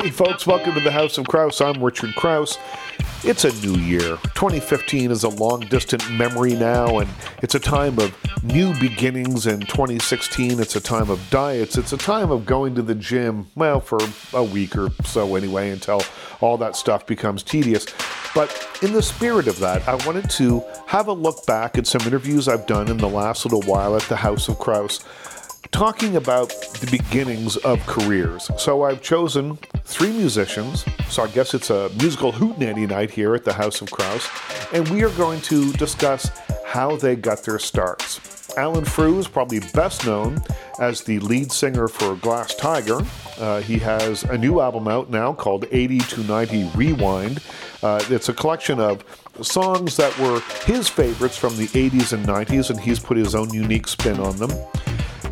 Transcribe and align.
Hey, 0.00 0.10
folks, 0.10 0.46
welcome 0.46 0.74
to 0.74 0.80
the 0.80 0.92
House 0.92 1.18
of 1.18 1.26
Kraus. 1.26 1.60
I'm 1.60 1.82
Richard 1.82 2.14
Kraus. 2.14 2.56
It's 3.24 3.44
a 3.44 3.52
new 3.66 3.74
year. 3.80 4.16
2015 4.36 5.10
is 5.10 5.24
a 5.24 5.28
long 5.28 5.62
distant 5.62 6.08
memory 6.12 6.54
now, 6.54 7.00
and 7.00 7.10
it's 7.42 7.56
a 7.56 7.60
time 7.60 7.98
of 7.98 8.14
new 8.44 8.78
beginnings. 8.78 9.48
In 9.48 9.58
2016, 9.58 10.60
it's 10.60 10.76
a 10.76 10.80
time 10.80 11.10
of 11.10 11.28
diets. 11.30 11.76
It's 11.76 11.92
a 11.92 11.96
time 11.96 12.30
of 12.30 12.46
going 12.46 12.76
to 12.76 12.82
the 12.82 12.94
gym, 12.94 13.48
well, 13.56 13.80
for 13.80 13.98
a 14.34 14.44
week 14.44 14.76
or 14.76 14.90
so 15.02 15.34
anyway, 15.34 15.70
until 15.70 16.00
all 16.40 16.56
that 16.58 16.76
stuff 16.76 17.04
becomes 17.04 17.42
tedious. 17.42 17.84
But 18.36 18.68
in 18.82 18.92
the 18.92 19.02
spirit 19.02 19.48
of 19.48 19.58
that, 19.58 19.88
I 19.88 19.96
wanted 20.06 20.30
to 20.30 20.62
have 20.86 21.08
a 21.08 21.12
look 21.12 21.44
back 21.44 21.76
at 21.76 21.88
some 21.88 22.02
interviews 22.02 22.46
I've 22.46 22.68
done 22.68 22.86
in 22.86 22.98
the 22.98 23.08
last 23.08 23.44
little 23.44 23.62
while 23.62 23.96
at 23.96 24.02
the 24.02 24.14
House 24.14 24.46
of 24.46 24.60
Kraus 24.60 25.00
talking 25.70 26.16
about 26.16 26.48
the 26.80 26.88
beginnings 26.90 27.56
of 27.58 27.84
careers. 27.86 28.50
So 28.58 28.82
I've 28.84 29.02
chosen 29.02 29.56
three 29.84 30.12
musicians. 30.12 30.84
So 31.08 31.22
I 31.22 31.28
guess 31.28 31.54
it's 31.54 31.70
a 31.70 31.90
musical 32.00 32.32
hootenanny 32.32 32.88
night 32.88 33.10
here 33.10 33.34
at 33.34 33.44
the 33.44 33.52
House 33.52 33.80
of 33.80 33.90
Kraus. 33.90 34.28
And 34.72 34.88
we 34.88 35.02
are 35.02 35.10
going 35.10 35.40
to 35.42 35.72
discuss 35.74 36.30
how 36.66 36.96
they 36.96 37.16
got 37.16 37.42
their 37.44 37.58
starts. 37.58 38.20
Alan 38.56 38.84
Frew 38.84 39.18
is 39.18 39.28
probably 39.28 39.60
best 39.72 40.04
known 40.06 40.40
as 40.80 41.02
the 41.02 41.18
lead 41.20 41.52
singer 41.52 41.86
for 41.86 42.16
Glass 42.16 42.54
Tiger. 42.54 43.00
Uh, 43.38 43.60
he 43.60 43.78
has 43.78 44.24
a 44.24 44.36
new 44.36 44.60
album 44.60 44.88
out 44.88 45.10
now 45.10 45.32
called 45.32 45.66
80 45.70 45.98
to 45.98 46.20
90 46.24 46.70
Rewind. 46.74 47.40
Uh, 47.82 48.02
it's 48.08 48.28
a 48.28 48.34
collection 48.34 48.80
of 48.80 49.04
songs 49.42 49.96
that 49.96 50.16
were 50.18 50.40
his 50.64 50.88
favorites 50.88 51.36
from 51.36 51.56
the 51.56 51.68
80s 51.68 52.12
and 52.12 52.26
90s, 52.26 52.70
and 52.70 52.80
he's 52.80 52.98
put 52.98 53.16
his 53.16 53.34
own 53.34 53.52
unique 53.52 53.86
spin 53.86 54.18
on 54.18 54.36
them. 54.36 54.50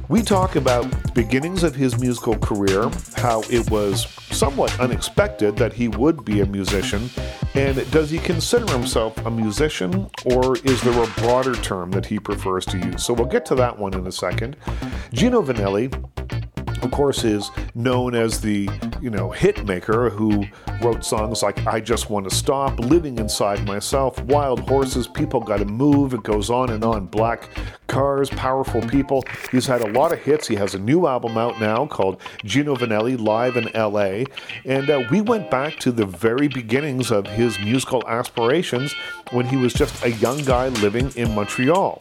We 0.09 0.23
talk 0.23 0.55
about 0.55 1.15
beginnings 1.15 1.65
of 1.65 1.75
his 1.75 1.99
musical 1.99 2.39
career, 2.39 2.89
how 3.17 3.43
it 3.51 3.69
was 3.71 4.07
somewhat 4.31 4.79
unexpected 4.79 5.57
that 5.57 5.73
he 5.73 5.89
would 5.89 6.25
be 6.25 6.43
a 6.43 6.47
musician, 6.47 7.11
and 7.55 7.91
does 7.91 8.11
he 8.11 8.19
consider 8.19 8.71
himself 8.73 9.17
a 9.27 9.31
musician, 9.31 10.09
or 10.25 10.57
is 10.59 10.81
there 10.83 11.03
a 11.03 11.07
broader 11.21 11.55
term 11.57 11.91
that 11.91 12.07
he 12.07 12.21
prefers 12.21 12.65
to 12.67 12.79
use? 12.79 13.05
So 13.05 13.15
we'll 13.15 13.27
get 13.27 13.45
to 13.47 13.57
that 13.57 13.77
one 13.77 13.95
in 13.95 14.07
a 14.07 14.13
second. 14.13 14.57
Gino 15.13 15.43
Vannelli 15.43 15.93
of 16.83 16.91
course, 16.91 17.25
is 17.25 17.51
known 17.75 18.15
as 18.15 18.41
the 18.41 18.69
you 19.01 19.11
know 19.11 19.31
hit 19.31 19.67
maker 19.67 20.11
who 20.11 20.45
wrote 20.83 21.05
songs 21.05 21.43
like 21.43 21.67
"I 21.67 21.81
Just 21.81 22.11
Want 22.11 22.29
to 22.29 22.35
Stop," 22.35 22.79
"Living 22.79 23.19
Inside 23.19 23.67
Myself," 23.67 24.23
"Wild 24.25 24.61
Horses," 24.61 25.07
"People 25.07 25.41
Got 25.41 25.59
to 25.59 25.65
Move." 25.65 26.15
It 26.15 26.23
goes 26.23 26.51
on 26.51 26.71
and 26.71 26.85
on. 26.85 27.07
Black 27.07 27.51
Cars, 27.97 28.29
Powerful 28.29 28.83
People. 28.83 29.25
He's 29.51 29.65
had 29.65 29.81
a 29.81 29.91
lot 29.91 30.13
of 30.13 30.19
hits. 30.19 30.47
He 30.47 30.55
has 30.57 30.75
a 30.75 30.79
new 30.79 31.07
album 31.07 31.39
out 31.39 31.59
now 31.59 31.87
called 31.87 32.21
Gino 32.45 32.77
Vannelli 32.77 33.19
Live 33.19 33.57
in 33.57 33.75
L.A. 33.75 34.27
And 34.67 34.91
uh, 34.91 35.05
we 35.11 35.23
went 35.23 35.51
back 35.51 35.79
to 35.79 35.91
the 35.91 36.05
very 36.05 36.47
beginnings 36.47 37.11
of 37.11 37.27
his 37.27 37.59
musical 37.59 38.07
aspirations 38.07 38.95
when 39.31 39.47
he 39.47 39.57
was 39.57 39.73
just 39.73 40.05
a 40.05 40.11
young 40.11 40.45
guy 40.45 40.69
living 40.69 41.11
in 41.17 41.35
Montreal 41.35 41.99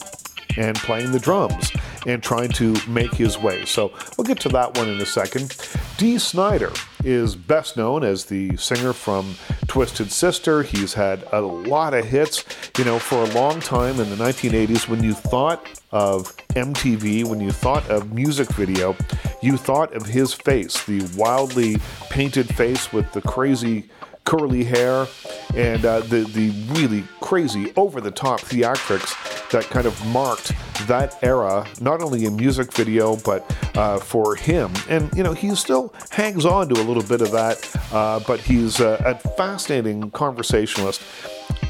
and 0.58 0.76
playing 0.76 1.12
the 1.12 1.18
drums 1.18 1.72
and 2.06 2.22
trying 2.22 2.50
to 2.50 2.76
make 2.86 3.14
his 3.14 3.38
way. 3.38 3.64
So 3.64 3.92
we'll 4.16 4.26
get 4.26 4.40
to 4.40 4.48
that 4.50 4.76
one 4.76 4.88
in 4.88 5.00
a 5.00 5.06
second. 5.06 5.56
Dee 5.96 6.18
Snider 6.18 6.72
is 7.04 7.34
best 7.34 7.76
known 7.76 8.04
as 8.04 8.26
the 8.26 8.56
singer 8.56 8.92
from 8.92 9.34
Twisted 9.66 10.12
Sister. 10.12 10.62
He's 10.62 10.94
had 10.94 11.24
a 11.32 11.40
lot 11.40 11.94
of 11.94 12.04
hits, 12.04 12.44
you 12.78 12.84
know, 12.84 12.98
for 12.98 13.22
a 13.22 13.34
long 13.34 13.60
time 13.60 13.98
in 14.00 14.10
the 14.10 14.16
1980s 14.16 14.88
when 14.88 15.02
you 15.02 15.14
thought 15.14 15.66
of 15.96 16.36
MTV, 16.48 17.24
when 17.24 17.40
you 17.40 17.50
thought 17.50 17.88
of 17.88 18.12
music 18.12 18.48
video, 18.50 18.94
you 19.40 19.56
thought 19.56 19.94
of 19.94 20.04
his 20.04 20.34
face, 20.34 20.84
the 20.84 21.00
wildly 21.16 21.78
painted 22.10 22.54
face 22.54 22.92
with 22.92 23.10
the 23.12 23.22
crazy 23.22 23.88
curly 24.24 24.62
hair 24.62 25.06
and 25.54 25.86
uh, 25.86 26.00
the 26.00 26.24
the 26.34 26.50
really 26.74 27.02
crazy 27.20 27.72
over 27.76 28.02
the 28.02 28.10
top 28.10 28.40
theatrics 28.40 29.14
that 29.50 29.64
kind 29.70 29.86
of 29.86 30.06
marked 30.08 30.52
that 30.86 31.16
era, 31.22 31.66
not 31.80 32.02
only 32.02 32.26
in 32.26 32.36
music 32.36 32.70
video, 32.74 33.16
but 33.16 33.40
uh, 33.74 33.98
for 33.98 34.34
him. 34.34 34.70
And, 34.90 35.10
you 35.16 35.22
know, 35.22 35.32
he 35.32 35.54
still 35.54 35.94
hangs 36.10 36.44
on 36.44 36.68
to 36.68 36.74
a 36.80 36.84
little 36.84 37.02
bit 37.02 37.22
of 37.22 37.30
that, 37.30 37.56
uh, 37.92 38.20
but 38.26 38.40
he's 38.40 38.80
uh, 38.80 39.00
a 39.04 39.14
fascinating 39.30 40.10
conversationalist. 40.10 41.00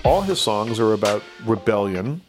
All 0.05 0.23
his 0.23 0.41
songs 0.41 0.81
are 0.81 0.95
about 0.95 1.23
rebellion. 1.45 2.23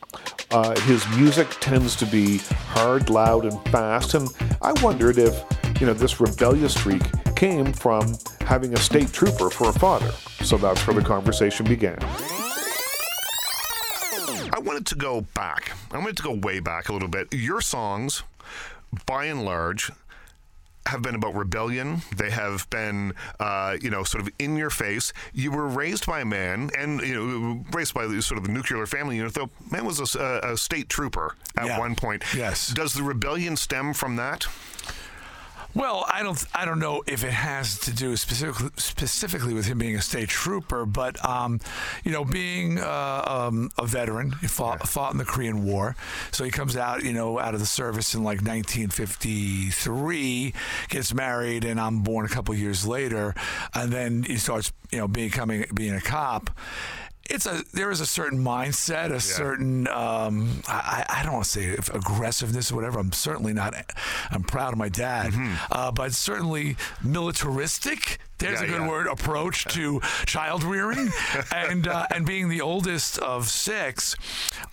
Uh, 0.52 0.80
his 0.82 1.06
music 1.18 1.48
tends 1.60 1.96
to 1.98 2.06
be 2.06 2.38
hard, 2.70 3.10
loud, 3.10 3.46
and 3.46 3.62
fast. 3.70 4.14
And 4.14 4.30
I 4.62 4.72
wondered 4.82 5.18
if, 5.18 5.44
you 5.82 5.88
know, 5.88 5.94
this 5.94 6.20
rebellious 6.20 6.74
streak 6.74 7.04
came 7.36 7.74
from 7.74 8.18
having 8.42 8.74
a 8.74 8.78
state 8.78 9.12
trooper 9.12 9.50
for 9.50 9.70
a 9.70 9.74
father. 9.74 10.12
So 10.44 10.58
that's 10.58 10.86
where 10.88 10.96
the 10.96 11.02
conversation 11.02 11.66
began. 11.66 11.98
I 14.54 14.60
wanted 14.60 14.86
to 14.88 14.96
go 14.96 15.22
back. 15.36 15.74
I 15.92 15.98
wanted 15.98 16.18
to 16.18 16.24
go 16.24 16.34
way 16.34 16.60
back 16.60 16.90
a 16.90 16.94
little 16.94 17.10
bit. 17.10 17.28
Your 17.34 17.62
songs, 17.62 18.24
by 19.06 19.26
and 19.26 19.44
large, 19.44 19.92
have 20.88 21.02
been 21.02 21.16
about 21.16 21.36
rebellion. 21.36 22.02
They 22.16 22.30
have 22.32 22.70
been, 22.70 23.14
uh, 23.40 23.78
you 23.82 23.90
know, 23.90 24.04
sort 24.04 24.22
of 24.26 24.30
in 24.40 24.58
your 24.58 24.70
face. 24.70 25.14
You 25.34 25.52
were 25.52 25.68
raised 25.68 26.06
by 26.06 26.22
a 26.22 26.26
man, 26.26 26.70
and 26.78 27.02
you 27.02 27.16
know, 27.16 27.66
raised 27.74 27.94
by 27.94 28.08
sort 28.20 28.38
of 28.40 28.46
the 28.46 28.52
nuclear 28.52 28.86
family 28.86 29.18
unit. 29.18 29.34
Though 29.34 29.50
man 29.72 29.86
was 29.86 30.16
a, 30.16 30.40
a 30.44 30.58
state 30.58 30.90
trooper 30.90 31.36
at 31.58 31.68
Yeah. 31.68 31.80
one 31.80 31.96
point. 31.96 32.24
Yes. 32.36 32.68
Does 32.70 32.94
the 32.94 33.04
rebellion 33.04 33.56
stem 33.58 33.94
from 33.94 34.16
that? 34.18 34.48
Well, 35.78 36.06
I 36.10 36.24
don't, 36.24 36.44
I 36.56 36.66
don't 36.66 36.80
know 36.80 37.04
if 37.06 37.24
it 37.24 37.32
has 37.32 37.78
to 37.82 37.94
do 37.94 38.18
specifically, 38.18 38.72
specifically 38.78 39.54
with 39.54 39.68
him 39.68 39.78
being 39.78 39.96
a 39.96 40.02
state 40.02 40.28
trooper, 40.28 40.88
but 40.88 41.24
um, 41.24 41.60
you 42.04 42.12
know, 42.12 42.26
being 42.26 42.80
uh, 42.80 43.24
um, 43.28 43.70
a 43.78 43.86
veteran, 43.86 44.32
he 44.42 44.48
fought, 44.48 44.88
fought 44.88 45.12
in 45.12 45.20
the 45.20 45.26
Korean 45.26 45.64
War, 45.64 45.96
so 46.32 46.44
he 46.44 46.50
comes 46.50 46.76
out, 46.76 47.04
you 47.04 47.14
know, 47.14 47.38
out 47.38 47.54
of 47.54 47.60
the 47.60 47.68
service 47.68 48.16
in 48.16 48.24
like 48.24 48.42
1953, 48.42 50.54
gets 50.90 51.14
married, 51.14 51.64
and 51.64 51.80
I'm 51.80 52.02
born 52.02 52.26
a 52.26 52.30
couple 52.30 52.56
years 52.56 52.88
later, 52.88 53.36
and 53.76 53.94
then 53.94 54.24
he 54.24 54.38
starts, 54.38 54.74
you 54.92 54.98
know, 54.98 55.08
becoming 55.08 55.66
being 55.76 55.94
a 55.94 56.02
cop. 56.02 56.50
It's 57.30 57.46
a 57.46 57.64
there 57.74 57.92
is 57.92 58.00
a 58.02 58.06
certain 58.06 58.40
mindset, 58.44 59.12
a 59.12 59.20
certain 59.20 59.88
um, 59.90 60.62
I, 60.68 61.06
I 61.10 61.24
don't 61.24 61.34
want 61.34 61.46
to 61.46 61.52
say 61.52 61.76
aggressiveness 61.94 62.72
or 62.72 62.76
whatever. 62.76 63.00
I'm 63.00 63.12
certainly 63.12 63.54
not. 63.54 63.74
I'm 64.32 64.44
proud 64.44 64.74
of 64.74 64.80
my 64.80 64.90
dad, 64.90 65.34
uh, 65.72 65.92
but 65.92 66.14
certainly 66.14 66.78
militaristic. 67.04 68.20
There's 68.40 68.60
Yeah, 68.62 68.68
a 68.68 68.70
good 68.70 68.82
yeah. 68.82 68.88
word. 68.90 69.08
Approach 69.08 69.66
to 69.74 70.00
child 70.26 70.64
rearing, 70.64 71.10
and 71.54 71.88
uh, 71.88 72.06
and 72.14 72.26
being 72.26 72.50
the 72.50 72.62
oldest 72.62 73.18
of 73.20 73.48
six, 73.50 74.16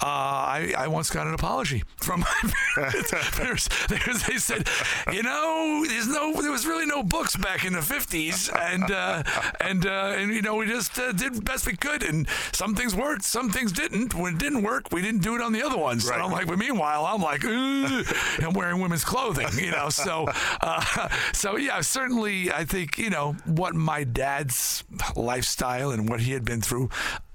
uh, 0.02 0.06
I 0.06 0.74
I 0.76 0.88
once 0.88 1.10
got 1.10 1.26
an 1.26 1.34
apology 1.34 1.82
from 1.98 2.20
my 2.20 2.50
parents. 2.74 3.10
there's, 3.38 3.68
there's, 3.88 4.22
they 4.26 4.36
said, 4.38 4.68
you 5.12 5.22
know, 5.22 5.84
there's 5.88 6.08
no 6.08 6.40
there 6.42 6.50
was 6.52 6.66
really 6.66 6.86
no 6.86 7.02
books 7.02 7.36
back 7.36 7.64
in 7.64 7.72
the 7.72 7.80
50s, 7.80 8.50
and 8.54 8.90
uh, 8.90 9.22
and 9.60 9.86
uh, 9.86 10.14
and 10.16 10.32
you 10.32 10.42
know 10.42 10.56
we 10.56 10.66
just 10.66 10.98
uh, 10.98 11.12
did 11.12 11.44
best 11.44 11.66
we 11.66 11.76
could, 11.76 12.02
and 12.02 12.26
some 12.52 12.74
things 12.74 12.94
worked, 12.94 13.24
some 13.24 13.50
things 13.50 13.72
didn't. 13.72 14.14
When 14.14 14.34
it 14.34 14.38
didn't 14.38 14.62
work, 14.62 14.88
we 14.92 15.00
didn't 15.02 15.22
do 15.22 15.34
it 15.34 15.40
on 15.40 15.52
the 15.52 15.62
other 15.62 15.78
ones. 15.78 16.06
Right. 16.06 16.14
And 16.16 16.22
I'm 16.24 16.32
like, 16.32 16.46
but 16.46 16.58
meanwhile, 16.58 17.06
I'm 17.06 17.22
like, 17.22 17.42
I'm 17.44 18.52
wearing 18.54 18.80
women's 18.80 19.04
clothing, 19.04 19.48
you 19.58 19.70
know. 19.70 19.88
So, 19.88 20.26
uh, 20.60 21.08
so 21.32 21.56
yeah, 21.56 21.80
certainly, 21.80 22.50
I 22.52 22.64
think 22.64 22.98
you 22.98 23.10
know 23.10 23.36
what 23.56 23.74
my 23.74 24.04
dad's 24.04 24.84
lifestyle 25.16 25.90
and 25.90 26.08
what 26.08 26.20
he 26.20 26.32
had 26.32 26.44
been 26.44 26.60
through 26.60 26.90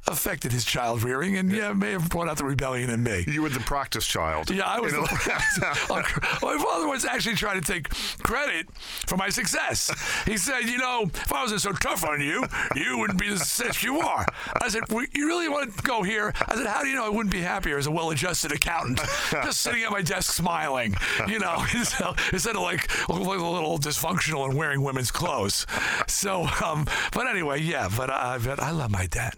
affected 0.09 0.51
his 0.51 0.65
child 0.65 1.03
rearing, 1.03 1.37
and 1.37 1.51
yeah, 1.51 1.73
may 1.73 1.91
have 1.91 2.09
brought 2.09 2.27
out 2.27 2.37
the 2.37 2.45
rebellion 2.45 2.89
in 2.89 3.03
me. 3.03 3.25
You 3.27 3.41
were 3.41 3.49
the 3.49 3.59
practice 3.59 4.05
child. 4.05 4.49
Yeah, 4.49 4.65
I 4.65 4.79
was. 4.79 4.91
You 4.91 5.01
know? 5.01 6.03
my 6.41 6.57
father 6.57 6.87
was 6.87 7.05
actually 7.05 7.35
trying 7.35 7.61
to 7.61 7.73
take 7.73 7.89
credit 8.23 8.67
for 9.07 9.17
my 9.17 9.29
success. 9.29 9.91
He 10.25 10.37
said, 10.37 10.61
"You 10.61 10.77
know, 10.77 11.03
if 11.03 11.31
I 11.31 11.43
wasn't 11.43 11.61
so 11.61 11.71
tough 11.71 12.03
on 12.03 12.21
you, 12.21 12.45
you 12.75 12.97
wouldn't 12.97 13.19
be 13.19 13.29
the 13.29 13.37
success 13.37 13.83
you 13.83 13.99
are." 13.99 14.25
I 14.61 14.67
said, 14.69 14.83
well, 14.89 15.05
"You 15.13 15.27
really 15.27 15.49
want 15.49 15.75
to 15.75 15.83
go 15.83 16.03
here?" 16.03 16.33
I 16.47 16.55
said, 16.55 16.65
"How 16.65 16.81
do 16.81 16.87
you 16.87 16.95
know 16.95 17.05
I 17.05 17.09
wouldn't 17.09 17.31
be 17.31 17.41
happier 17.41 17.77
as 17.77 17.87
a 17.87 17.91
well-adjusted 17.91 18.51
accountant, 18.51 18.99
just 19.31 19.61
sitting 19.61 19.83
at 19.83 19.91
my 19.91 20.01
desk 20.01 20.33
smiling? 20.33 20.95
You 21.27 21.39
know, 21.39 21.65
instead 21.73 22.55
of 22.55 22.61
like 22.61 22.89
looking 23.09 23.25
like 23.25 23.39
a 23.39 23.45
little 23.45 23.77
dysfunctional 23.77 24.45
and 24.45 24.57
wearing 24.57 24.81
women's 24.81 25.11
clothes." 25.11 25.65
So, 26.07 26.47
um, 26.63 26.85
but 27.13 27.27
anyway, 27.27 27.61
yeah. 27.61 27.89
But 27.95 28.09
I, 28.09 28.37
but 28.37 28.59
I 28.59 28.71
love 28.71 28.91
my 28.91 29.05
dad. 29.07 29.35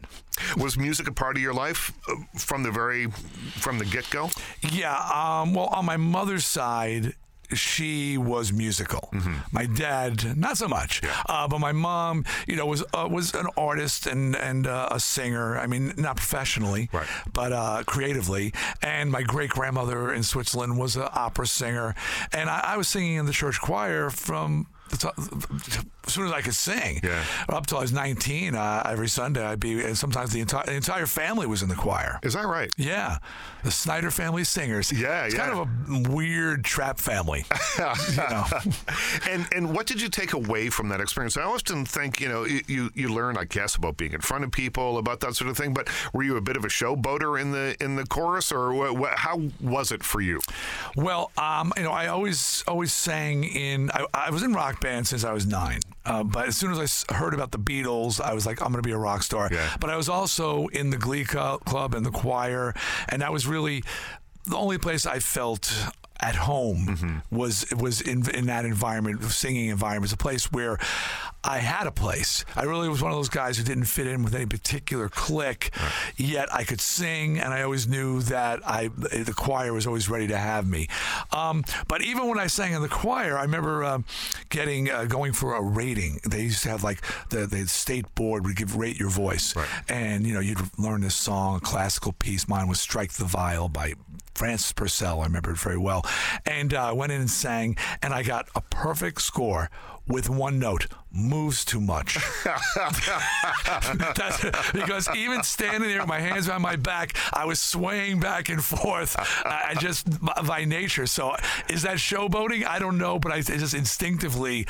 Was 0.57 0.77
music 0.77 1.07
a 1.07 1.11
part 1.13 1.35
of 1.35 1.41
your 1.41 1.53
life 1.53 1.91
uh, 2.09 2.15
from 2.37 2.63
the 2.63 2.71
very 2.71 3.07
from 3.59 3.77
the 3.79 3.85
get 3.85 4.09
go? 4.09 4.29
Yeah. 4.71 4.95
Um, 4.95 5.53
well, 5.53 5.67
on 5.67 5.85
my 5.85 5.97
mother's 5.97 6.45
side, 6.45 7.13
she 7.53 8.17
was 8.17 8.53
musical. 8.53 9.09
Mm-hmm. 9.11 9.33
My 9.51 9.65
dad, 9.65 10.37
not 10.37 10.57
so 10.57 10.69
much. 10.69 11.01
Uh, 11.27 11.49
but 11.49 11.59
my 11.59 11.73
mom, 11.73 12.23
you 12.47 12.55
know, 12.55 12.65
was 12.65 12.81
uh, 12.93 13.07
was 13.11 13.33
an 13.33 13.47
artist 13.57 14.07
and 14.07 14.35
and 14.37 14.67
uh, 14.67 14.87
a 14.91 14.99
singer. 15.01 15.57
I 15.57 15.67
mean, 15.67 15.93
not 15.97 16.15
professionally, 16.15 16.89
Right. 16.93 17.07
but 17.33 17.51
uh, 17.51 17.83
creatively. 17.85 18.53
And 18.81 19.11
my 19.11 19.23
great 19.23 19.49
grandmother 19.49 20.13
in 20.13 20.23
Switzerland 20.23 20.79
was 20.79 20.95
an 20.95 21.07
opera 21.11 21.45
singer, 21.45 21.93
and 22.31 22.49
I, 22.49 22.61
I 22.73 22.77
was 22.77 22.87
singing 22.87 23.15
in 23.15 23.25
the 23.25 23.33
church 23.33 23.59
choir 23.59 24.09
from 24.09 24.67
as 24.93 26.13
soon 26.13 26.27
as 26.27 26.31
I 26.31 26.41
could 26.41 26.55
sing. 26.55 26.99
Yeah. 27.03 27.23
Up 27.49 27.67
till 27.67 27.77
I 27.77 27.81
was 27.81 27.93
19, 27.93 28.55
uh, 28.55 28.83
every 28.85 29.07
Sunday 29.07 29.43
I'd 29.43 29.59
be, 29.59 29.83
and 29.83 29.97
sometimes 29.97 30.31
the 30.31 30.41
entire 30.41 30.65
the 30.65 30.73
entire 30.73 31.05
family 31.05 31.47
was 31.47 31.61
in 31.61 31.69
the 31.69 31.75
choir. 31.75 32.19
Is 32.23 32.33
that 32.33 32.45
right? 32.45 32.71
Yeah, 32.77 33.17
the 33.63 33.71
Snider 33.71 34.11
family 34.11 34.43
singers. 34.43 34.91
Yeah, 34.91 35.25
it's 35.25 35.35
yeah. 35.35 35.47
kind 35.47 35.59
of 35.59 36.09
a 36.09 36.13
weird 36.13 36.63
Trapp 36.63 36.99
family. 36.99 37.45
you 37.77 38.15
know. 38.17 38.45
and 39.29 39.47
and 39.53 39.73
what 39.73 39.87
did 39.87 40.01
you 40.01 40.09
take 40.09 40.33
away 40.33 40.69
from 40.69 40.89
that 40.89 41.01
experience? 41.01 41.37
I 41.37 41.43
often 41.43 41.85
think 41.85 42.19
you 42.19 42.29
know 42.29 42.45
you, 42.45 42.89
you 42.93 43.13
learn 43.13 43.37
I 43.37 43.45
guess 43.45 43.75
about 43.75 43.97
being 43.97 44.13
in 44.13 44.21
front 44.21 44.43
of 44.43 44.51
people 44.51 44.97
about 44.97 45.19
that 45.21 45.35
sort 45.35 45.49
of 45.49 45.57
thing. 45.57 45.73
But 45.73 45.89
were 46.13 46.23
you 46.23 46.37
a 46.37 46.41
bit 46.41 46.57
of 46.57 46.65
a 46.65 46.69
showboater 46.69 47.39
in 47.39 47.51
the 47.51 47.75
in 47.79 47.95
the 47.95 48.05
chorus, 48.05 48.51
or 48.51 48.73
what, 48.73 48.97
what, 48.97 49.13
how 49.13 49.41
was 49.61 49.91
it 49.91 50.03
for 50.03 50.21
you? 50.21 50.39
Well, 50.95 51.31
um, 51.37 51.71
you 51.77 51.83
know, 51.83 51.91
I 51.91 52.07
always 52.07 52.63
always 52.67 52.91
sang 52.91 53.43
in. 53.43 53.91
I, 53.91 54.05
I 54.13 54.29
was 54.31 54.43
in 54.43 54.53
rock 54.53 54.80
band 54.81 55.07
since 55.07 55.23
I 55.23 55.31
was 55.31 55.45
nine. 55.45 55.79
Uh, 56.05 56.23
but 56.23 56.47
as 56.47 56.57
soon 56.57 56.71
as 56.71 57.05
I 57.09 57.13
heard 57.15 57.33
about 57.33 57.51
the 57.51 57.59
Beatles, 57.59 58.19
I 58.19 58.33
was 58.33 58.45
like, 58.45 58.61
I'm 58.61 58.71
going 58.71 58.81
to 58.83 58.87
be 58.87 58.93
a 58.93 58.97
rock 58.97 59.23
star. 59.23 59.49
Yeah. 59.51 59.69
But 59.79 59.89
I 59.89 59.95
was 59.95 60.09
also 60.09 60.67
in 60.67 60.89
the 60.89 60.97
Glee 60.97 61.23
Club 61.23 61.93
and 61.93 62.05
the 62.05 62.11
choir, 62.11 62.73
and 63.07 63.21
that 63.21 63.31
was 63.31 63.47
really 63.47 63.83
the 64.45 64.57
only 64.57 64.77
place 64.77 65.05
I 65.05 65.19
felt 65.19 65.71
at 66.21 66.35
home 66.35 67.23
was 67.31 67.65
was 67.75 68.01
in 68.01 68.29
in 68.31 68.45
that 68.47 68.65
environment, 68.65 69.23
singing 69.23 69.69
environment. 69.69 70.01
It 70.03 70.05
was 70.05 70.13
a 70.13 70.17
place 70.17 70.51
where 70.51 70.77
I 71.43 71.57
had 71.57 71.87
a 71.87 71.91
place. 71.91 72.45
I 72.55 72.63
really 72.63 72.87
was 72.87 73.01
one 73.01 73.11
of 73.11 73.17
those 73.17 73.29
guys 73.29 73.57
who 73.57 73.63
didn't 73.63 73.85
fit 73.85 74.05
in 74.05 74.23
with 74.23 74.35
any 74.35 74.45
particular 74.45 75.09
clique, 75.09 75.71
yet 76.15 76.53
I 76.53 76.63
could 76.63 76.79
sing, 76.79 77.39
and 77.39 77.51
I 77.53 77.63
always 77.63 77.87
knew 77.87 78.21
that 78.23 78.59
I 78.65 78.89
the 78.89 79.33
choir 79.35 79.73
was 79.73 79.87
always 79.87 80.07
ready 80.09 80.27
to 80.27 80.37
have 80.37 80.67
me. 80.67 80.87
Um, 81.31 81.63
but 81.87 82.03
even 82.03 82.27
when 82.27 82.37
I 82.37 82.47
sang 82.47 82.73
in 82.73 82.81
the 82.83 82.87
choir, 82.89 83.37
I 83.37 83.41
remember 83.43 83.83
um 83.83 84.05
getting 84.49 84.91
uh, 84.91 85.05
going 85.05 85.33
for 85.33 85.55
a 85.55 85.61
rating. 85.61 86.19
They 86.29 86.41
used 86.43 86.61
to 86.63 86.69
have 86.69 86.83
like 86.83 87.01
the 87.29 87.47
the 87.47 87.67
state 87.67 88.13
board 88.13 88.45
would 88.45 88.55
give 88.55 88.75
rate 88.75 88.99
your 88.99 89.09
voice, 89.09 89.55
Right. 89.55 89.67
and 89.89 90.27
you 90.27 90.33
know 90.35 90.39
you'd 90.39 90.59
learn 90.77 91.01
this 91.01 91.15
song, 91.15 91.55
a 91.57 91.59
classical 91.59 92.11
piece. 92.13 92.47
Mine 92.47 92.67
was 92.67 92.79
"Strike 92.79 93.13
the 93.13 93.25
Viol" 93.25 93.67
by 93.69 93.95
Francis 94.35 94.71
Purcell. 94.71 95.21
I 95.21 95.25
remember 95.25 95.51
it 95.51 95.57
very 95.57 95.77
well, 95.77 96.05
and 96.45 96.73
uh, 96.73 96.89
I 96.89 96.91
went 96.91 97.11
in 97.11 97.21
and 97.21 97.29
sang, 97.29 97.77
and 98.01 98.13
I 98.13 98.23
got 98.23 98.49
a 98.55 98.61
perfect 98.61 99.21
score 99.21 99.69
with 100.07 100.29
one 100.29 100.59
note. 100.59 100.87
Moves 101.11 101.65
too 101.65 101.81
much. 101.81 102.17
Because 104.73 105.09
even 105.15 105.43
standing 105.43 105.89
there 105.89 105.99
with 105.99 106.07
my 106.07 106.19
hands 106.19 106.45
behind 106.45 106.63
my 106.63 106.75
back, 106.75 107.15
I 107.33 107.45
was 107.45 107.59
swaying 107.59 108.19
back 108.19 108.49
and 108.49 108.63
forth. 108.63 109.15
I 109.45 109.71
I 109.71 109.75
just 109.75 110.07
by 110.45 110.65
nature. 110.65 111.05
So 111.05 111.35
is 111.69 111.83
that 111.83 111.97
showboating? 111.97 112.65
I 112.65 112.79
don't 112.79 112.97
know, 112.97 113.19
but 113.19 113.31
I 113.31 113.41
just 113.41 113.73
instinctively, 113.73 114.67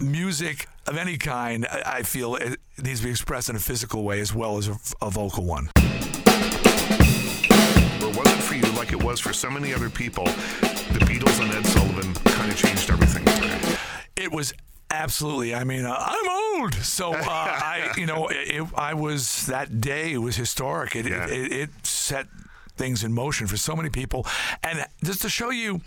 music 0.00 0.68
of 0.86 0.96
any 0.96 1.16
kind, 1.18 1.66
I 1.70 1.82
I 1.98 2.02
feel 2.02 2.36
it 2.36 2.60
needs 2.82 3.00
to 3.00 3.06
be 3.06 3.10
expressed 3.10 3.48
in 3.48 3.56
a 3.56 3.60
physical 3.60 4.02
way 4.04 4.20
as 4.20 4.34
well 4.34 4.58
as 4.58 4.68
a, 4.68 4.76
a 5.00 5.10
vocal 5.10 5.44
one. 5.44 5.70
Or 8.62 8.70
was 8.70 8.70
it 8.70 8.72
for 8.72 8.72
you 8.72 8.78
like 8.78 8.92
it 8.92 9.02
was 9.02 9.20
for 9.20 9.32
so 9.32 9.50
many 9.50 9.74
other 9.74 9.90
people? 9.90 10.24
The 10.24 11.00
Beatles 11.04 11.40
and 11.42 11.52
Ed 11.52 11.66
Sullivan 11.66 12.14
kind 12.14 12.50
of 12.50 12.56
changed 12.56 12.90
everything. 12.90 13.24
for 13.24 13.44
you? 13.44 13.76
It 14.16 14.32
was 14.32 14.52
absolutely. 14.90 15.54
I 15.54 15.64
mean, 15.64 15.84
uh, 15.84 15.94
I'm 15.98 16.62
old, 16.62 16.74
so 16.74 17.12
uh, 17.12 17.22
I, 17.28 17.92
you 17.96 18.06
know, 18.06 18.28
it, 18.30 18.56
it, 18.62 18.66
I 18.76 18.94
was 18.94 19.46
that 19.46 19.80
day. 19.80 20.12
It 20.12 20.18
was 20.18 20.36
historic. 20.36 20.96
It, 20.96 21.06
Yeah. 21.06 21.26
it, 21.28 21.52
it 21.52 21.70
set 21.82 22.26
things 22.76 23.04
in 23.04 23.12
motion 23.12 23.46
for 23.46 23.56
so 23.56 23.74
many 23.74 23.88
people, 23.90 24.26
and 24.62 24.84
just 25.04 25.22
to 25.22 25.28
show 25.28 25.50
you. 25.50 25.80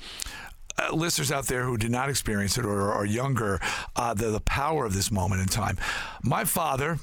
Uh, 0.81 0.95
listeners 0.95 1.29
out 1.29 1.45
there 1.47 1.63
who 1.65 1.75
did 1.75 1.91
not 1.91 2.09
experience 2.09 2.57
it 2.57 2.63
or 2.65 2.93
are 2.93 3.03
younger, 3.05 3.59
uh, 3.97 4.13
the, 4.13 4.27
the 4.29 4.39
power 4.39 4.85
of 4.85 4.93
this 4.93 5.11
moment 5.11 5.41
in 5.41 5.47
time. 5.47 5.77
My 6.23 6.45
father, 6.45 6.99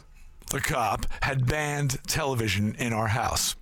the 0.51 0.61
cop, 0.63 1.05
had 1.21 1.47
banned 1.47 1.99
television 2.07 2.75
in 2.79 2.95
our 2.95 3.09
house. 3.09 3.55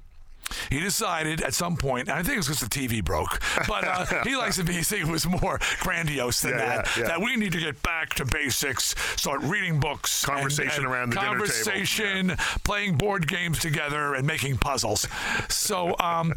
He 0.71 0.81
decided 0.81 1.41
at 1.43 1.55
some 1.55 1.77
point, 1.77 2.09
and 2.09 2.19
I 2.19 2.23
think 2.23 2.35
it 2.35 2.39
was 2.39 2.47
because 2.49 2.61
the 2.61 2.69
TV 2.69 3.05
broke, 3.05 3.41
but 3.69 3.85
uh, 3.87 4.05
he 4.25 4.37
likes 4.45 4.57
to 4.57 4.65
be, 4.65 4.77
it 4.79 5.07
was 5.07 5.27
more 5.27 5.59
grandiose 5.81 6.41
than 6.41 6.53
Yeah, 6.53 6.59
that. 6.59 6.97
yeah, 6.97 7.03
yeah. 7.03 7.09
That 7.09 7.21
we 7.21 7.37
need 7.37 7.53
to 7.53 7.61
get 7.61 7.83
back 7.83 8.15
to 8.15 8.25
basics, 8.25 8.95
start 9.17 9.43
reading 9.43 9.81
books, 9.81 10.25
Conversation 10.25 10.85
and 10.85 10.93
around 10.93 11.11
the 11.11 11.17
dinner 11.17 11.27
table. 11.29 11.47
conversation, 11.47 12.37
playing 12.65 12.97
board 12.97 13.27
games 13.29 13.59
together, 13.59 14.15
and 14.15 14.27
making 14.27 14.57
puzzles. 14.59 15.07
So 15.49 15.97
um, 15.99 16.35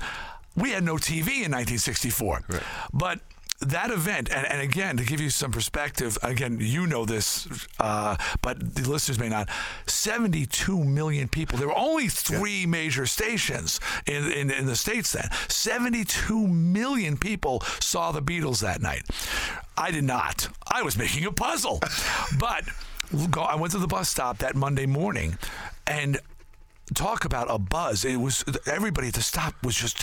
we 0.55 0.71
had 0.71 0.83
no 0.83 0.95
TV 0.95 1.43
in 1.45 1.51
1964, 1.51 2.41
but 2.93 3.19
that 3.59 3.89
event, 3.89 4.29
and, 4.31 4.45
and 4.45 4.61
again, 4.61 4.97
to 4.97 5.03
give 5.03 5.19
you 5.19 5.29
some 5.29 5.51
perspective, 5.51 6.17
again, 6.21 6.57
you 6.61 6.85
know 6.85 7.05
this, 7.05 7.47
uh, 7.79 8.15
but 8.41 8.75
the 8.75 8.87
listeners 8.89 9.19
may 9.19 9.29
not. 9.29 9.49
72 9.87 10.83
million 10.83 11.27
people. 11.27 11.57
There 11.57 11.67
were 11.67 11.77
only 11.77 12.07
three 12.07 12.65
major 12.65 13.05
stations 13.05 13.79
in, 14.05 14.31
in, 14.31 14.51
in 14.51 14.65
the 14.67 14.75
States 14.75 15.13
then. 15.13 15.29
72 15.47 16.47
million 16.47 17.17
people 17.17 17.61
saw 17.79 18.11
the 18.11 18.21
Beatles 18.21 18.61
that 18.61 18.81
night. 18.81 19.03
I 19.75 19.91
did 19.91 20.03
not. 20.03 20.47
I 20.67 20.83
was 20.83 20.97
making 20.97 21.25
a 21.25 21.31
puzzle. 21.31 21.79
but 22.39 22.63
go, 23.31 23.41
I 23.41 23.55
went 23.55 23.71
to 23.71 23.79
the 23.79 23.87
bus 23.87 24.09
stop 24.09 24.39
that 24.39 24.55
Monday 24.55 24.85
morning, 24.85 25.37
and 25.87 26.19
talk 26.93 27.25
about 27.25 27.47
a 27.49 27.57
buzz. 27.57 28.05
It 28.05 28.17
was 28.17 28.43
everybody 28.65 29.09
at 29.09 29.13
the 29.13 29.21
stop 29.21 29.53
was 29.63 29.75
just 29.75 30.01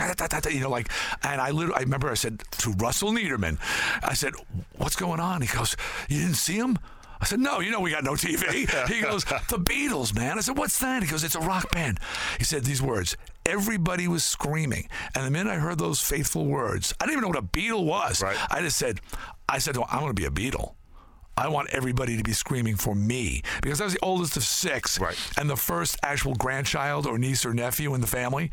you 0.51 0.61
know 0.61 0.71
like 0.71 0.91
and 1.23 1.41
I 1.41 1.51
literally 1.51 1.77
I 1.77 1.81
remember 1.81 2.11
I 2.11 2.15
said 2.15 2.43
to 2.59 2.71
Russell 2.73 3.13
Niederman, 3.13 3.59
I 4.03 4.15
said, 4.15 4.35
"What's 4.77 4.97
going 4.97 5.21
on?" 5.21 5.43
He 5.43 5.49
goes, 5.49 5.77
"You 6.09 6.21
didn't 6.21 6.37
see 6.37 6.57
him?" 6.57 6.79
I 7.21 7.27
said, 7.27 7.41
"No, 7.41 7.61
you 7.61 7.71
know 7.71 7.81
we 7.81 7.91
got 7.91 8.05
no 8.05 8.13
TV." 8.13 8.69
He 8.89 9.01
goes, 9.01 9.25
"The 9.25 9.59
Beatles, 9.59 10.15
man." 10.15 10.39
I 10.39 10.43
said, 10.43 10.59
"What's 10.59 10.79
that?" 10.81 11.03
He 11.03 11.09
goes, 11.09 11.25
"It's 11.25 11.35
a 11.35 11.41
rock 11.41 11.71
band." 11.73 12.01
He 12.39 12.45
said 12.45 12.65
these 12.65 12.83
words. 12.83 13.17
Everybody 13.47 14.09
was 14.09 14.25
screaming, 14.25 14.89
and 15.15 15.25
the 15.25 15.31
minute 15.31 15.51
I 15.51 15.57
heard 15.57 15.79
those 15.79 16.01
faithful 16.01 16.47
words, 16.47 16.95
I 17.01 17.05
didn't 17.05 17.19
even 17.19 17.23
know 17.23 17.29
what 17.29 17.39
a 17.39 17.43
Beatle 17.43 17.85
was. 17.85 18.23
Right. 18.23 18.37
I 18.51 18.61
just 18.61 18.77
said, 18.77 19.01
"I 19.49 19.59
said, 19.59 19.77
well, 19.77 19.89
I 19.91 20.03
want 20.03 20.15
to 20.15 20.21
be 20.21 20.27
a 20.27 20.31
Beatle." 20.31 20.75
I 21.37 21.49
want 21.49 21.71
everybody 21.71 22.17
to 22.17 22.23
be 22.23 22.33
screaming 22.33 22.77
for 22.77 22.95
me 22.95 23.43
because 23.63 23.81
I 23.81 23.85
was 23.85 23.95
the 23.95 24.01
oldest 24.03 24.37
of 24.37 24.45
six 24.45 24.99
Right. 25.01 25.17
and 25.39 25.49
the 25.51 25.57
first 25.57 25.97
actual 26.03 26.35
grandchild 26.35 27.07
or 27.07 27.19
niece 27.19 27.45
or 27.45 27.53
nephew 27.55 27.95
in 27.95 28.01
the 28.01 28.07
family. 28.07 28.51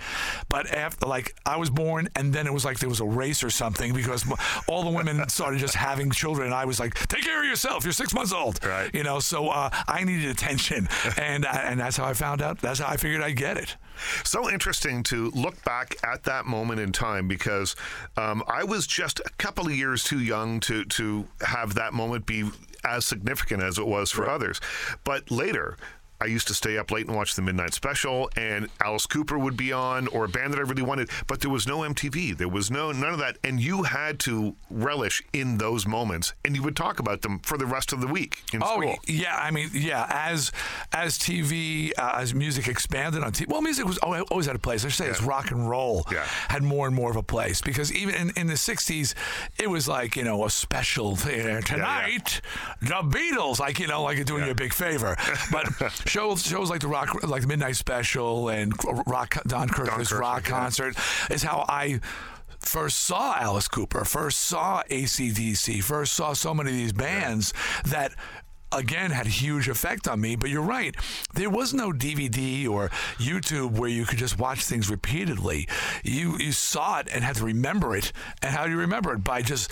But 0.50 0.70
after, 0.72 1.06
like, 1.06 1.36
I 1.46 1.58
was 1.58 1.70
born, 1.70 2.10
and 2.16 2.34
then 2.34 2.48
it 2.48 2.54
was 2.54 2.66
like 2.66 2.80
there 2.80 2.90
was 2.90 3.00
a 3.02 3.06
race 3.06 3.44
or 3.44 3.50
something 3.50 3.94
because 3.94 4.26
all 4.68 4.84
the 4.84 4.90
women 4.90 5.28
started 5.30 5.60
just 5.60 5.76
having 5.76 6.12
children, 6.12 6.48
and 6.48 6.56
I 6.56 6.66
was 6.66 6.80
like, 6.80 6.96
"Take 7.08 7.24
care 7.24 7.40
of 7.40 7.46
yourself. 7.46 7.84
You're 7.84 7.94
six 7.94 8.14
months 8.14 8.34
old." 8.34 8.64
Right. 8.66 8.94
You 8.94 9.04
know, 9.04 9.20
so 9.20 9.50
uh, 9.50 9.70
I 9.88 10.04
needed 10.04 10.30
attention, 10.30 10.88
and 11.18 11.46
uh, 11.46 11.50
and 11.64 11.80
that's 11.80 11.98
how 11.98 12.06
I 12.06 12.14
found 12.14 12.42
out. 12.42 12.60
That's 12.60 12.80
how 12.80 12.88
I 12.90 12.98
figured 12.98 13.22
I'd 13.22 13.36
get 13.38 13.58
it. 13.58 13.76
So 14.24 14.50
interesting 14.50 15.04
to 15.04 15.32
look 15.32 15.64
back 15.64 15.96
at 16.04 16.24
that 16.24 16.46
moment 16.46 16.80
in 16.80 16.92
time 16.92 17.28
because 17.28 17.76
um, 18.18 18.44
I 18.48 18.64
was 18.64 18.88
just 18.88 19.20
a 19.20 19.30
couple 19.38 19.68
of 19.68 19.74
years 19.74 20.04
too 20.04 20.20
young 20.20 20.60
to 20.62 20.86
to 20.86 21.28
have 21.42 21.76
that 21.76 21.94
moment 21.94 22.26
be 22.26 22.50
as 22.84 23.06
significant 23.06 23.62
as 23.62 23.78
it 23.78 23.88
was 23.88 24.12
for 24.12 24.30
others. 24.30 24.60
But 25.04 25.30
later. 25.32 25.78
I 26.22 26.26
used 26.26 26.48
to 26.50 26.54
stay 26.54 26.78
up 26.78 26.92
late 26.92 27.08
and 27.08 27.16
watch 27.16 27.36
the 27.36 27.42
midnight 27.42 27.74
special, 27.74 28.30
and 28.38 28.70
Alice 28.84 29.06
Cooper 29.08 29.38
would 29.40 29.58
be 29.58 29.74
on, 29.74 30.08
or 30.08 30.26
a 30.26 30.30
band 30.30 30.54
that 30.54 30.60
I 30.60 30.62
really 30.62 30.82
wanted. 30.84 31.10
But 31.28 31.42
there 31.42 31.50
was 31.50 31.68
no 31.68 31.80
MTV. 31.80 32.38
There 32.38 32.48
was 32.48 32.70
no 32.70 32.92
none 32.92 33.14
of 33.14 33.20
that, 33.20 33.38
and 33.44 33.60
you 33.60 33.84
had 33.84 34.20
to 34.22 34.56
relish 34.70 35.24
in 35.34 35.58
those 35.58 35.88
moments, 35.88 36.34
and 36.46 36.56
you 36.56 36.64
would 36.64 36.76
talk 36.76 37.00
about 37.00 37.22
them 37.24 37.40
for 37.40 37.58
the 37.58 37.66
rest 37.66 37.92
of 37.94 38.02
the 38.02 38.08
week 38.08 38.38
in 38.54 38.62
Oh 38.64 38.80
school. 38.80 38.96
yeah, 39.08 39.36
I 39.36 39.52
mean 39.52 39.70
yeah. 39.74 40.06
As 40.10 40.52
as 40.94 41.18
TV 41.18 41.92
uh, 41.98 42.14
as 42.18 42.34
music 42.34 42.68
expanded 42.68 43.24
on 43.24 43.32
TV, 43.32 43.48
well, 43.48 43.62
music 43.62 43.86
was 43.86 43.98
always, 44.00 44.24
always 44.30 44.46
had 44.46 44.56
a 44.56 44.60
place. 44.60 44.86
I 44.86 44.90
should 44.90 45.04
say 45.06 45.10
it's 45.10 45.22
rock 45.24 45.52
and 45.52 45.70
roll 45.70 46.06
Yeah. 46.12 46.24
had 46.50 46.62
more 46.64 46.86
and 46.88 46.96
more 46.96 47.10
of 47.10 47.16
a 47.18 47.24
place 47.24 47.62
because 47.62 47.92
even 47.94 48.14
in, 48.16 48.32
in 48.36 48.48
the 48.48 48.54
'60s, 48.54 49.14
it 49.60 49.70
was 49.70 49.88
like 49.88 50.16
you 50.16 50.24
know 50.24 50.46
a 50.46 50.50
special 50.50 51.16
thing. 51.16 51.62
tonight. 51.64 52.42
The 52.82 53.02
Beatles, 53.02 53.60
like 53.60 53.80
you 53.80 53.88
know, 53.88 54.04
like 54.04 54.24
doing 54.26 54.46
you 54.46 54.52
a 54.52 54.56
big 54.56 54.74
favor. 54.74 55.16
But 55.52 55.66
shows 56.12 56.44
shows 56.44 56.70
like 56.70 56.82
the 56.82 56.88
rock, 56.88 57.24
like 57.24 57.44
the 57.44 57.48
Midnight 57.48 57.78
Special 57.78 58.50
and 58.50 58.74
Rock 59.08 59.38
Don 59.48 59.70
Kirshner's 59.70 60.10
Kirshner, 60.10 60.20
rock 60.20 60.44
yeah. 60.44 60.60
concert 60.60 60.96
is 61.30 61.42
how 61.42 61.66
I 61.70 62.02
first 62.60 63.00
saw 63.00 63.36
Alice 63.38 63.68
Cooper, 63.68 64.04
first 64.04 64.42
saw 64.42 64.84
AC/DC, 64.90 65.82
first 65.82 66.14
saw 66.14 66.34
so 66.34 66.54
many 66.54 66.72
of 66.72 66.76
these 66.76 66.94
bands 66.94 67.54
that 67.86 68.12
again 68.74 69.12
had 69.12 69.26
a 69.26 69.30
huge 69.30 69.70
effect 69.70 70.08
on 70.08 70.20
me. 70.20 70.36
But 70.36 70.50
you're 70.50 70.62
right. 70.62 70.96
There 71.34 71.50
was 71.50 71.74
no 71.74 71.92
dvd 71.92 72.68
or 72.70 72.90
youtube 73.18 73.72
where 73.72 73.90
you 73.90 74.06
could 74.06 74.20
just 74.20 74.38
watch 74.38 74.64
things 74.66 74.90
repeatedly. 74.90 75.68
You 76.04 76.38
you 76.38 76.52
saw 76.52 77.00
it 77.00 77.08
and 77.12 77.24
had 77.24 77.38
to 77.38 77.46
remember 77.46 77.96
it. 77.96 78.12
And 78.42 78.54
how 78.54 78.66
do 78.66 78.72
you 78.72 78.78
remember 78.78 79.14
it? 79.14 79.24
By 79.24 79.42
just 79.42 79.72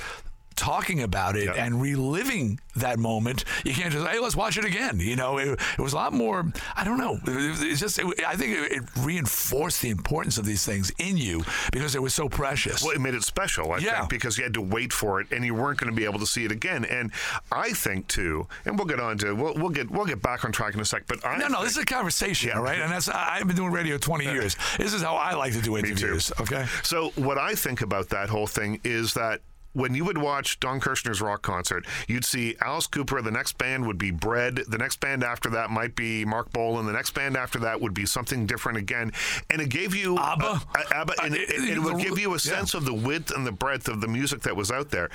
talking 0.59 1.01
about 1.01 1.35
it 1.35 1.45
Yeah. 1.45 1.53
and 1.65 1.81
reliving 1.81 2.59
that 2.75 2.99
moment. 2.99 3.43
You 3.65 3.73
can't 3.73 3.91
just 3.91 4.05
hey, 4.07 4.19
let's 4.19 4.35
watch 4.35 4.57
it 4.57 4.65
again. 4.65 4.99
You 4.99 5.15
know, 5.15 5.37
it, 5.37 5.59
it 5.77 5.81
was 5.81 5.93
a 5.93 5.95
lot 5.95 6.13
more. 6.13 6.45
I 6.75 6.83
don't 6.83 6.97
know. 6.97 7.15
It- 7.25 7.61
It's 7.71 7.79
just. 7.79 7.97
It, 7.99 8.05
I 8.25 8.35
think 8.35 8.71
it, 8.71 8.83
reinforced 8.99 9.81
the 9.81 9.89
importance 9.89 10.37
of 10.37 10.45
these 10.45 10.63
things 10.65 10.91
in 10.97 11.17
you 11.17 11.43
because 11.71 11.95
it 11.95 12.01
was 12.01 12.13
so 12.13 12.29
precious. 12.29 12.81
Well, 12.83 12.91
it 12.91 13.01
made 13.01 13.13
it 13.15 13.23
special, 13.23 13.71
I 13.73 13.77
Yeah. 13.79 13.99
think, 13.99 14.09
because 14.09 14.37
you 14.37 14.43
had 14.43 14.53
to 14.53 14.61
wait 14.61 14.93
for 14.93 15.19
it, 15.21 15.31
and 15.31 15.43
you 15.45 15.53
weren't 15.55 15.79
going 15.79 15.91
to 15.91 15.95
be 15.95 16.05
able 16.05 16.19
to 16.19 16.27
see 16.27 16.45
it 16.45 16.51
again. 16.51 16.85
And 16.85 17.11
I 17.51 17.71
think 17.71 18.07
too, 18.07 18.47
and 18.65 18.77
we'll 18.77 18.87
get 18.87 18.99
on 18.99 19.17
to 19.19 19.33
we'll, 19.33 19.55
we'll 19.55 19.69
get 19.69 19.89
we'll 19.89 20.05
get 20.05 20.21
back 20.21 20.45
on 20.45 20.51
track 20.51 20.73
in 20.73 20.79
a 20.79 20.85
sec. 20.85 21.03
But 21.07 21.25
I 21.25 21.37
no, 21.37 21.47
no, 21.47 21.55
think- 21.55 21.63
this 21.65 21.71
is 21.77 21.83
a 21.83 21.85
conversation, 21.85 22.49
Yeah. 22.49 22.59
right? 22.59 22.79
And 22.79 22.91
that's 22.91 23.09
I've 23.09 23.47
been 23.47 23.55
doing 23.55 23.71
radio 23.71 23.97
20 23.97 24.25
years. 24.25 24.55
This 24.77 24.93
is 24.93 25.01
how 25.01 25.15
I 25.15 25.33
like 25.33 25.53
to 25.53 25.61
do 25.61 25.77
interviews. 25.77 26.31
Okay. 26.39 26.65
So 26.83 27.09
what 27.15 27.37
I 27.37 27.55
think 27.55 27.81
about 27.81 28.09
that 28.09 28.29
whole 28.29 28.47
thing 28.47 28.79
is 28.83 29.13
that 29.15 29.41
when 29.73 29.93
you 29.93 30.03
would 30.05 30.17
watch 30.17 30.59
Don 30.59 30.79
Kirshner's 30.79 31.21
rock 31.21 31.41
concert, 31.41 31.85
you'd 32.07 32.25
see 32.25 32.55
Alice 32.61 32.87
Cooper. 32.87 33.21
The 33.21 33.31
next 33.31 33.57
band 33.57 33.85
would 33.87 33.97
be 33.97 34.11
Bread. 34.11 34.61
The 34.67 34.77
next 34.77 34.99
band 34.99 35.23
after 35.23 35.49
that 35.51 35.69
might 35.69 35.95
be 35.95 36.25
Marc 36.25 36.51
Bolan. 36.51 36.85
The 36.85 36.91
next 36.93 37.11
band 37.11 37.37
after 37.37 37.59
that 37.59 37.79
would 37.79 37.93
be 37.93 38.05
something 38.05 38.45
different 38.45 38.77
again. 38.77 39.11
And 39.49 39.61
it 39.61 39.69
gave 39.69 39.95
you 39.95 40.17
ABBA. 40.17 40.45
uh, 40.45 40.59
uh, 40.75 40.83
ABBA, 40.95 41.13
and 41.23 41.33
Uh, 41.33 41.37
it, 41.37 41.49
it- 41.49 41.69
it 41.77 41.79
would 41.79 41.99
give 41.99 42.17
you 42.17 42.29
a 42.29 42.33
yeah. 42.33 42.37
sense 42.37 42.73
of 42.73 42.85
the 42.85 42.93
width 42.93 43.31
and 43.31 43.45
the 43.45 43.51
breadth 43.51 43.87
of 43.87 44.01
the 44.01 44.07
music 44.07 44.41
that 44.41 44.55
was 44.55 44.71
out 44.71 44.89
there. 44.89 45.09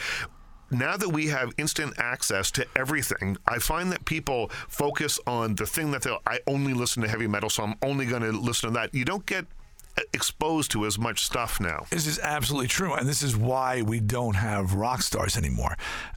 Now 0.71 0.97
that 0.97 1.11
we 1.11 1.27
have 1.29 1.53
instant 1.59 1.95
access 1.99 2.51
to 2.53 2.67
everything, 2.75 3.37
I 3.47 3.59
find 3.59 3.93
that 3.93 4.05
people 4.07 4.49
focus 4.69 5.21
on 5.27 5.55
the 5.57 5.67
thing 5.67 5.91
that 5.91 6.03
they'll. 6.03 6.21
I 6.27 6.41
only 6.47 6.73
listen 6.75 7.03
to 7.03 7.09
heavy 7.09 7.27
metal, 7.27 7.51
so 7.51 7.63
I'm 7.65 7.75
only 7.83 8.07
going 8.07 8.23
to 8.23 8.33
listen 8.33 8.71
to 8.71 8.75
that. 8.75 8.95
You 8.95 9.05
don't 9.05 9.27
get 9.27 9.47
exposed 10.13 10.71
to 10.73 10.85
as 10.87 10.99
much 10.99 11.25
stuff 11.25 11.61
now. 11.61 11.87
This 11.91 12.07
is 12.07 12.19
absolutely 12.19 12.69
true, 12.69 12.95
and 12.95 13.09
this 13.09 13.23
is 13.23 13.37
why 13.37 13.83
we 13.83 14.01
don't 14.01 14.35
have 14.37 14.75
rock 14.75 15.03
stars 15.03 15.37
anymore. 15.37 15.77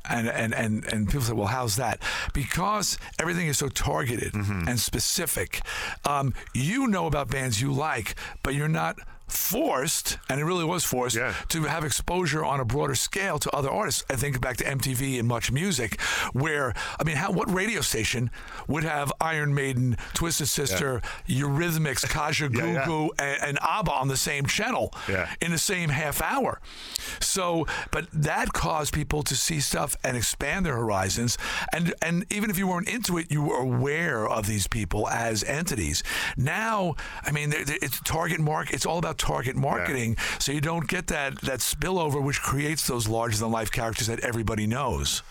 And 0.10 0.28
and 0.28 0.54
and 0.54 0.84
and 0.86 1.08
people 1.08 1.22
say, 1.22 1.34
"Well, 1.34 1.48
how's 1.48 1.76
that?" 1.76 2.02
Because 2.34 2.98
everything 3.20 3.48
is 3.48 3.58
so 3.58 3.68
targeted 3.70 4.34
Mm-hmm. 4.34 4.68
and 4.68 4.80
specific. 4.80 5.62
Um, 6.06 6.34
you 6.54 6.88
know 6.88 7.06
about 7.08 7.30
bands 7.30 7.62
you 7.62 7.72
like, 7.72 8.16
but 8.44 8.54
you're 8.56 8.68
not 8.68 8.98
forced, 9.28 10.18
and 10.30 10.40
it 10.40 10.46
really 10.46 10.64
was 10.66 10.84
forced, 10.84 11.16
Yeah. 11.16 11.34
to 11.50 11.64
have 11.64 11.84
exposure 11.84 12.44
on 12.44 12.60
a 12.60 12.66
broader 12.66 12.96
scale 12.96 13.40
to 13.40 13.50
other 13.52 13.70
artists. 13.70 14.04
I 14.10 14.16
think 14.16 14.40
back 14.42 14.58
to 14.58 14.64
MTV 14.66 15.20
and 15.20 15.28
Much 15.28 15.52
Music, 15.52 16.02
where 16.34 16.74
I 17.00 17.04
mean, 17.04 17.18
how 17.18 17.32
what 17.32 17.52
radio 17.54 17.82
station 17.82 18.32
would 18.68 18.84
have 18.84 19.12
Iron 19.22 19.54
Maiden, 19.54 19.98
Twisted 20.14 20.48
Sister, 20.48 21.02
Eurythmics, 21.28 22.06
Kaja 22.16 22.54
Yeah, 22.56 22.66
yeah. 22.66 22.86
Gugu, 22.86 23.10
and, 23.20 23.42
and 23.44 23.60
ABBA 23.62 23.92
on 23.92 24.08
the 24.08 24.18
same 24.18 24.46
channel 24.46 24.94
Yeah. 25.08 25.30
in 25.42 25.52
the 25.52 25.58
same 25.58 25.90
half 25.90 26.22
hour. 26.22 26.60
So, 27.20 27.68
but 27.92 28.08
that 28.14 28.54
caused 28.54 28.94
people 28.94 29.24
to 29.24 29.36
see 29.36 29.60
stuff 29.60 29.96
and 30.04 30.16
expand 30.18 30.66
their 30.66 30.76
horizons. 30.76 31.38
And 31.74 31.94
and 32.02 32.26
even 32.32 32.50
if 32.50 32.58
you 32.58 32.68
weren't 32.68 32.90
into 32.90 33.18
it, 33.18 33.32
you 33.32 33.42
were 33.44 33.58
aware 33.62 34.28
of 34.28 34.48
these 34.48 34.68
people 34.68 35.08
as 35.10 35.44
entities. 35.44 36.04
Now, 36.36 36.96
I 37.26 37.32
mean, 37.32 37.50
they're- 37.50 37.66
they're- 37.66 37.78
it's 37.82 38.00
target 38.02 38.40
mark. 38.40 38.72
It's 38.72 38.86
all 38.86 38.98
about 38.98 39.17
target 39.18 39.56
marketing. 39.56 40.18
So 40.40 40.52
you 40.52 40.62
don't 40.62 40.88
get 40.88 41.08
that 41.08 41.42
that 41.42 41.60
spillover, 41.60 42.24
which 42.24 42.42
creates 42.42 42.88
those 42.88 43.08
larger 43.08 43.38
than 43.38 43.52
life 43.52 43.72
characters 43.72 44.08
that 44.08 44.20
everybody 44.22 44.68
knows. 44.68 45.22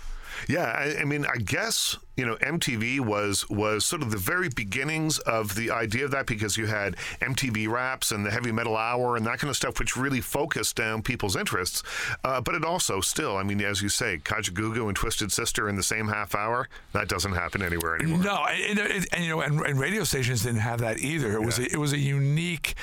Yeah, 0.49 0.65
I, 0.65 1.01
I 1.01 1.05
mean, 1.05 1.27
I 1.27 1.39
guess 1.39 1.97
you 2.17 2.25
know 2.25 2.37
MTV 2.37 3.01
was 3.01 3.49
was 3.49 3.85
sort 3.85 4.03
of 4.03 4.11
the 4.11 4.17
very 4.17 4.49
beginnings 4.49 5.19
of 5.21 5.55
the 5.55 5.71
idea 5.71 6.05
of 6.05 6.11
that 6.13 6.27
because 6.27 6.57
you 6.57 6.67
had 6.67 6.97
MTV 7.21 7.69
Raps 7.69 8.13
and 8.13 8.25
the 8.25 8.31
Heavy 8.31 8.53
Metal 8.53 8.77
Hour 8.77 9.17
and 9.17 9.27
that 9.27 9.39
kind 9.39 9.51
of 9.51 9.57
stuff, 9.57 9.79
which 9.79 9.97
really 9.97 10.21
focused 10.21 10.77
down 10.77 11.03
people's 11.03 11.37
interests. 11.37 11.83
Uh, 12.25 12.41
but 12.41 12.55
it 12.55 12.65
also 12.65 13.01
still, 13.01 13.37
I 13.37 13.43
mean, 13.43 13.61
as 13.61 13.83
you 13.83 13.89
say, 13.89 14.19
Kajagoogoo 14.19 14.87
and 14.87 14.97
Twisted 14.97 15.33
Sister 15.33 15.69
in 15.69 15.77
the 15.77 15.83
same 15.83 16.09
half 16.09 16.35
hour, 16.35 16.69
that 16.93 17.09
doesn't 17.09 17.33
happen 17.33 17.63
anywhere 17.63 17.97
anymore. 17.97 18.19
No, 18.19 18.45
and, 18.45 18.79
and, 18.79 19.07
and, 19.13 19.25
you 19.25 19.31
know, 19.31 19.41
and, 19.41 19.61
and 19.61 19.79
radio 19.79 20.05
stations 20.05 20.43
didn't 20.43 20.61
have 20.61 20.81
that 20.81 20.99
either. 20.99 21.33
It 21.33 21.45
was 21.45 21.59
a, 21.59 21.65
it 21.65 21.77
was 21.79 21.93
a 21.93 21.99
unique 21.99 22.75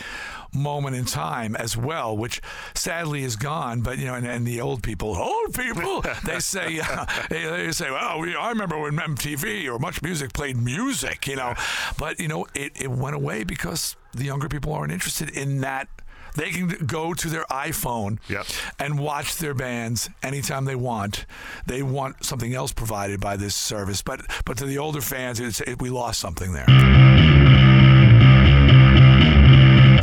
moment 0.54 0.96
in 0.96 1.06
time 1.06 1.56
as 1.56 1.76
well, 1.76 2.16
which 2.16 2.42
sadly 2.74 3.24
is 3.24 3.36
gone. 3.36 3.82
But 3.82 3.98
you 3.98 4.06
know, 4.06 4.16
and, 4.16 4.26
and 4.28 4.46
the 4.46 4.62
old 4.62 4.84
people, 4.84 5.16
old 5.16 5.54
people, 5.54 6.04
they 6.26 6.40
say 6.40 6.80
uh, 6.80 7.06
they, 7.30 7.44
they 7.46 7.72
say, 7.72 7.90
well, 7.92 8.20
we, 8.20 8.36
I 8.36 8.50
remember 8.50 8.78
when 8.80 8.94
MTV 8.98 9.68
or 9.68 9.80
Much 9.80 10.02
Music 10.02 10.34
played 10.34 10.58
music, 10.58 11.28
you 11.28 11.36
know, 11.36 11.54
but 11.98 12.20
you 12.20 12.28
know, 12.28 12.46
it, 12.54 12.72
it 12.82 12.92
went 12.92 13.16
away 13.16 13.44
because 13.44 13.96
the 14.14 14.26
younger 14.26 14.48
people 14.50 14.74
aren't 14.74 14.92
interested 14.92 15.30
in 15.30 15.62
that. 15.62 15.88
They 16.36 16.50
can 16.50 16.68
go 16.88 17.14
to 17.14 17.30
their 17.30 17.44
iPhone 17.52 18.18
Yep. 18.28 18.48
and 18.80 18.98
watch 18.98 19.38
their 19.38 19.54
bands 19.54 20.10
anytime 20.24 20.66
they 20.66 20.74
want. 20.76 21.28
They 21.68 21.84
want 21.84 22.26
something 22.26 22.56
else 22.56 22.74
provided 22.74 23.20
by 23.20 23.38
this 23.38 23.54
service, 23.56 24.02
but 24.02 24.22
but 24.44 24.58
to 24.58 24.66
the 24.66 24.80
older 24.80 25.02
fans, 25.02 25.40
it's, 25.40 25.62
it, 25.62 25.80
we 25.80 25.92
lost 25.92 26.20
something 26.20 26.54
there. 26.54 26.66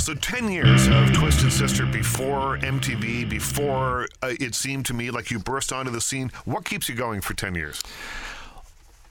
So 0.01 0.15
10 0.15 0.51
years 0.51 0.89
of 0.89 1.13
Twisted 1.13 1.53
Sister 1.53 1.85
before 1.85 2.57
MTV, 2.59 3.29
before 3.29 4.09
uh, 4.23 4.33
it 4.41 4.55
seemed 4.55 4.87
to 4.87 4.95
me 4.95 5.11
like 5.11 5.31
you 5.31 5.39
burst 5.39 5.75
onto 5.75 5.91
the 5.91 6.01
scene. 6.01 6.33
What 6.47 6.65
keeps 6.65 6.89
you 6.89 6.95
going 6.95 7.21
for 7.21 7.35
10 7.35 7.55
years? 7.55 7.83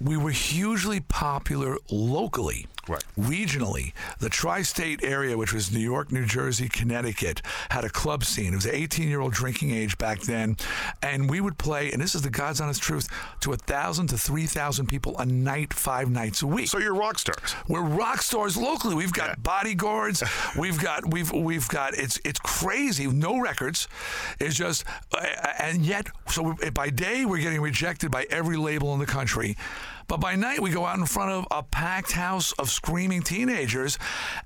we 0.02 0.16
were 0.16 0.32
hugely 0.32 1.02
popular 1.02 1.78
locally. 1.92 2.68
Right. 2.90 3.04
Regionally, 3.20 3.94
the 4.20 4.30
tri 4.30 4.64
state 4.64 5.04
area, 5.04 5.38
which 5.38 5.54
was 5.54 5.72
New 5.72 5.80
York, 5.80 6.12
New 6.12 6.26
Jersey, 6.26 6.68
Connecticut, 6.68 7.42
had 7.70 7.84
a 7.86 7.90
club 7.90 8.24
scene. 8.26 8.54
It 8.54 8.56
was 8.56 8.68
18 8.68 9.08
year 9.08 9.22
old 9.22 9.34
drinking 9.34 9.72
age 9.72 9.98
back 9.98 10.22
then. 10.22 10.58
And 11.04 11.30
we 11.30 11.40
would 11.40 11.58
play, 11.58 11.92
and 11.92 12.02
this 12.02 12.16
is 12.16 12.24
the 12.24 12.30
God's 12.30 12.60
honest 12.60 12.82
truth, 12.82 13.08
to 13.42 13.50
a 13.52 13.58
1,000 13.60 14.08
to 14.08 14.18
3,000 14.18 14.88
people 14.88 15.18
a 15.20 15.26
night, 15.26 15.74
five 15.74 16.10
nights 16.10 16.42
a 16.42 16.48
week. 16.48 16.68
So 16.68 16.80
you're 16.80 16.96
rock 16.96 17.20
stars. 17.20 17.56
We're 17.68 17.84
rock 17.84 18.22
stars 18.24 18.58
locally. 18.58 18.96
We've 18.96 19.14
got 19.14 19.30
Yeah. 19.30 19.36
bodyguards. 19.44 20.24
we've 20.58 20.80
got 20.82 21.12
we've 21.14 21.32
we've 21.32 21.68
got 21.70 21.94
it's 21.94 22.20
it's 22.26 22.40
crazy. 22.40 23.06
No 23.08 23.40
records. 23.40 23.88
It's 24.40 24.56
just 24.56 24.84
uh, 25.16 25.26
and 25.60 25.86
yet 25.86 26.08
so 26.28 26.56
by 26.74 26.90
day 26.90 27.26
we're 27.26 27.38
getting 27.42 27.62
rejected 27.62 28.10
by 28.12 28.26
every 28.32 28.58
label 28.58 28.94
in 28.94 29.00
the 29.00 29.06
country. 29.06 29.56
But 30.10 30.20
by 30.20 30.36
night 30.36 30.60
we 30.60 30.72
go 30.72 30.88
out 30.88 30.98
in 30.98 31.06
front 31.06 31.32
of 31.32 31.48
a 31.52 31.62
packed 31.62 32.14
house 32.14 32.52
of 32.54 32.72
screaming 32.72 33.22
teenagers, 33.22 34.00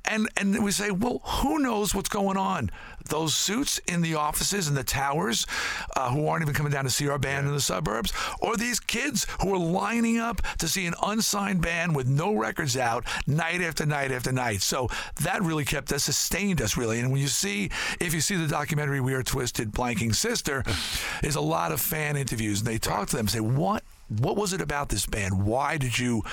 and 0.03 0.27
and 0.35 0.61
we 0.61 0.71
say, 0.71 0.91
well, 0.91 1.21
who 1.23 1.57
knows 1.57 1.95
what's 1.95 2.09
going 2.09 2.35
on? 2.35 2.69
Those 3.09 3.33
suits 3.33 3.79
in 3.87 4.01
the 4.01 4.15
offices 4.15 4.67
and 4.67 4.75
the 4.75 4.83
towers, 4.83 5.47
uh, 5.95 6.09
who 6.09 6.27
aren't 6.27 6.41
even 6.43 6.53
coming 6.53 6.73
down 6.73 6.83
to 6.83 6.89
see 6.89 7.07
our 7.07 7.17
band 7.17 7.47
in 7.47 7.53
the 7.53 7.61
suburbs, 7.61 8.11
or 8.41 8.57
these 8.57 8.81
kids 8.81 9.25
who 9.41 9.53
are 9.53 9.57
lining 9.57 10.19
up 10.19 10.41
to 10.57 10.67
see 10.67 10.85
an 10.85 10.95
unsigned 11.01 11.61
band 11.61 11.95
with 11.95 12.09
no 12.09 12.33
records 12.33 12.75
out 12.75 13.05
night 13.25 13.61
after 13.61 13.85
night 13.85 14.11
after 14.11 14.33
night. 14.33 14.61
So 14.61 14.89
that 15.21 15.41
really 15.41 15.63
kept 15.63 15.93
us, 15.93 16.03
sustained 16.03 16.61
us 16.61 16.75
really. 16.75 16.99
And 16.99 17.09
when 17.09 17.21
you 17.21 17.27
see, 17.27 17.71
if 18.01 18.13
you 18.13 18.19
see 18.19 18.35
the 18.35 18.47
documentary 18.47 18.99
"We 18.99 19.13
Are 19.13 19.23
Twisted," 19.23 19.71
blanking 19.71 20.13
sister, 20.13 20.65
there's 21.21 21.37
a 21.37 21.41
lot 21.41 21.71
of 21.71 21.79
fan 21.79 22.17
interviews, 22.17 22.59
and 22.59 22.67
they 22.67 22.77
talk 22.77 23.07
to 23.09 23.15
them, 23.15 23.29
say, 23.29 23.39
what 23.39 23.81
what 24.07 24.35
was 24.35 24.53
it 24.53 24.61
about 24.61 24.89
this 24.89 25.05
band? 25.05 25.45
Why 25.45 25.77
did 25.77 25.97
you 25.97 26.23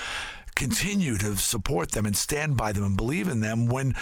continue 0.55 1.17
to 1.17 1.35
support 1.37 1.91
them 1.91 2.05
and 2.05 2.15
stand 2.15 2.57
by 2.57 2.71
them 2.71 2.83
and 2.83 2.97
believe 2.97 3.27
in 3.27 3.39
them 3.39 3.67
when 3.67 3.95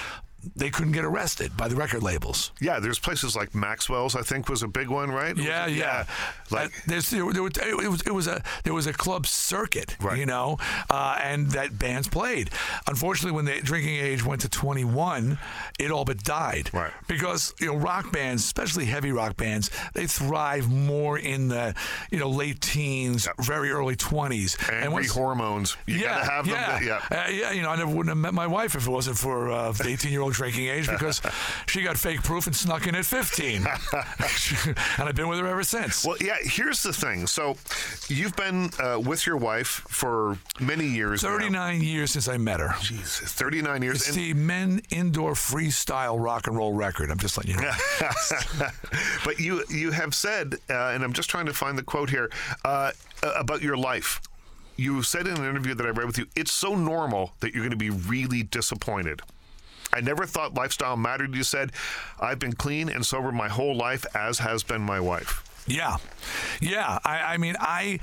they 0.55 0.69
couldn't 0.69 0.93
get 0.93 1.05
arrested 1.05 1.55
by 1.57 1.67
the 1.67 1.75
record 1.75 2.03
labels? 2.03 2.51
Yeah, 2.61 2.79
there's 2.79 2.99
places 2.99 3.35
like 3.35 3.53
Maxwell's. 3.53 4.15
I 4.15 4.21
think 4.21 4.47
was 4.49 4.63
a 4.63 4.67
big 4.67 4.89
one, 4.89 5.11
right? 5.11 5.35
Yeah, 5.37 5.67
yeah. 5.67 6.05
Like 6.49 6.67
Uh, 6.67 6.79
there's, 6.87 7.09
there, 7.09 7.31
there, 7.33 7.43
were- 7.43 7.49
it 7.49 7.89
was 7.89 8.01
it 8.01 8.13
was 8.13 8.27
a 8.27 8.41
there 8.63 8.73
was 8.73 8.87
a 8.87 8.93
club 8.93 9.25
circuit, 9.27 9.95
Right. 9.99 10.17
you 10.17 10.25
know, 10.25 10.57
uh, 10.89 11.17
and 11.21 11.51
that 11.51 11.77
bands 11.77 12.07
played. 12.07 12.49
Unfortunately, 12.87 13.31
when 13.35 13.45
the 13.45 13.59
drinking 13.61 13.95
age 13.95 14.23
went 14.25 14.41
to 14.41 14.49
21, 14.49 15.37
it 15.79 15.91
all 15.91 16.05
but 16.05 16.23
died. 16.23 16.69
Right. 16.73 16.91
Because 17.07 17.53
you 17.59 17.67
know 17.67 17.75
rock 17.75 18.11
bands, 18.11 18.43
especially 18.43 18.85
heavy 18.85 19.11
rock 19.11 19.35
bands, 19.37 19.69
they 19.93 20.07
thrive 20.07 20.69
more 20.69 21.17
in 21.19 21.49
the 21.49 21.75
you 22.11 22.19
know 22.19 22.29
late 22.29 22.61
teens, 22.61 23.27
very 23.39 23.71
early 23.71 23.95
20s. 23.95 24.57
angry 24.71 24.89
once- 24.93 25.11
hormones. 25.13 25.77
You 25.85 25.95
yeah, 25.95 26.15
gotta 26.15 26.31
have 26.31 26.45
them. 26.45 26.55
yeah, 26.55 26.79
to- 26.79 26.85
yeah. 26.85 27.17
Uh, 27.25 27.29
yeah. 27.29 27.51
You 27.51 27.61
know, 27.61 27.69
I 27.69 27.75
never 27.75 27.89
wouldn't 27.91 28.09
have 28.09 28.17
met 28.17 28.33
my 28.33 28.47
wife 28.47 28.75
if 28.75 28.87
it 28.87 28.89
wasn't 28.91 29.17
for 29.17 29.51
uh, 29.51 29.71
the 29.71 29.83
18-year-old 30.29 30.33
drinking 30.35 30.67
age 30.67 30.87
because 30.87 31.21
she 31.67 31.81
got 31.81 31.97
fake 31.97 32.23
proof 32.23 32.47
and 32.47 32.55
snuck 32.55 32.87
in 32.87 32.95
at 32.95 33.05
15, 33.05 33.65
and 33.93 35.09
I've 35.09 35.15
been 35.15 35.27
with 35.27 35.39
her 35.39 35.47
ever 35.47 35.63
since. 35.63 36.05
Well, 36.05 36.17
yeah. 36.21 36.37
Here's 36.41 36.83
the 36.83 36.93
thing. 36.93 37.27
So, 37.27 37.55
you've 38.07 38.35
been 38.35 38.69
uh, 38.79 38.99
with 38.99 39.25
your 39.25 39.37
wife 39.37 39.67
for 39.87 40.37
many 40.59 40.85
years. 40.85 41.23
now. 41.23 41.29
39 41.29 41.81
years 41.81 42.11
since 42.11 42.27
I 42.27 42.37
met 42.37 42.59
her. 42.59 42.73
Jesus, 42.81 43.31
39 43.33 43.81
years. 43.81 43.95
It's 43.97 44.07
And- 44.09 44.17
the 44.17 44.33
men 44.33 44.81
indoor 44.89 45.33
freestyle 45.33 46.21
rock 46.23 46.47
and 46.47 46.55
roll 46.55 46.73
record. 46.73 47.11
I'm 47.11 47.17
just 47.17 47.37
letting 47.37 47.55
you 47.55 47.61
know. 47.61 47.71
but 49.25 49.39
you 49.39 49.63
you 49.69 49.91
have 49.91 50.13
said, 50.15 50.55
uh, 50.69 50.73
and 50.93 51.03
I'm 51.03 51.13
just 51.13 51.29
trying 51.29 51.45
to 51.47 51.53
find 51.53 51.77
the 51.77 51.83
quote 51.83 52.09
here 52.09 52.29
uh, 52.65 52.91
about 53.23 53.61
your 53.61 53.77
life. 53.77 54.21
You 54.75 55.03
said 55.03 55.27
in 55.27 55.35
an 55.37 55.43
interview 55.43 55.73
that 55.73 55.85
I 55.85 55.89
read 55.89 56.05
with 56.07 56.17
you, 56.17 56.27
it's 56.35 56.51
so 56.53 56.73
normal 56.75 57.33
that 57.41 57.53
you're 57.53 57.63
going 57.63 57.71
to 57.71 57.75
be 57.75 57.89
really 57.89 58.43
disappointed. 58.43 59.21
I 59.93 60.01
never 60.01 60.25
thought 60.25 60.53
lifestyle 60.53 60.97
mattered. 60.97 61.35
You 61.35 61.43
said, 61.43 61.71
I've 62.19 62.39
been 62.39 62.53
clean 62.53 62.89
and 62.89 63.05
sober 63.05 63.31
my 63.31 63.47
whole 63.49 63.75
life, 63.75 64.05
as 64.15 64.39
has 64.39 64.63
been 64.63 64.81
my 64.81 64.99
wife. 64.99 65.43
Yeah, 65.67 65.97
yeah. 66.61 66.99
I, 67.03 67.33
I 67.33 67.37
mean, 67.37 67.55
I 67.59 67.99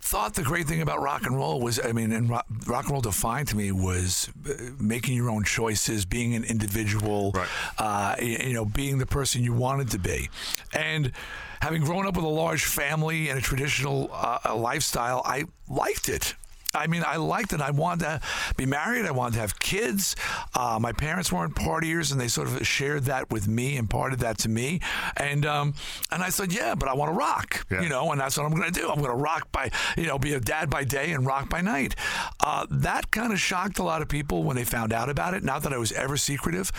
thought 0.00 0.34
the 0.34 0.42
great 0.42 0.66
thing 0.66 0.80
about 0.80 1.02
rock 1.02 1.24
and 1.26 1.36
roll 1.36 1.60
was, 1.60 1.78
I 1.84 1.92
mean, 1.92 2.12
and 2.12 2.30
rock, 2.30 2.46
rock 2.66 2.84
and 2.84 2.92
roll 2.92 3.00
defined 3.02 3.48
to 3.48 3.56
me 3.56 3.72
was 3.72 4.30
uh, 4.48 4.52
making 4.80 5.14
your 5.14 5.28
own 5.28 5.44
choices, 5.44 6.06
being 6.06 6.34
an 6.34 6.44
individual, 6.44 7.32
Right. 7.34 7.48
uh, 7.78 8.14
you 8.22 8.54
know, 8.54 8.64
being 8.64 8.96
the 8.98 9.06
person 9.06 9.42
you 9.42 9.52
wanted 9.52 9.90
to 9.90 9.98
be, 9.98 10.30
and 10.72 11.12
having 11.60 11.82
grown 11.82 12.06
up 12.06 12.16
with 12.16 12.24
a 12.24 12.28
large 12.28 12.64
family 12.64 13.28
and 13.28 13.38
a 13.38 13.42
traditional 13.42 14.08
uh, 14.12 14.54
lifestyle, 14.56 15.20
I 15.26 15.44
liked 15.68 16.08
it. 16.08 16.34
I 16.74 16.86
mean, 16.86 17.02
I 17.06 17.16
liked 17.16 17.52
it. 17.52 17.60
I 17.60 17.70
wanted 17.70 18.04
to 18.04 18.20
be 18.56 18.66
married. 18.66 19.06
I 19.06 19.10
wanted 19.10 19.34
to 19.34 19.40
have 19.40 19.58
kids. 19.58 20.14
Uh, 20.54 20.78
my 20.80 20.92
parents 20.92 21.32
weren't 21.32 21.54
partiers, 21.54 22.12
and 22.12 22.20
they 22.20 22.28
sort 22.28 22.46
of 22.48 22.66
shared 22.66 23.04
that 23.04 23.30
with 23.30 23.48
me, 23.48 23.76
imparted 23.76 24.18
that 24.20 24.38
to 24.38 24.48
me. 24.48 24.80
And 25.16 25.46
um, 25.46 25.74
and 26.12 26.22
I 26.22 26.28
said, 26.28 26.52
yeah, 26.52 26.74
but 26.74 26.88
I 26.88 26.94
want 26.94 27.10
to 27.12 27.16
rock, 27.16 27.66
Yeah. 27.70 27.80
you 27.80 27.88
know, 27.88 28.12
and 28.12 28.20
that's 28.20 28.36
what 28.36 28.44
I'm 28.44 28.52
going 28.54 28.70
to 28.70 28.80
do. 28.80 28.88
I'm 28.88 28.98
going 29.00 29.10
to 29.10 29.16
rock 29.16 29.50
by, 29.50 29.70
you 29.96 30.06
know, 30.06 30.18
be 30.18 30.34
a 30.34 30.40
dad 30.40 30.68
by 30.68 30.84
day 30.84 31.12
and 31.12 31.24
rock 31.26 31.48
by 31.48 31.60
night. 31.62 31.94
Uh, 32.40 32.66
that 32.70 33.10
kind 33.10 33.32
of 33.32 33.40
shocked 33.40 33.78
a 33.78 33.82
lot 33.82 34.02
of 34.02 34.08
people 34.08 34.42
when 34.44 34.54
they 34.56 34.64
found 34.64 34.92
out 34.92 35.08
about 35.08 35.34
it. 35.34 35.42
Not 35.42 35.62
that 35.62 35.72
I 35.72 35.78
was 35.78 35.92
ever 35.92 36.16
secretive, 36.16 36.70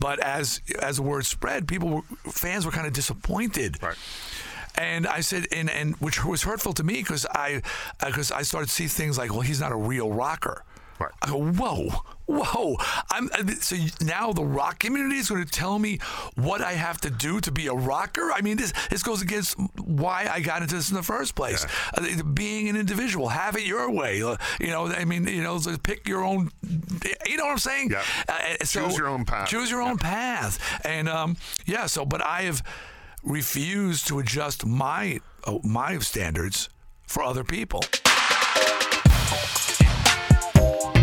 but 0.00 0.18
as 0.20 0.60
as 0.82 0.96
the 0.96 1.02
word 1.02 1.24
spread, 1.24 1.68
people 1.68 1.88
were 1.88 2.02
fans 2.32 2.66
were 2.66 2.72
kind 2.72 2.86
of 2.86 2.92
disappointed. 2.92 3.80
Right. 3.82 3.96
And 4.76 5.06
I 5.06 5.20
said, 5.20 5.46
and, 5.52 5.70
and 5.70 5.94
which 5.96 6.24
was 6.24 6.42
hurtful 6.42 6.72
to 6.74 6.84
me 6.84 6.94
because 6.94 7.26
I 7.30 7.62
because 8.04 8.30
I 8.30 8.42
started 8.42 8.66
to 8.68 8.72
see 8.72 8.86
things 8.86 9.16
like, 9.18 9.30
well, 9.30 9.40
he's 9.40 9.60
not 9.60 9.72
a 9.72 9.76
real 9.76 10.10
rocker. 10.10 10.64
Right. 10.98 11.12
I 11.20 11.28
go, 11.28 11.42
whoa, 11.52 11.90
whoa! 12.24 12.76
I'm 13.10 13.28
uh, 13.34 13.50
so 13.60 13.76
now 14.00 14.32
the 14.32 14.44
rock 14.44 14.78
community 14.78 15.16
is 15.16 15.28
going 15.28 15.44
to 15.44 15.50
tell 15.50 15.78
me 15.78 15.98
what 16.36 16.62
I 16.62 16.72
have 16.72 16.98
to 17.02 17.10
do 17.10 17.38
to 17.42 17.52
be 17.52 17.66
a 17.66 17.74
rocker. 17.74 18.32
I 18.32 18.40
mean, 18.40 18.56
this 18.56 18.72
this 18.88 19.02
goes 19.02 19.20
against 19.20 19.58
why 19.78 20.26
I 20.30 20.40
got 20.40 20.62
into 20.62 20.74
this 20.74 20.88
in 20.88 20.96
the 20.96 21.02
first 21.02 21.34
place. 21.34 21.66
Uh, 21.94 22.22
being 22.22 22.70
an 22.70 22.76
individual, 22.76 23.28
have 23.28 23.56
it 23.56 23.66
your 23.66 23.90
way. 23.90 24.22
Uh, 24.22 24.36
you 24.58 24.68
know, 24.68 24.86
I 24.86 25.04
mean, 25.04 25.26
you 25.26 25.42
know, 25.42 25.58
so 25.58 25.76
pick 25.76 26.08
your 26.08 26.24
own. 26.24 26.50
You 27.26 27.36
know 27.36 27.44
what 27.44 27.52
I'm 27.52 27.58
saying? 27.58 27.90
Yeah. 27.90 28.02
Uh, 28.26 28.64
so 28.64 28.86
Choose 28.86 28.96
your 28.96 29.08
own 29.08 29.26
path. 29.26 29.48
Choose 29.48 29.70
your 29.70 29.82
own 29.82 29.98
path, 29.98 30.58
and 30.86 31.10
um, 31.10 31.36
yeah. 31.66 31.84
So, 31.86 32.06
but 32.06 32.22
I 32.22 32.42
have 32.42 32.62
refused 33.26 34.06
to 34.06 34.20
adjust 34.20 34.64
my 34.64 35.20
uh, 35.44 35.58
my 35.62 35.98
standards 35.98 36.68
for 37.06 37.22
other 37.22 37.44
people. 37.44 37.80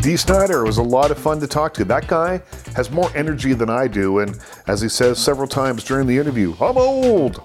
Dee 0.02 0.18
Snider 0.18 0.66
was 0.66 0.78
a 0.78 0.84
lot 0.84 1.12
of 1.12 1.18
fun 1.18 1.40
to 1.40 1.48
talk 1.48 1.74
to. 1.76 1.86
That 1.86 2.08
guy 2.08 2.42
has 2.76 2.90
more 2.92 3.10
energy 3.16 3.54
than 3.54 3.70
I 3.70 3.88
do, 3.88 4.20
and 4.20 4.38
as 4.68 4.82
he 4.82 4.90
says 4.90 5.20
several 5.20 5.48
times 5.48 5.84
during 5.84 6.08
the 6.08 6.18
interview, 6.18 6.56
I'm 6.60 6.78
old. 6.78 7.42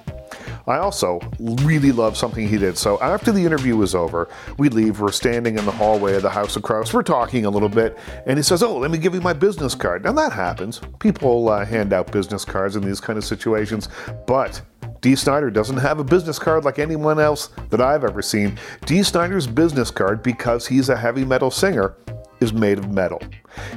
I 0.68 0.78
also 0.78 1.20
really 1.62 1.92
love 1.92 2.16
something 2.16 2.46
he 2.46 2.58
did. 2.58 2.76
So 2.76 3.00
after 3.00 3.32
the 3.32 3.44
interview 3.44 3.76
was 3.76 3.94
over, 3.94 4.28
we 4.58 4.68
leave. 4.68 5.00
We're 5.00 5.12
standing 5.12 5.58
in 5.58 5.64
the 5.64 5.72
hallway 5.72 6.14
of 6.14 6.22
the 6.22 6.30
House 6.30 6.56
of 6.56 6.62
Kraus. 6.62 6.92
We're 6.92 7.02
talking 7.02 7.46
a 7.46 7.50
little 7.50 7.70
bit, 7.70 7.98
and 8.26 8.38
he 8.38 8.42
says, 8.42 8.62
"Oh, 8.62 8.76
let 8.76 8.90
me 8.90 8.98
give 8.98 9.14
you 9.14 9.22
my 9.22 9.32
business 9.32 9.74
card." 9.74 10.04
Now 10.04 10.12
that 10.12 10.32
happens. 10.32 10.80
People 10.98 11.48
uh, 11.48 11.64
hand 11.64 11.92
out 11.94 12.12
business 12.12 12.44
cards 12.44 12.76
in 12.76 12.82
these 12.82 13.00
kind 13.00 13.16
of 13.16 13.24
situations, 13.24 13.88
but 14.26 14.60
Dee 15.00 15.16
Snider 15.16 15.50
doesn't 15.50 15.78
have 15.78 16.00
a 16.00 16.04
business 16.04 16.38
card 16.38 16.64
like 16.64 16.78
anyone 16.78 17.18
else 17.18 17.48
that 17.70 17.80
I've 17.80 18.04
ever 18.04 18.20
seen. 18.20 18.58
Dee 18.84 19.02
Snider's 19.02 19.46
business 19.46 19.90
card, 19.90 20.22
because 20.22 20.66
he's 20.66 20.88
a 20.90 20.96
heavy 20.96 21.24
metal 21.24 21.50
singer, 21.50 21.94
is 22.40 22.52
made 22.52 22.78
of 22.78 22.90
metal. 22.90 23.20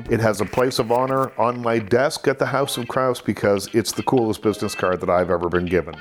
It 0.09 0.19
has 0.19 0.41
a 0.41 0.45
place 0.45 0.79
of 0.79 0.91
honor 0.91 1.31
on 1.39 1.61
my 1.61 1.79
desk 1.79 2.27
at 2.27 2.39
the 2.39 2.45
House 2.45 2.77
of 2.77 2.87
Kraus 2.87 3.21
because 3.21 3.73
it's 3.73 3.91
the 3.91 4.03
coolest 4.03 4.41
business 4.41 4.75
card 4.75 4.99
that 5.01 5.09
I've 5.09 5.29
ever 5.29 5.49
been 5.49 5.65
given. 5.65 5.95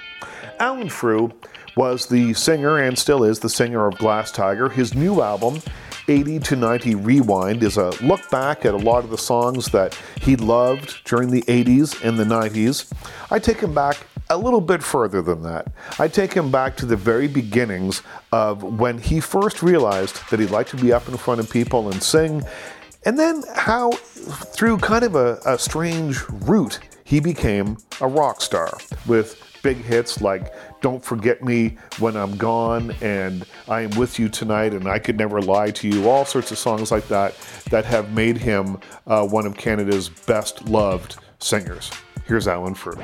Alan 0.61 0.91
Frew 0.91 1.33
was 1.75 2.07
the 2.07 2.35
singer 2.35 2.79
and 2.79 2.97
still 2.97 3.25
is 3.25 3.39
the 3.39 3.49
singer 3.49 3.87
of 3.87 3.97
Glass 3.97 4.31
Tiger. 4.31 4.69
His 4.69 4.95
new 4.95 5.23
album, 5.23 5.63
80 6.07 6.39
to 6.41 6.57
90 6.57 6.95
Rewind, 6.97 7.63
is 7.63 7.79
a 7.79 7.91
look 8.05 8.29
back 8.31 8.67
at 8.67 8.75
a 8.75 8.77
lot 8.77 9.03
of 9.03 9.09
the 9.09 9.17
songs 9.17 9.71
that 9.71 9.99
he 10.21 10.37
loved 10.37 11.03
during 11.05 11.31
the 11.31 11.41
80s 11.43 12.05
and 12.07 12.19
the 12.19 12.25
90s. 12.25 12.93
I 13.31 13.39
take 13.39 13.61
him 13.61 13.75
back 13.75 14.07
a 14.29 14.37
little 14.37 14.61
bit 14.61 14.83
further 14.83 15.23
than 15.23 15.43
that. 15.45 15.73
I 15.99 16.09
take 16.09 16.35
him 16.35 16.51
back 16.51 16.77
to 16.77 16.87
the 16.87 16.97
very 16.97 17.27
beginnings 17.27 18.03
of 18.31 18.63
when 18.63 18.99
he 18.99 19.19
first 19.19 19.63
realized 19.63 20.21
that 20.31 20.39
he 20.41 20.47
liked 20.47 20.71
to 20.71 20.77
be 20.77 20.93
up 20.93 21.09
in 21.09 21.17
front 21.17 21.41
of 21.41 21.49
people 21.49 21.91
and 21.91 22.03
sing, 22.03 22.43
and 23.07 23.19
then 23.19 23.43
how, 23.55 23.93
through 23.93 24.77
kind 24.77 25.05
of 25.05 25.15
a, 25.15 25.41
a 25.47 25.59
strange 25.59 26.19
route, 26.29 26.81
he 27.03 27.19
became 27.19 27.79
a 28.03 28.07
rock 28.07 28.43
star 28.43 28.77
with 29.07 29.50
big 29.63 29.77
hits 29.79 30.21
like 30.21 30.53
Don't 30.81 31.05
Forget 31.05 31.43
Me 31.43 31.77
When 31.99 32.17
I'm 32.17 32.37
Gone 32.37 32.95
and 33.01 33.45
I 33.69 33.83
Am 33.83 33.91
With 33.91 34.19
You 34.19 34.29
Tonight 34.29 34.73
and 34.75 34.89
I 34.89 34.99
Could 34.99 35.19
Never 35.19 35.41
Lie 35.41 35.71
to 35.73 35.89
You, 35.89 36.09
all 36.09 36.25
sorts 36.25 36.51
of 36.51 36.59
songs 36.59 36.91
like 36.91 37.09
that 37.09 37.37
that 37.71 37.85
have 37.85 38.13
made 38.13 38.37
him 38.37 38.79
uh, 39.07 39.27
one 39.27 39.47
of 39.47 39.57
Canada's 39.57 40.09
best 40.09 40.69
loved 40.69 41.17
singers. 41.39 41.91
Here's 42.27 42.49
Alan 42.49 42.75
Frew. 42.75 42.99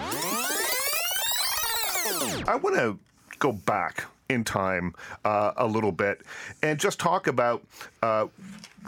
I 2.49 2.59
want 2.63 2.77
to 2.77 2.99
go 3.39 3.53
back 3.53 4.05
in 4.29 4.45
time 4.45 4.95
uh, 5.25 5.53
a 5.57 5.67
little 5.67 5.93
bit 5.93 6.23
and 6.63 6.79
just 6.79 6.99
talk 6.99 7.27
about 7.27 7.65
uh, 8.03 8.27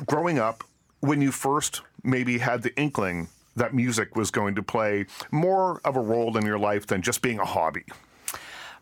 growing 0.07 0.38
up 0.38 0.64
when 1.00 1.20
you 1.20 1.31
first 1.31 1.83
maybe 2.02 2.38
had 2.38 2.62
the 2.62 2.76
inkling 2.78 3.28
that 3.59 3.75
music 3.75 4.16
was 4.16 4.31
going 4.31 4.55
to 4.55 4.62
play 4.62 5.07
more 5.31 5.81
of 5.85 5.97
a 5.97 6.01
role 6.01 6.37
in 6.37 6.44
your 6.44 6.59
life 6.59 6.87
than 6.87 7.03
just 7.03 7.23
being 7.23 7.38
a 7.38 7.44
hobby. 7.44 7.85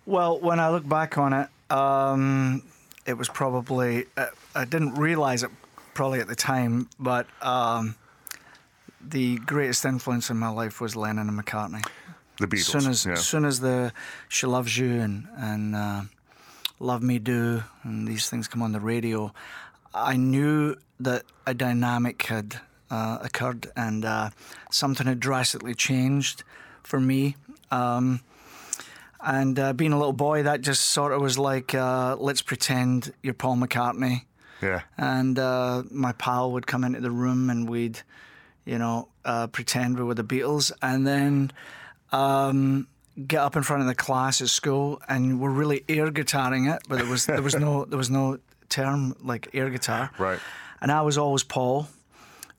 Well, 0.07 0.39
when 0.39 0.61
I 0.61 0.71
look 0.71 0.89
back 0.89 1.19
on 1.19 1.33
it, 1.33 1.49
um, 1.71 2.63
it 3.07 3.15
was 3.15 3.29
probably 3.29 4.07
uh, 4.17 4.27
I 4.55 4.65
didn't 4.65 4.95
realize 4.95 5.43
it 5.43 5.51
probably 5.95 6.21
at 6.21 6.29
the 6.29 6.37
time, 6.37 6.89
but 6.99 7.27
um, 7.43 7.97
the 9.01 9.37
greatest 9.39 9.85
influence 9.85 10.31
in 10.31 10.37
my 10.37 10.49
life 10.49 10.81
was 10.81 10.95
Lennon 10.95 11.29
and 11.29 11.39
McCartney. 11.39 11.85
The 12.39 12.47
Beatles. 12.47 12.59
As 12.59 12.67
soon 12.67 12.91
as, 12.91 13.07
yeah. 13.07 13.15
soon 13.15 13.45
as 13.45 13.61
the 13.61 13.93
"She 14.29 14.47
Loves 14.47 14.77
You" 14.77 15.01
and 15.01 15.27
and 15.37 15.75
uh, 15.75 16.03
"Love 16.79 17.03
Me 17.03 17.19
Do" 17.19 17.63
and 17.83 18.07
these 18.07 18.29
things 18.29 18.47
come 18.47 18.63
on 18.63 18.73
the 18.73 18.81
radio, 18.81 19.33
I 19.95 20.17
knew 20.17 20.77
that 21.01 21.25
a 21.47 21.55
dynamic 21.55 22.23
had 22.25 22.61
uh, 22.91 23.19
occurred 23.23 23.71
and 23.77 24.05
uh, 24.05 24.31
something 24.71 25.07
had 25.07 25.21
drastically 25.21 25.75
changed 25.75 26.43
for 26.83 27.01
me. 27.01 27.37
Um, 27.71 28.21
and 29.21 29.59
uh, 29.59 29.73
being 29.73 29.93
a 29.93 29.99
little 29.99 30.13
boy, 30.13 30.45
that 30.45 30.61
just 30.61 30.83
sort 30.83 31.13
of 31.13 31.21
was 31.21 31.39
like, 31.39 31.75
uh, 31.75 32.17
let's 32.17 32.43
pretend 32.43 33.13
you're 33.23 33.35
Paul 33.35 33.57
McCartney. 33.57 34.23
yeah. 34.63 34.83
And 34.97 35.39
uh, 35.39 35.83
my 35.91 36.13
pal 36.13 36.53
would 36.53 36.67
come 36.67 36.85
into 36.85 37.01
the 37.01 37.11
room 37.11 37.51
and 37.51 37.69
we'd, 37.69 38.01
you 38.65 38.79
know, 38.79 39.09
uh, 39.25 39.49
pretend 39.49 39.99
we 39.99 40.05
were 40.05 40.15
the 40.15 40.23
Beatles. 40.25 40.71
And 40.81 41.07
then 41.07 41.51
um, 42.13 42.87
get 43.27 43.41
up 43.41 43.57
in 43.57 43.63
front 43.63 43.83
of 43.83 43.89
the 43.89 43.95
class 43.95 44.41
at 44.41 44.49
school 44.49 45.01
and 45.09 45.41
we're 45.41 45.51
really 45.51 45.85
air 45.89 46.11
guitaring 46.11 46.73
it, 46.73 46.83
but 46.89 46.99
there 46.99 47.07
was 47.07 47.27
there 47.27 47.43
was 47.43 47.57
no 47.57 47.85
there 47.85 47.99
was 47.99 48.11
no 48.11 48.39
term 48.69 49.17
like 49.23 49.49
air 49.55 49.71
guitar. 49.71 50.11
Right. 50.19 50.39
And 50.81 50.93
I 50.93 51.01
was 51.03 51.17
always 51.17 51.43
Paul. 51.43 51.89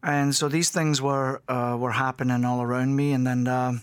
And 0.03 0.35
so 0.35 0.47
these 0.47 0.69
things 0.69 1.01
were 1.01 1.41
uh, 1.47 1.75
were 1.79 1.91
happening 1.91 2.45
all 2.45 2.61
around 2.61 2.95
me, 2.95 3.13
and 3.13 3.25
then 3.25 3.47
um, 3.47 3.81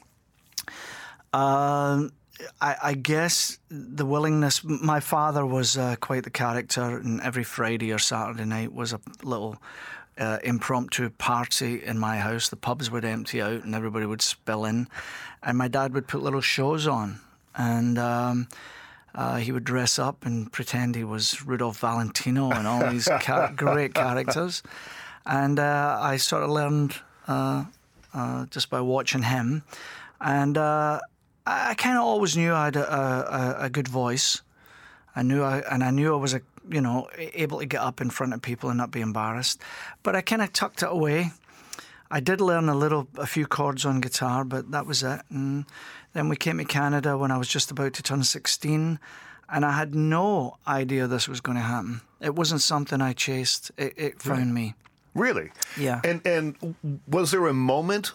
um, 1.33 2.12
I, 2.61 2.77
I 2.83 2.94
guess 2.94 3.59
the 3.68 4.07
willingness. 4.07 4.62
My 4.64 5.00
father 5.00 5.44
was 5.44 5.77
uh, 5.77 5.96
quite 6.00 6.24
the 6.24 6.31
character, 6.31 6.98
and 6.98 7.20
every 7.20 7.44
Friday 7.44 7.92
or 7.92 7.98
Saturday 7.98 8.44
night 8.44 8.72
was 8.72 8.92
a 8.92 9.00
little 9.22 9.57
uh, 10.16 10.38
impromptu 10.44 11.11
party 11.11 11.83
in 11.83 11.98
my 11.98 12.18
house. 12.18 12.48
The 12.48 12.57
pubs 12.57 12.90
would 12.90 13.05
empty 13.05 13.42
out, 13.42 13.64
and 13.64 13.74
everybody 13.74 14.07
would 14.07 14.22
spill 14.22 14.64
in, 14.64 14.88
and 15.42 15.59
my 15.59 15.68
dad 15.68 15.94
would 15.94 16.07
put 16.07 16.22
little 16.22 16.40
shows 16.40 16.87
on, 16.87 17.20
and. 17.57 17.98
Um, 17.98 18.48
uh, 19.16 19.37
he 19.37 19.53
would 19.53 19.62
dress 19.62 19.96
up 19.96 20.27
and 20.27 20.50
pretend 20.50 20.96
he 20.96 21.05
was 21.05 21.46
Rudolph 21.46 21.79
Valentino 21.79 22.50
and 22.50 22.66
all 22.66 22.90
these 22.90 23.09
great 23.55 23.94
characters. 23.94 24.61
And 25.26 25.58
uh, 25.58 25.98
I 26.00 26.16
sort 26.16 26.42
of 26.42 26.50
learned 26.50 26.94
uh, 27.26 27.64
uh, 28.12 28.46
just 28.46 28.70
by 28.70 28.80
watching 28.80 29.22
him. 29.22 29.62
And 30.20 30.56
uh, 30.56 31.00
I, 31.46 31.74
kind 31.74 31.96
of 31.96 32.04
always 32.04 32.37
knew 32.37 32.52
I 32.52 32.66
had 32.66 32.76
a, 32.76 33.58
a, 33.60 33.64
a 33.64 33.70
good 33.70 33.88
voice. 33.88 34.42
I 35.16 35.22
knew 35.22 35.42
I, 35.42 35.62
and 35.70 35.82
I 35.84 35.90
knew 35.90 36.14
I 36.14 36.16
was 36.16 36.34
a, 36.34 36.40
you 36.68 36.80
know, 36.80 37.08
able 37.16 37.60
to 37.60 37.66
get 37.66 37.80
up 37.80 38.00
in 38.00 38.10
front 38.10 38.34
of 38.34 38.42
people 38.42 38.70
and 38.70 38.78
not 38.78 38.90
be 38.90 39.00
embarrassed. 39.00 39.60
But 40.02 40.16
I 40.16 40.20
kind 40.20 40.42
of 40.42 40.52
tucked 40.52 40.82
it 40.82 40.88
away. 40.90 41.32
I 42.10 42.20
did 42.20 42.40
learn 42.40 42.68
a 42.68 42.74
little, 42.74 43.08
a 43.16 43.26
few 43.26 43.46
chords 43.46 43.84
on 43.84 44.00
guitar, 44.00 44.44
but 44.44 44.70
that 44.70 44.87
was 44.87 45.02
it. 45.02 45.20
And 45.30 45.64
then 46.12 46.28
we 46.28 46.37
came 46.37 46.58
to 46.58 46.64
Canada 46.64 47.18
when 47.18 47.30
I 47.30 47.38
was 47.38 47.48
just 47.48 47.70
about 47.70 47.94
to 47.94 48.02
turn 48.02 48.22
16, 48.22 48.98
and 49.48 49.64
I 49.64 49.72
had 49.72 49.94
no 49.94 50.56
idea 50.66 51.06
this 51.06 51.28
was 51.28 51.40
going 51.40 51.56
to 51.56 51.62
happen. 51.62 52.02
It 52.20 52.34
wasn't 52.34 52.60
something 52.60 53.00
I 53.00 53.12
chased. 53.12 53.72
It, 53.76 53.94
it 53.96 54.22
found 54.22 54.54
me. 54.54 54.74
Really? 55.14 55.50
Yeah. 55.79 56.00
And 56.05 56.27
and 56.27 56.74
was 57.09 57.31
there 57.31 57.46
a 57.46 57.55
moment 57.55 58.12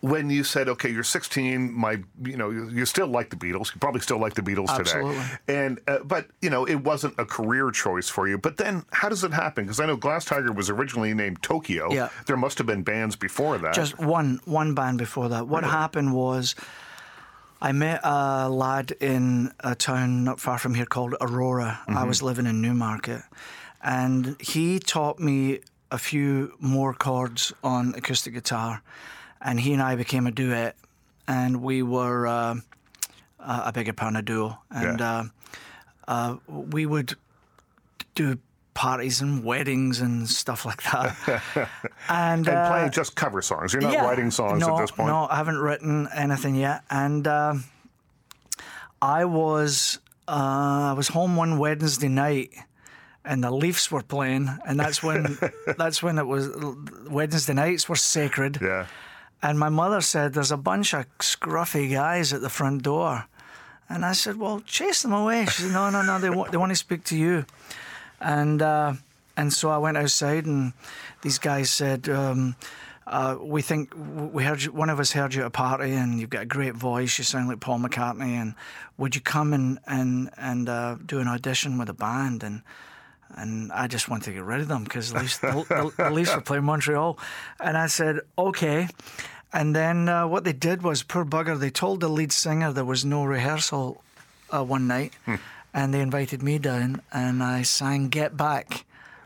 when 0.00 0.28
you 0.28 0.44
said, 0.44 0.68
"Okay, 0.68 0.90
you're 0.90 1.02
16," 1.02 1.72
my, 1.72 2.02
you 2.22 2.36
know, 2.36 2.50
you, 2.50 2.68
you 2.68 2.84
still 2.84 3.06
like 3.06 3.30
the 3.30 3.36
Beatles. 3.36 3.74
You 3.74 3.80
probably 3.80 4.02
still 4.02 4.18
like 4.18 4.34
the 4.34 4.42
Beatles 4.42 4.66
today. 4.76 4.80
Absolutely. 4.80 5.14
today. 5.14 5.38
And 5.66 5.80
uh, 5.86 5.98
but 6.04 6.26
you 6.42 6.50
know, 6.50 6.66
it 6.66 6.76
wasn't 6.76 7.14
a 7.18 7.24
career 7.24 7.70
choice 7.70 8.08
for 8.08 8.28
you. 8.28 8.36
But 8.36 8.58
then, 8.58 8.84
how 8.92 9.08
does 9.08 9.24
it 9.24 9.32
happen? 9.32 9.64
Because 9.64 9.80
I 9.80 9.86
know 9.86 9.96
Glass 9.96 10.24
Tiger 10.24 10.52
was 10.52 10.68
originally 10.68 11.14
named 11.14 11.42
Tokyo. 11.42 11.90
Yeah. 11.92 12.10
There 12.26 12.36
must 12.36 12.58
have 12.58 12.66
been 12.66 12.82
bands 12.82 13.16
before 13.16 13.56
that. 13.58 13.74
Just 13.74 13.98
one 13.98 14.40
one 14.44 14.74
band 14.74 14.98
before 14.98 15.28
that. 15.30 15.48
What 15.48 15.64
happened 15.64 16.12
was 16.14 16.54
I 17.62 17.72
met 17.72 18.00
a 18.04 18.50
lad 18.50 18.92
in 19.00 19.52
a 19.60 19.74
town 19.74 20.22
not 20.22 20.38
far 20.38 20.58
from 20.58 20.74
here 20.74 20.84
called 20.84 21.14
Aurora. 21.18 21.80
I 21.88 22.04
was 22.04 22.22
living 22.22 22.44
in 22.44 22.60
Newmarket. 22.60 23.22
And 23.82 24.36
he 24.40 24.78
taught 24.78 25.18
me 25.18 25.60
a 25.94 25.98
few 25.98 26.52
more 26.58 26.92
chords 26.92 27.52
on 27.62 27.94
acoustic 27.94 28.34
guitar. 28.34 28.82
And 29.40 29.60
he 29.60 29.72
and 29.72 29.80
I 29.80 29.94
became 29.94 30.26
a 30.26 30.32
duet. 30.32 30.74
And 31.28 31.62
we 31.62 31.82
were, 31.82 32.26
uh, 32.26 32.56
uh, 33.38 33.62
I 33.66 33.70
beg 33.70 33.86
your 33.86 33.94
pardon, 33.94 34.16
a 34.16 34.22
duo. 34.22 34.58
And 34.70 34.98
Yeah. 34.98 35.10
uh, 35.10 35.24
uh, 36.08 36.36
we 36.48 36.84
would 36.84 37.14
do 38.16 38.38
parties 38.74 39.20
and 39.20 39.44
weddings 39.44 40.00
and 40.00 40.28
stuff 40.28 40.66
like 40.66 40.82
that. 40.82 41.16
and 42.08 42.48
and 42.48 42.48
uh, 42.48 42.68
playing 42.70 42.90
just 42.90 43.14
cover 43.14 43.40
songs. 43.40 43.72
You're 43.72 43.82
not 43.82 43.92
yeah. 43.92 44.04
writing 44.04 44.32
songs 44.32 44.60
no, 44.60 44.76
at 44.76 44.80
this 44.80 44.90
point. 44.90 45.08
No, 45.08 45.28
I 45.30 45.36
haven't 45.36 45.58
written 45.58 46.08
anything 46.12 46.56
yet. 46.56 46.82
And 46.90 47.26
uh, 47.26 47.54
I 49.00 49.24
was 49.26 50.00
uh, 50.26 50.90
I 50.90 50.92
was 50.94 51.08
home 51.08 51.36
one 51.36 51.58
Wednesday 51.58 52.08
night, 52.08 52.50
and 53.24 53.42
the 53.42 53.50
Leafs 53.50 53.90
were 53.90 54.02
playing, 54.02 54.48
and 54.66 54.78
that's 54.78 55.02
when 55.02 55.38
that's 55.78 56.02
when 56.02 56.18
it 56.18 56.26
was 56.26 56.50
Wednesday 57.08 57.54
nights 57.54 57.88
were 57.88 57.96
sacred. 57.96 58.58
Yeah. 58.60 58.86
And 59.42 59.58
my 59.58 59.68
mother 59.68 60.00
said, 60.00 60.34
"There's 60.34 60.52
a 60.52 60.56
bunch 60.56 60.94
of 60.94 61.06
scruffy 61.18 61.90
guys 61.92 62.32
at 62.32 62.40
the 62.40 62.50
front 62.50 62.82
door," 62.82 63.26
and 63.88 64.04
I 64.04 64.12
said, 64.12 64.36
"Well, 64.36 64.60
chase 64.60 65.02
them 65.02 65.12
away." 65.12 65.46
She 65.46 65.62
said, 65.62 65.72
"No, 65.72 65.90
no, 65.90 66.02
no. 66.02 66.18
They 66.18 66.30
want 66.30 66.50
they 66.50 66.56
want 66.56 66.70
to 66.70 66.76
speak 66.76 67.04
to 67.04 67.16
you." 67.16 67.46
And 68.20 68.62
uh, 68.62 68.94
and 69.36 69.52
so 69.52 69.70
I 69.70 69.78
went 69.78 69.96
outside, 69.96 70.46
and 70.46 70.72
these 71.22 71.38
guys 71.38 71.70
said, 71.70 72.08
um, 72.08 72.56
uh, 73.06 73.36
"We 73.40 73.62
think 73.62 73.92
we 73.96 74.44
heard 74.44 74.62
you, 74.62 74.72
one 74.72 74.90
of 74.90 75.00
us 75.00 75.12
heard 75.12 75.34
you 75.34 75.42
at 75.42 75.48
a 75.48 75.50
party, 75.50 75.92
and 75.92 76.20
you've 76.20 76.30
got 76.30 76.42
a 76.42 76.46
great 76.46 76.74
voice. 76.74 77.18
You 77.18 77.24
sound 77.24 77.48
like 77.48 77.60
Paul 77.60 77.80
McCartney. 77.80 78.40
And 78.40 78.54
would 78.96 79.14
you 79.14 79.20
come 79.20 79.52
and 79.52 79.78
and 79.86 80.30
and 80.36 80.68
uh, 80.68 80.96
do 81.04 81.20
an 81.20 81.28
audition 81.28 81.78
with 81.78 81.88
a 81.88 81.94
band?" 81.94 82.42
And 82.42 82.62
and 83.36 83.72
I 83.72 83.86
just 83.86 84.08
wanted 84.08 84.24
to 84.24 84.32
get 84.32 84.44
rid 84.44 84.60
of 84.60 84.68
them 84.68 84.84
because 84.84 85.12
the 85.12 85.20
the, 85.40 85.92
the, 85.96 86.10
Leafs 86.10 86.34
were 86.34 86.40
playing 86.40 86.64
Montreal, 86.64 87.18
and 87.60 87.76
I 87.76 87.86
said, 87.86 88.20
"Okay." 88.38 88.88
And 89.52 89.74
then 89.74 90.08
uh, 90.08 90.26
what 90.26 90.42
they 90.42 90.52
did 90.52 90.82
was, 90.82 91.04
poor 91.04 91.24
bugger, 91.24 91.56
they 91.56 91.70
told 91.70 92.00
the 92.00 92.08
lead 92.08 92.32
singer 92.32 92.72
there 92.72 92.84
was 92.84 93.04
no 93.04 93.24
rehearsal 93.24 94.02
uh, 94.50 94.64
one 94.64 94.88
night, 94.88 95.12
and 95.72 95.94
they 95.94 96.00
invited 96.00 96.42
me 96.42 96.58
down, 96.58 97.02
and 97.12 97.42
I 97.42 97.62
sang 97.62 98.08
"Get 98.08 98.36
Back" 98.36 98.84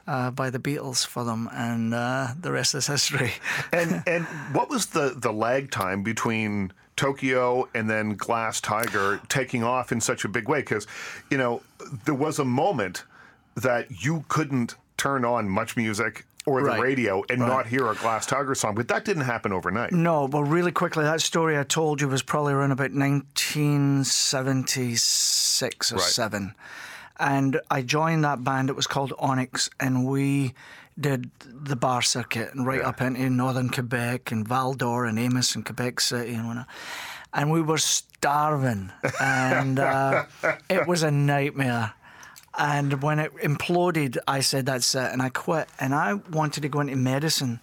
uh, 0.09 0.31
by 0.31 0.51
the 0.51 0.59
Beatles 0.59 1.07
for 1.07 1.23
them, 1.23 1.49
and 1.53 1.95
uh, 1.95 2.29
the 2.41 2.51
rest 2.51 2.75
is 2.75 2.87
history. 2.87 3.33
And 3.73 4.03
and 4.07 4.25
what 4.53 4.71
was 4.71 4.87
the 4.87 5.15
the 5.17 5.33
lag 5.33 5.71
time 5.71 6.03
between 6.03 6.73
Tokyo 6.97 7.69
and 7.75 7.89
then 7.89 8.15
Glass 8.15 8.61
Tiger 8.61 9.21
taking 9.29 9.63
off 9.63 9.93
in 9.93 10.01
such 10.01 10.25
a 10.25 10.29
big 10.29 10.49
way? 10.49 10.61
Because 10.61 10.87
you 11.31 11.37
know 11.37 11.63
there 12.07 12.15
was 12.15 12.39
a 12.39 12.45
moment 12.45 13.05
that 13.63 14.05
you 14.05 14.25
couldn't 14.29 14.75
turn 14.97 15.25
on 15.25 15.49
much 15.49 15.77
music 15.77 16.25
or 16.47 16.61
the 16.63 16.69
Right. 16.69 16.81
radio 16.81 17.23
and 17.29 17.41
not 17.41 17.67
hear 17.67 17.87
a 17.89 17.95
Glass 17.95 18.25
Tiger 18.27 18.55
song, 18.55 18.75
but 18.75 18.89
that 18.89 19.05
didn't 19.05 19.25
happen 19.25 19.53
overnight. 19.53 19.93
No, 19.93 20.27
but 20.29 20.45
really 20.45 20.73
quickly, 20.73 21.05
that 21.05 21.21
story 21.21 21.59
I 21.59 21.65
told 21.65 22.01
you 22.01 22.09
was 22.09 22.23
probably 22.23 22.55
around 22.55 22.73
about 22.73 22.93
1976 22.93 25.93
or 25.93 25.97
Right. 25.97 26.05
7. 26.05 26.55
And 27.21 27.61
I 27.71 27.83
joined 27.83 28.25
that 28.25 28.45
band. 28.45 28.71
It 28.71 28.77
was 28.77 28.87
called 28.87 29.13
Onyx, 29.19 29.69
and 29.81 30.07
we 30.07 30.55
did 30.99 31.31
the 31.45 31.77
bar 31.77 32.03
circuit 32.03 32.55
and 32.55 32.67
right 32.67 32.81
Yeah. 32.81 32.89
up 32.89 33.01
into 33.01 33.29
northern 33.31 33.69
Quebec 33.71 34.31
and 34.33 34.47
Val 34.47 34.75
d'Or 34.75 35.05
and 35.05 35.19
Amos 35.19 35.55
and 35.55 35.65
Quebec 35.65 36.01
City 36.01 36.35
and 36.35 36.47
whatnot. 36.47 36.67
And 37.33 37.51
we 37.51 37.61
were 37.61 37.79
starving, 37.79 38.91
and 39.21 39.79
uh, 39.79 40.25
it 40.71 40.87
was 40.87 41.03
a 41.03 41.11
nightmare. 41.11 41.93
And 42.59 43.03
when 43.03 43.21
it 43.21 43.35
imploded, 43.37 44.19
I 44.27 44.41
said, 44.41 44.67
That's 44.67 44.95
it. 44.95 45.13
And 45.13 45.23
I 45.23 45.29
quit. 45.29 45.69
And 45.79 45.95
I 45.95 46.15
wanted 46.15 46.63
to 46.63 46.69
go 46.69 46.81
into 46.81 46.97
medicine. 46.97 47.61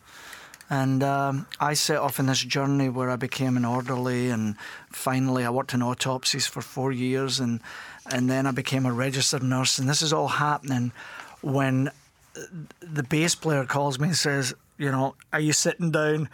And 0.69 1.03
um, 1.03 1.45
I 1.59 1.75
set 1.75 1.97
off 1.97 2.19
on 2.19 2.25
this 2.25 2.39
journey 2.39 2.89
where 2.89 3.11
I 3.11 3.17
became 3.17 3.55
an 3.55 3.65
orderly, 3.65 4.31
and 4.31 4.55
finally 4.89 5.45
I 5.45 5.49
worked 5.51 5.75
in 5.75 5.83
autopsies 5.83 6.47
for 6.47 6.61
four 6.61 6.91
years, 6.91 7.39
and 7.39 7.59
and 8.07 8.29
then 8.29 8.47
I 8.47 8.51
became 8.51 8.87
a 8.87 8.91
registered 8.91 9.43
nurse. 9.43 9.77
And 9.77 9.87
this 9.87 10.01
is 10.01 10.11
all 10.11 10.27
happening 10.27 10.91
when 11.41 11.91
the 12.81 13.03
bass 13.03 13.35
player 13.35 13.65
calls 13.65 13.99
me 13.99 14.07
and 14.07 14.17
says, 14.17 14.55
"You 14.79 14.91
know, 14.91 15.15
are 15.31 15.39
you 15.39 15.53
sitting 15.53 15.91
down?" 15.91 16.29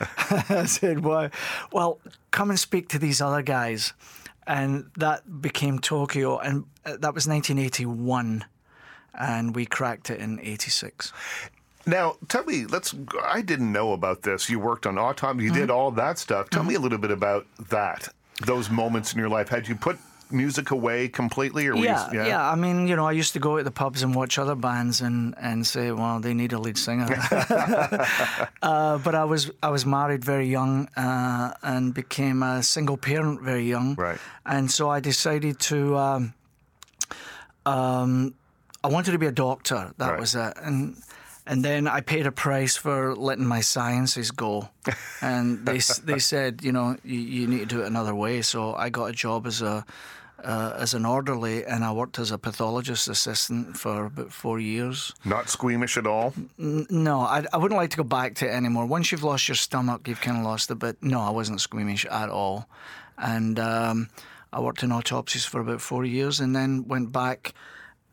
I 0.49 0.63
said, 0.65 1.03
"Why?" 1.03 1.29
Well, 1.73 1.99
come 2.31 2.51
and 2.51 2.59
speak 2.59 2.87
to 2.89 2.99
these 2.99 3.19
other 3.19 3.41
guys, 3.41 3.91
and 4.47 4.89
that 4.95 5.41
became 5.41 5.79
Tokyo, 5.79 6.39
and 6.39 6.63
uh, 6.85 6.91
that 6.97 7.13
was 7.13 7.27
1981, 7.27 8.45
and 9.13 9.55
we 9.55 9.65
cracked 9.65 10.09
it 10.09 10.19
in 10.19 10.39
'86. 10.39 11.11
Now, 11.85 12.15
tell 12.27 12.43
me, 12.43 12.65
let's. 12.65 12.93
I 13.23 13.41
didn't 13.41 13.71
know 13.71 13.93
about 13.93 14.21
this. 14.21 14.49
You 14.49 14.59
worked 14.59 14.85
on 14.85 14.97
autopsy. 14.97 15.45
You 15.45 15.51
did 15.51 15.69
Mm-hmm. 15.69 15.71
all 15.71 15.91
that 15.91 16.19
stuff. 16.19 16.49
Tell 16.49 16.63
me 16.63 16.75
a 16.75 16.79
little 16.79 16.99
bit 16.99 17.11
about 17.11 17.45
that. 17.69 18.09
Those 18.45 18.69
moments 18.69 19.13
in 19.13 19.19
your 19.19 19.29
life. 19.29 19.49
Had 19.49 19.67
you 19.67 19.75
put 19.75 19.97
music 20.29 20.71
away 20.71 21.09
completely, 21.09 21.67
or 21.67 21.75
were 21.75 21.83
Yeah, 21.83 22.09
you, 22.11 22.23
yeah, 22.23 22.49
I 22.49 22.55
mean, 22.55 22.87
you 22.87 22.95
know, 22.95 23.05
I 23.05 23.11
used 23.11 23.33
to 23.33 23.39
go 23.39 23.57
to 23.57 23.63
the 23.63 23.71
pubs 23.71 24.01
and 24.01 24.15
watch 24.15 24.39
other 24.39 24.55
bands 24.55 25.01
and, 25.01 25.35
and 25.37 25.67
say, 25.67 25.91
well, 25.91 26.21
they 26.21 26.33
need 26.33 26.53
a 26.53 26.57
lead 26.59 26.77
singer. 26.77 27.05
uh, 28.61 28.97
but 28.99 29.13
I 29.15 29.25
was 29.25 29.51
I 29.61 29.69
was 29.69 29.85
married 29.85 30.23
very 30.23 30.47
young 30.47 30.87
uh, 30.95 31.53
and 31.63 31.93
became 31.93 32.43
a 32.43 32.63
single 32.63 32.95
parent 32.97 33.41
very 33.41 33.65
young. 33.65 33.95
Right. 33.95 34.19
And 34.45 34.69
so 34.71 34.89
I 34.89 34.99
decided 34.99 35.59
to. 35.61 35.97
Um, 35.97 36.33
um, 37.65 38.33
I 38.83 38.87
wanted 38.87 39.11
to 39.11 39.17
be 39.19 39.27
a 39.27 39.31
doctor. 39.31 39.93
That 39.97 40.11
Right. 40.11 40.19
was 40.19 40.35
it. 40.35 40.53
And 40.57 40.95
and 41.47 41.65
then 41.65 41.87
I 41.87 42.01
paid 42.01 42.27
a 42.27 42.31
price 42.31 42.77
for 42.77 43.15
letting 43.15 43.45
my 43.47 43.61
sciences 43.61 44.31
go. 44.31 44.69
And 45.21 45.65
they 45.65 45.79
they 46.05 46.19
said, 46.19 46.61
you 46.63 46.71
know, 46.71 46.97
you, 47.03 47.19
you 47.19 47.47
need 47.47 47.59
to 47.59 47.65
do 47.75 47.81
it 47.83 47.87
another 47.87 48.15
way. 48.15 48.41
So 48.41 48.73
I 48.75 48.89
got 48.89 49.09
a 49.09 49.13
job 49.13 49.45
as 49.47 49.61
a 49.61 49.85
uh, 50.43 50.73
as 50.83 50.93
an 50.95 51.05
orderly, 51.05 51.63
and 51.65 51.83
I 51.83 51.91
worked 51.91 52.17
as 52.19 52.31
a 52.31 52.37
pathologist 52.37 53.07
assistant 53.07 53.77
for 53.77 54.05
about 54.05 54.31
four 54.33 54.59
years. 54.59 55.13
not 55.23 55.49
squeamish 55.49 55.97
at 55.97 56.07
all. 56.07 56.33
N- 56.59 56.87
No, 56.89 57.19
I, 57.21 57.45
I 57.53 57.57
wouldn't 57.57 57.79
like 57.81 57.91
to 57.91 57.97
go 57.97 58.03
back 58.03 58.33
to 58.35 58.45
it 58.47 58.51
anymore. 58.51 58.87
Once 58.87 59.11
you've 59.11 59.23
lost 59.31 59.47
your 59.47 59.55
stomach, 59.55 60.07
you've 60.07 60.21
kind 60.21 60.37
of 60.37 60.43
lost 60.43 60.71
it. 60.71 60.79
But 60.79 60.95
no, 61.03 61.19
I 61.21 61.29
wasn't 61.29 61.61
squeamish 61.61 62.05
at 62.07 62.29
all. 62.29 62.65
And 63.17 63.59
um, 63.59 64.09
I 64.51 64.59
worked 64.59 64.81
in 64.83 64.91
autopsies 64.91 65.45
for 65.45 65.61
about 65.61 65.79
four 65.81 66.05
years 66.05 66.39
and 66.39 66.55
then 66.55 66.87
went 66.87 67.11
back 67.11 67.53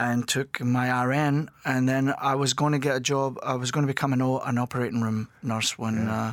and 0.01 0.29
took 0.29 0.61
my 0.61 1.05
RN. 1.05 1.51
And 1.65 1.89
then 1.89 2.15
I 2.19 2.35
was 2.35 2.55
going 2.55 2.73
to 2.73 2.79
get 2.79 2.97
a 2.97 3.01
job, 3.01 3.39
I 3.43 3.55
was 3.55 3.71
going 3.71 3.87
to 3.87 3.93
become 3.93 4.13
an, 4.13 4.21
an 4.21 4.59
operating 4.59 5.01
room 5.01 5.29
nurse 5.43 5.79
when. 5.79 6.09
Uh, 6.09 6.33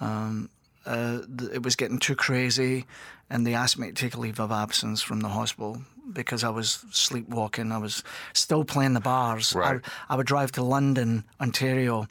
um, 0.00 0.50
uh, 0.84 1.20
th- 1.38 1.52
it 1.52 1.62
was 1.62 1.76
getting 1.76 1.98
too 1.98 2.16
crazy, 2.16 2.86
and 3.30 3.46
they 3.46 3.54
asked 3.54 3.78
me 3.78 3.88
to 3.88 3.94
take 3.94 4.14
a 4.14 4.20
leave 4.20 4.40
of 4.40 4.50
absence 4.50 5.00
from 5.00 5.20
the 5.20 5.28
hospital 5.28 5.82
because 6.12 6.42
I 6.44 6.48
was 6.48 6.84
sleepwalking. 6.90 7.70
I 7.72 7.78
was 7.78 8.02
still 8.32 8.64
playing 8.64 8.94
the 8.94 9.00
bars. 9.00 9.54
Right. 9.54 9.80
I, 10.08 10.12
I 10.14 10.16
would 10.16 10.26
drive 10.26 10.52
to 10.52 10.62
London, 10.62 11.24
Ontario, 11.40 12.08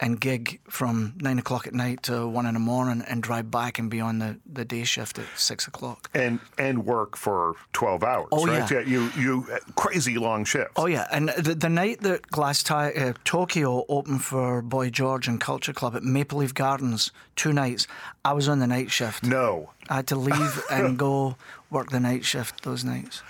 and 0.00 0.20
gig 0.20 0.58
from 0.68 1.14
nine 1.20 1.38
o'clock 1.38 1.66
at 1.66 1.74
night 1.74 2.02
to 2.04 2.26
one 2.26 2.44
in 2.46 2.54
the 2.54 2.60
morning, 2.60 3.04
and 3.06 3.22
drive 3.22 3.50
back 3.50 3.78
and 3.78 3.88
be 3.90 4.00
on 4.00 4.18
the, 4.18 4.38
the 4.50 4.64
day 4.64 4.82
shift 4.84 5.18
at 5.18 5.26
six 5.36 5.66
o'clock. 5.68 6.10
and 6.14 6.40
and 6.58 6.84
work 6.84 7.16
for 7.16 7.54
12 7.72 8.02
hours 8.02 8.28
Oh, 8.32 8.46
right 8.46 8.68
yeah. 8.70 8.80
you 8.80 9.10
you 9.16 9.46
crazy 9.76 10.18
long 10.18 10.44
shifts 10.44 10.72
Oh 10.76 10.86
yeah, 10.86 11.06
and 11.12 11.28
the, 11.30 11.54
the 11.54 11.68
night 11.68 12.00
that 12.00 12.26
Glass 12.28 12.62
Ti- 12.62 12.74
uh, 12.74 13.12
Tokyo 13.24 13.84
opened 13.88 14.24
for 14.24 14.60
Boy 14.62 14.90
George 14.90 15.28
and 15.28 15.40
Culture 15.40 15.72
Club 15.72 15.94
at 15.94 16.02
Maple 16.02 16.38
Leaf 16.38 16.52
Gardens, 16.54 17.12
two 17.36 17.52
nights, 17.52 17.86
I 18.24 18.32
was 18.32 18.48
on 18.48 18.58
the 18.58 18.66
night 18.66 18.90
shift. 18.90 19.22
no 19.24 19.70
I 19.88 19.96
had 19.96 20.06
to 20.08 20.16
leave 20.16 20.62
and 20.70 20.98
go 20.98 21.36
work 21.70 21.90
the 21.90 22.00
night 22.00 22.24
shift 22.24 22.64
those 22.64 22.82
nights. 22.84 23.22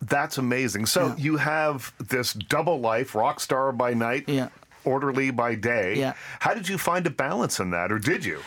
that's 0.00 0.38
amazing 0.38 0.86
so 0.86 1.14
you 1.18 1.36
have 1.36 1.92
this 1.98 2.32
double 2.32 2.80
life 2.80 3.14
rock 3.14 3.38
star 3.40 3.70
by 3.70 3.92
night 3.92 4.24
Yeah. 4.28 4.48
Orderly 4.84 5.30
by 5.30 5.54
day 5.54 5.94
Yeah. 5.98 6.12
how 6.40 6.54
did 6.54 6.68
you 6.68 6.78
find 6.78 7.06
a 7.06 7.10
balance 7.10 7.58
in 7.62 7.70
that 7.70 7.90
or 7.92 7.98
did 7.98 8.24
you 8.24 8.38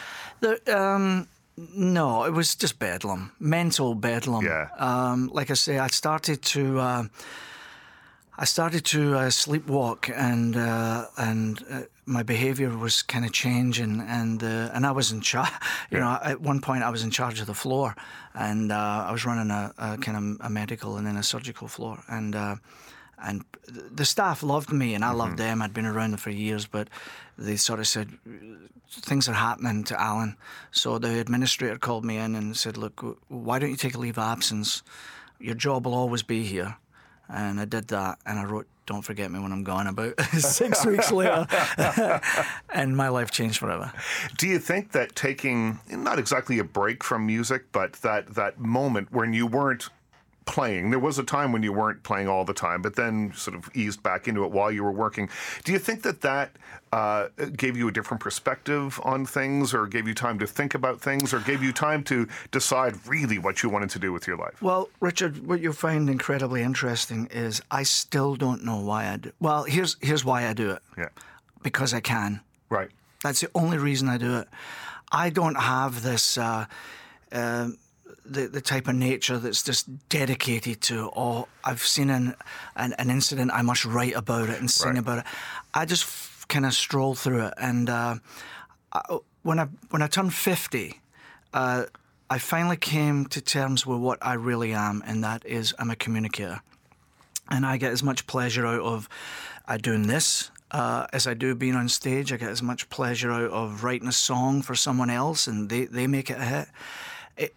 The, 0.41 0.59
um, 0.77 1.27
no, 1.75 2.23
it 2.25 2.33
was 2.33 2.55
just 2.55 2.79
bedlam, 2.79 3.31
mental 3.39 3.95
bedlam. 3.95 4.43
Yeah. 4.43 4.67
Um, 4.77 5.29
like 5.33 5.51
I 5.51 5.55
say, 5.55 5.77
I 5.77 5.87
started 5.87 6.41
to. 6.53 6.79
Uh, 6.79 7.03
I 8.35 8.45
started 8.45 8.83
to 8.85 8.99
uh, 9.15 9.29
sleepwalk, 9.29 10.09
and 10.09 10.55
uh, 10.57 11.05
and 11.17 11.63
uh, 11.69 11.81
my 12.05 12.23
behaviour 12.23 12.75
was 12.75 13.03
kind 13.03 13.23
of 13.25 13.31
changing, 13.31 14.01
and 14.01 14.41
uh, 14.43 14.71
and 14.73 14.85
I 14.85 14.91
was 14.91 15.11
in 15.11 15.21
charge. 15.21 15.51
You 15.91 15.99
know, 15.99 16.17
at 16.23 16.41
one 16.41 16.59
point 16.59 16.81
I 16.83 16.89
was 16.89 17.03
in 17.03 17.11
charge 17.11 17.39
of 17.39 17.45
the 17.45 17.53
floor, 17.53 17.95
and 18.33 18.71
uh, 18.71 19.05
I 19.07 19.11
was 19.11 19.23
running 19.23 19.51
a, 19.51 19.71
a 19.77 19.97
kind 19.97 20.17
of 20.17 20.45
a 20.47 20.49
medical 20.49 20.97
and 20.97 21.05
then 21.05 21.15
a 21.17 21.23
surgical 21.23 21.67
floor, 21.67 21.99
and 22.07 22.35
uh, 22.35 22.55
and 23.23 23.45
the 23.65 24.05
staff 24.05 24.43
loved 24.43 24.71
me, 24.71 24.93
and 24.93 25.03
I 25.03 25.11
loved 25.11 25.37
mm-hmm. 25.37 25.47
them. 25.47 25.61
I'd 25.61 25.73
been 25.73 25.85
around 25.85 26.11
them 26.11 26.19
for 26.19 26.29
years, 26.29 26.65
but 26.65 26.89
they 27.37 27.55
sort 27.55 27.79
of 27.79 27.87
said 27.87 28.09
things 28.89 29.27
are 29.27 29.33
happening 29.33 29.83
to 29.85 29.99
Alan. 29.99 30.35
So 30.71 30.99
the 30.99 31.19
administrator 31.19 31.77
called 31.77 32.05
me 32.05 32.17
in 32.17 32.35
and 32.35 32.55
said, 32.55 32.77
"Look, 32.77 33.01
why 33.29 33.59
don't 33.59 33.71
you 33.71 33.77
take 33.77 33.95
a 33.95 33.99
leave 33.99 34.17
of 34.17 34.23
absence? 34.23 34.83
Your 35.39 35.55
job 35.55 35.85
will 35.85 35.93
always 35.93 36.23
be 36.23 36.43
here." 36.43 36.77
And 37.29 37.59
I 37.59 37.65
did 37.65 37.87
that, 37.87 38.19
and 38.25 38.37
I 38.37 38.43
wrote 38.43 38.67
"Don't 38.85 39.01
forget 39.01 39.31
me 39.31 39.39
when 39.39 39.51
I'm 39.51 39.63
gone" 39.63 39.87
about 39.87 40.19
six 40.37 40.85
weeks 40.85 41.11
later, 41.11 41.47
and 42.73 42.97
my 42.97 43.07
life 43.07 43.31
changed 43.31 43.59
forever. 43.59 43.93
Do 44.37 44.47
you 44.47 44.59
think 44.59 44.91
that 44.91 45.15
taking 45.15 45.79
not 45.89 46.19
exactly 46.19 46.59
a 46.59 46.63
break 46.65 47.03
from 47.03 47.25
music, 47.25 47.71
but 47.71 47.93
that 47.93 48.35
that 48.35 48.59
moment 48.59 49.11
when 49.11 49.33
you 49.33 49.47
weren't 49.47 49.89
playing, 50.45 50.89
there 50.89 50.99
was 50.99 51.19
a 51.19 51.23
time 51.23 51.51
when 51.51 51.63
you 51.63 51.73
weren't 51.73 52.03
playing 52.03 52.27
all 52.27 52.45
the 52.45 52.53
time, 52.53 52.81
but 52.81 52.95
then 52.95 53.31
sort 53.33 53.55
of 53.55 53.69
eased 53.75 54.03
back 54.03 54.27
into 54.27 54.43
it 54.43 54.51
while 54.51 54.71
you 54.71 54.83
were 54.83 54.91
working. 54.91 55.29
Do 55.63 55.71
you 55.71 55.79
think 55.79 56.03
that 56.03 56.21
that 56.21 56.51
uh, 56.91 57.27
gave 57.55 57.75
you 57.77 57.87
a 57.87 57.91
different 57.91 58.21
perspective 58.21 58.99
on 59.03 59.25
things, 59.25 59.73
or 59.73 59.87
gave 59.87 60.07
you 60.07 60.13
time 60.13 60.39
to 60.39 60.47
think 60.47 60.75
about 60.75 61.01
things, 61.01 61.33
or 61.33 61.39
gave 61.39 61.63
you 61.63 61.73
time 61.73 62.03
to 62.03 62.27
decide 62.51 62.95
really 63.07 63.37
what 63.39 63.63
you 63.63 63.69
wanted 63.69 63.89
to 63.91 63.99
do 63.99 64.11
with 64.11 64.27
your 64.27 64.37
life? 64.37 64.61
Well, 64.61 64.89
Richard, 64.99 65.45
what 65.47 65.59
you'll 65.61 65.73
find 65.73 66.09
incredibly 66.09 66.61
interesting 66.61 67.27
is 67.31 67.61
I 67.71 67.83
still 67.83 68.35
don't 68.35 68.63
know 68.63 68.79
why 68.79 69.07
I 69.07 69.17
do. 69.17 69.31
Well, 69.39 69.63
here's 69.63 69.97
here's 70.01 70.23
why 70.23 70.47
I 70.47 70.53
do 70.53 70.71
it. 70.71 70.81
Yeah. 70.97 71.09
Because 71.61 71.93
I 71.93 72.01
can. 72.01 72.41
Right. 72.69 72.89
That's 73.23 73.39
the 73.39 73.49
only 73.55 73.77
reason 73.77 74.09
I 74.09 74.17
do 74.17 74.37
it. 74.37 74.47
I 75.11 75.29
don't 75.29 75.55
have 75.55 76.03
this. 76.03 76.37
Uh, 76.37 76.65
uh, 77.31 77.69
the, 78.25 78.47
the 78.47 78.61
type 78.61 78.87
of 78.87 78.95
nature 78.95 79.37
that's 79.37 79.63
just 79.63 79.87
dedicated 80.09 80.81
to 80.81 81.11
oh 81.15 81.47
I've 81.63 81.81
seen 81.81 82.09
an, 82.09 82.35
an, 82.75 82.93
an 82.93 83.09
incident 83.09 83.51
I 83.53 83.61
must 83.61 83.85
write 83.85 84.15
about 84.15 84.49
it 84.49 84.59
and 84.59 84.69
sing 84.71 84.91
Right. 84.91 84.99
about 84.99 85.19
it. 85.19 85.25
I 85.73 85.85
just 85.85 86.03
f- 86.03 86.45
kind 86.47 86.65
of 86.65 86.73
stroll 86.73 87.15
through 87.15 87.47
it 87.47 87.53
and 87.57 87.89
uh, 87.89 88.15
I, 88.93 89.17
when 89.41 89.59
I 89.59 89.65
when 89.89 90.01
I 90.01 90.07
turned 90.07 90.33
fifty, 90.33 91.01
uh, 91.53 91.85
I 92.29 92.37
finally 92.39 92.77
came 92.77 93.25
to 93.27 93.41
terms 93.41 93.85
with 93.85 93.99
what 93.99 94.17
I 94.21 94.33
really 94.35 94.73
am, 94.73 95.03
and 95.05 95.23
that 95.23 95.45
is 95.45 95.73
I'm 95.77 95.89
a 95.91 95.95
communicator, 95.95 96.61
and 97.49 97.65
I 97.65 97.77
get 97.77 97.91
as 97.91 98.01
much 98.03 98.25
pleasure 98.25 98.65
out 98.65 98.81
of 98.81 99.09
uh, 99.67 99.77
doing 99.77 100.07
this. 100.07 100.49
Uh, 100.71 101.05
as 101.13 101.27
I 101.27 101.33
do 101.35 101.53
being 101.55 101.75
on 101.75 101.89
stage, 101.89 102.31
I 102.31 102.37
get 102.37 102.49
as 102.49 102.63
much 102.63 102.89
pleasure 102.89 103.31
out 103.31 103.51
of 103.51 103.83
writing 103.83 104.07
a 104.07 104.11
song 104.13 104.61
for 104.63 104.73
someone 104.75 105.11
else 105.11 105.45
and 105.45 105.69
they, 105.69 105.85
they 105.85 106.07
make 106.07 106.31
it 106.31 106.37
a 106.39 106.45
hit 106.45 106.67
it, 107.37 107.55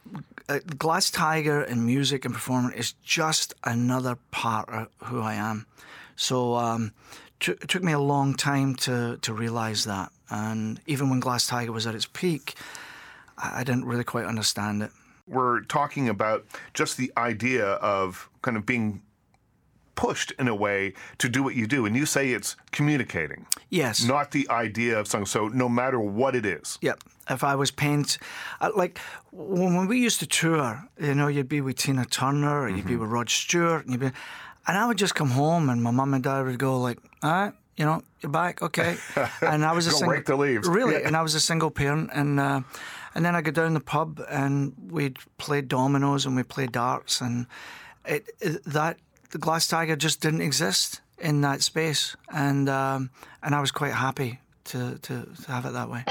uh, 0.49 0.59
Glass 0.79 1.11
Tiger 1.11 1.63
and 1.63 1.85
music 1.85 2.25
and 2.25 2.35
performing 2.35 2.73
is 2.73 2.93
just 3.05 3.55
another 3.65 4.17
part 4.31 4.69
of 4.69 4.89
who 5.05 5.21
I 5.21 5.35
am. 5.35 5.67
So 6.17 6.55
um, 6.55 6.93
t- 7.41 7.53
it 7.53 7.69
took 7.69 7.83
me 7.83 7.93
a 7.93 7.99
long 7.99 8.35
time 8.35 8.75
to 8.77 9.19
to 9.23 9.33
realize 9.33 9.85
that. 9.85 10.11
And 10.31 10.81
even 10.87 11.11
when 11.11 11.21
Glass 11.21 11.47
Tiger 11.47 11.73
was 11.73 11.87
at 11.87 11.95
its 11.95 12.07
peak, 12.07 12.55
I, 13.39 13.61
I 13.61 13.65
didn't 13.65 13.85
really 13.85 14.05
quite 14.05 14.25
understand 14.27 14.83
it. 14.83 14.91
We're 15.29 15.63
talking 15.63 16.09
about 16.09 16.45
just 16.75 16.97
the 16.97 17.13
idea 17.17 17.67
of 17.67 18.29
kind 18.43 18.57
of 18.57 18.65
being 18.65 19.03
pushed 19.97 20.31
in 20.39 20.47
a 20.47 20.55
way 20.55 20.93
to 21.19 21.29
do 21.29 21.43
what 21.43 21.55
you 21.57 21.67
do, 21.67 21.87
and 21.87 21.97
you 21.97 22.07
say 22.07 22.31
it's 22.31 22.55
communicating, 22.71 23.47
Yes. 23.71 24.05
not 24.05 24.31
the 24.31 24.47
idea 24.51 24.99
of 25.01 25.09
something. 25.09 25.27
So 25.27 25.49
no 25.49 25.69
matter 25.69 25.99
what 25.99 26.37
it 26.37 26.45
is, 26.45 26.79
Yep. 26.83 27.03
If 27.29 27.43
I 27.43 27.55
was 27.57 27.71
paying, 27.73 28.07
uh, 28.61 28.71
like 28.77 28.99
when, 29.33 29.87
we 29.89 29.99
used 29.99 30.21
to 30.21 30.27
tour, 30.27 30.89
you 31.01 31.15
know, 31.15 31.27
you'd 31.29 31.49
be 31.49 31.61
with 31.61 31.77
Tina 31.77 32.05
Turner, 32.05 32.61
or 32.63 32.69
you'd 32.69 32.79
Mm-hmm. 32.81 32.89
be 32.89 32.97
with 32.97 33.11
Rod 33.11 33.29
Stewart, 33.29 33.83
and 33.85 33.91
you'd 33.93 34.01
be, 34.01 34.13
and 34.69 34.79
I 34.79 34.87
would 34.87 34.99
just 34.99 35.15
come 35.15 35.31
home, 35.31 35.69
and 35.69 35.83
my 35.83 35.91
mum 35.91 36.15
and 36.15 36.23
dad 36.23 36.45
would 36.47 36.59
go 36.59 36.79
like, 36.81 36.99
"All 37.23 37.31
right, 37.33 37.53
you 37.77 37.85
know, 37.85 38.03
you're 38.21 38.31
back, 38.33 38.63
okay." 38.63 38.97
And 39.43 39.65
I 39.65 39.73
was 39.73 39.87
a 39.87 39.91
single, 39.91 40.13
rake 40.13 40.27
the 40.27 40.37
leaves. 40.37 40.69
really, 40.69 40.95
Yeah. 41.01 41.07
and 41.07 41.17
I 41.17 41.23
was 41.23 41.35
a 41.35 41.41
single 41.41 41.71
parent, 41.71 42.11
and 42.15 42.39
uh, 42.39 42.61
and 43.15 43.25
then 43.25 43.35
I 43.35 43.41
go 43.43 43.51
down 43.51 43.75
the 43.75 43.81
pub, 43.81 44.21
and 44.31 44.73
we'd 44.91 45.19
play 45.39 45.63
dominoes, 45.63 46.27
and 46.27 46.37
we'd 46.37 46.49
play 46.49 46.67
darts, 46.69 47.21
and 47.21 47.47
it, 48.05 48.25
it 48.41 48.63
that 48.73 48.99
the 49.31 49.39
Glass 49.39 49.67
Tiger 49.67 49.97
just 49.97 50.21
didn't 50.21 50.43
exist 50.43 51.01
in 51.19 51.41
that 51.41 51.63
space, 51.63 52.15
and 52.33 52.69
um, 52.69 53.11
and 53.43 53.55
I 53.55 53.61
was 53.61 53.73
quite 53.73 53.95
happy 53.95 54.39
to, 54.67 54.99
to, 55.03 55.27
to 55.45 55.51
have 55.53 55.65
it 55.67 55.73
that 55.73 55.91
way. 55.91 56.05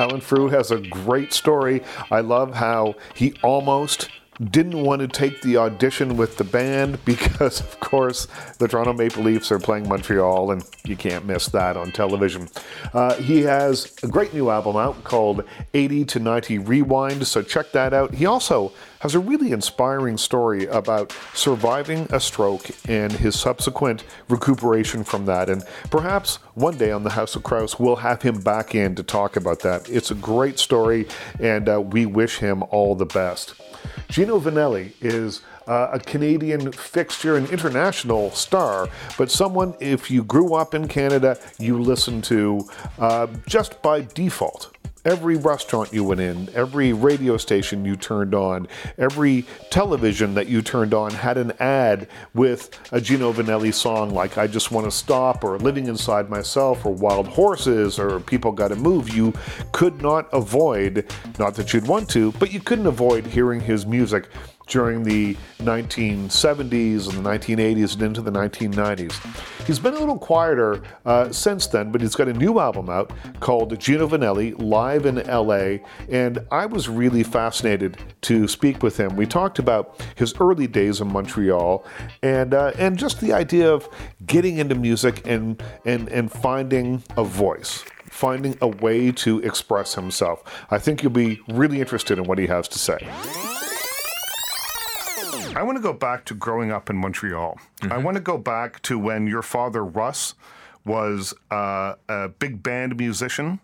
Alan 0.00 0.22
Frew 0.22 0.48
has 0.48 0.70
a 0.70 0.78
great 0.78 1.30
story. 1.34 1.82
I 2.10 2.20
love 2.20 2.54
how 2.54 2.94
he 3.14 3.34
almost 3.42 4.08
didn't 4.44 4.82
want 4.82 5.00
to 5.00 5.08
take 5.08 5.42
the 5.42 5.56
audition 5.56 6.16
with 6.16 6.36
the 6.38 6.44
band 6.44 6.98
because, 7.04 7.60
of 7.60 7.78
course, 7.80 8.26
the 8.58 8.66
Toronto 8.66 8.92
Maple 8.92 9.22
Leafs 9.22 9.52
are 9.52 9.58
playing 9.58 9.88
Montreal, 9.88 10.50
and 10.50 10.64
you 10.84 10.96
can't 10.96 11.26
miss 11.26 11.46
that 11.48 11.76
on 11.76 11.92
television. 11.92 12.48
Uh, 12.94 13.14
he 13.14 13.42
has 13.42 13.94
a 14.02 14.08
great 14.08 14.32
new 14.32 14.50
album 14.50 14.76
out 14.76 15.02
called 15.04 15.44
80 15.74 16.04
to 16.06 16.20
90 16.20 16.58
Rewind, 16.58 17.26
so 17.26 17.42
check 17.42 17.72
that 17.72 17.92
out. 17.92 18.14
He 18.14 18.26
also 18.26 18.72
has 19.00 19.14
a 19.14 19.18
really 19.18 19.52
inspiring 19.52 20.18
story 20.18 20.66
about 20.66 21.14
surviving 21.32 22.06
a 22.10 22.20
stroke 22.20 22.70
and 22.88 23.12
his 23.12 23.38
subsequent 23.38 24.04
recuperation 24.28 25.04
from 25.04 25.24
that. 25.24 25.48
And 25.48 25.64
perhaps 25.90 26.36
one 26.54 26.76
day 26.76 26.90
on 26.90 27.02
the 27.02 27.10
House 27.10 27.34
of 27.34 27.42
Kraus, 27.42 27.78
we'll 27.78 27.96
have 27.96 28.22
him 28.22 28.40
back 28.40 28.74
in 28.74 28.94
to 28.96 29.02
talk 29.02 29.36
about 29.36 29.60
that. 29.60 29.88
It's 29.88 30.10
a 30.10 30.14
great 30.14 30.58
story, 30.58 31.08
and 31.38 31.68
uh, 31.68 31.80
we 31.80 32.04
wish 32.04 32.38
him 32.38 32.62
all 32.70 32.94
the 32.94 33.06
best. 33.06 33.54
Gino 34.08 34.40
Vannelli 34.40 34.92
is 35.00 35.42
uh, 35.66 35.90
a 35.92 36.00
Canadian 36.00 36.72
fixture, 36.72 37.36
an 37.36 37.46
international 37.46 38.30
star, 38.32 38.88
but 39.16 39.30
someone, 39.30 39.74
if 39.80 40.10
you 40.10 40.24
grew 40.24 40.54
up 40.54 40.74
in 40.74 40.88
Canada, 40.88 41.38
you 41.58 41.80
listen 41.80 42.20
to 42.22 42.68
uh, 42.98 43.26
just 43.46 43.80
by 43.82 44.00
default. 44.14 44.76
Every 45.02 45.36
restaurant 45.36 45.94
you 45.94 46.04
went 46.04 46.20
in, 46.20 46.50
every 46.54 46.92
radio 46.92 47.38
station 47.38 47.86
you 47.86 47.96
turned 47.96 48.34
on, 48.34 48.68
every 48.98 49.46
television 49.70 50.34
that 50.34 50.46
you 50.46 50.60
turned 50.60 50.92
on 50.92 51.10
had 51.10 51.38
an 51.38 51.52
ad 51.58 52.06
with 52.34 52.78
a 52.92 53.00
Gino 53.00 53.32
Vannelli 53.32 53.72
song 53.72 54.10
like 54.10 54.36
I 54.36 54.46
Just 54.46 54.70
Want 54.70 54.84
to 54.84 54.90
Stop 54.90 55.42
or 55.42 55.58
Living 55.58 55.86
Inside 55.86 56.28
Myself 56.28 56.84
or 56.84 56.92
Wild 56.92 57.28
Horses 57.28 57.98
or 57.98 58.20
People 58.20 58.52
Gotta 58.52 58.76
Move. 58.76 59.08
You 59.08 59.32
could 59.72 60.02
not 60.02 60.28
avoid, 60.34 61.10
not 61.38 61.54
that 61.54 61.72
you'd 61.72 61.86
want 61.86 62.10
to, 62.10 62.32
but 62.32 62.52
you 62.52 62.60
couldn't 62.60 62.86
avoid 62.86 63.26
hearing 63.26 63.60
his 63.60 63.86
music 63.86 64.28
during 64.70 65.02
the 65.02 65.36
1970s 65.58 67.08
and 67.08 67.24
the 67.24 67.28
1980s 67.28 67.94
and 67.94 68.02
into 68.02 68.22
the 68.22 68.30
1990s. 68.30 69.66
He's 69.66 69.78
been 69.78 69.94
a 69.94 69.98
little 69.98 70.18
quieter 70.18 70.82
uh, 71.04 71.30
since 71.30 71.66
then, 71.66 71.92
but 71.92 72.00
he's 72.00 72.14
got 72.14 72.28
a 72.28 72.32
new 72.32 72.58
album 72.58 72.88
out 72.88 73.12
called 73.40 73.78
Gino 73.78 74.08
Vannelli 74.08 74.54
Live 74.58 75.06
in 75.06 75.16
LA, 75.16 75.84
and 76.08 76.38
I 76.50 76.66
was 76.66 76.88
really 76.88 77.22
fascinated 77.22 77.98
to 78.22 78.48
speak 78.48 78.82
with 78.82 78.98
him. 78.98 79.16
We 79.16 79.26
talked 79.26 79.58
about 79.58 80.00
his 80.14 80.34
early 80.40 80.66
days 80.66 81.00
in 81.00 81.12
Montreal 81.12 81.84
and 82.22 82.54
uh, 82.54 82.72
and 82.78 82.96
just 82.96 83.20
the 83.20 83.32
idea 83.32 83.70
of 83.70 83.88
getting 84.24 84.58
into 84.58 84.76
music 84.76 85.26
and 85.26 85.62
and 85.84 86.08
and 86.08 86.30
finding 86.30 87.02
a 87.16 87.24
voice. 87.24 87.84
Finding 88.10 88.58
a 88.60 88.66
way 88.66 89.12
to 89.12 89.38
express 89.40 89.94
himself. 89.94 90.42
I 90.70 90.78
think 90.78 91.02
you'll 91.02 91.12
be 91.12 91.40
really 91.48 91.80
interested 91.80 92.18
in 92.18 92.24
what 92.24 92.38
he 92.38 92.48
has 92.48 92.66
to 92.68 92.78
say. 92.78 93.08
I 95.54 95.62
want 95.62 95.76
to 95.76 95.82
go 95.82 95.92
back 95.92 96.24
to 96.26 96.34
growing 96.34 96.70
up 96.70 96.90
in 96.90 96.96
Montreal. 96.96 97.58
I 97.90 97.98
want 97.98 98.16
to 98.16 98.20
go 98.20 98.38
back 98.38 98.80
to 98.82 98.98
when 98.98 99.26
your 99.26 99.42
father, 99.42 99.84
Russ, 99.84 100.34
was 100.84 101.34
uh, 101.50 101.94
a 102.08 102.28
big 102.28 102.62
band 102.62 102.96
musician. 102.96 103.58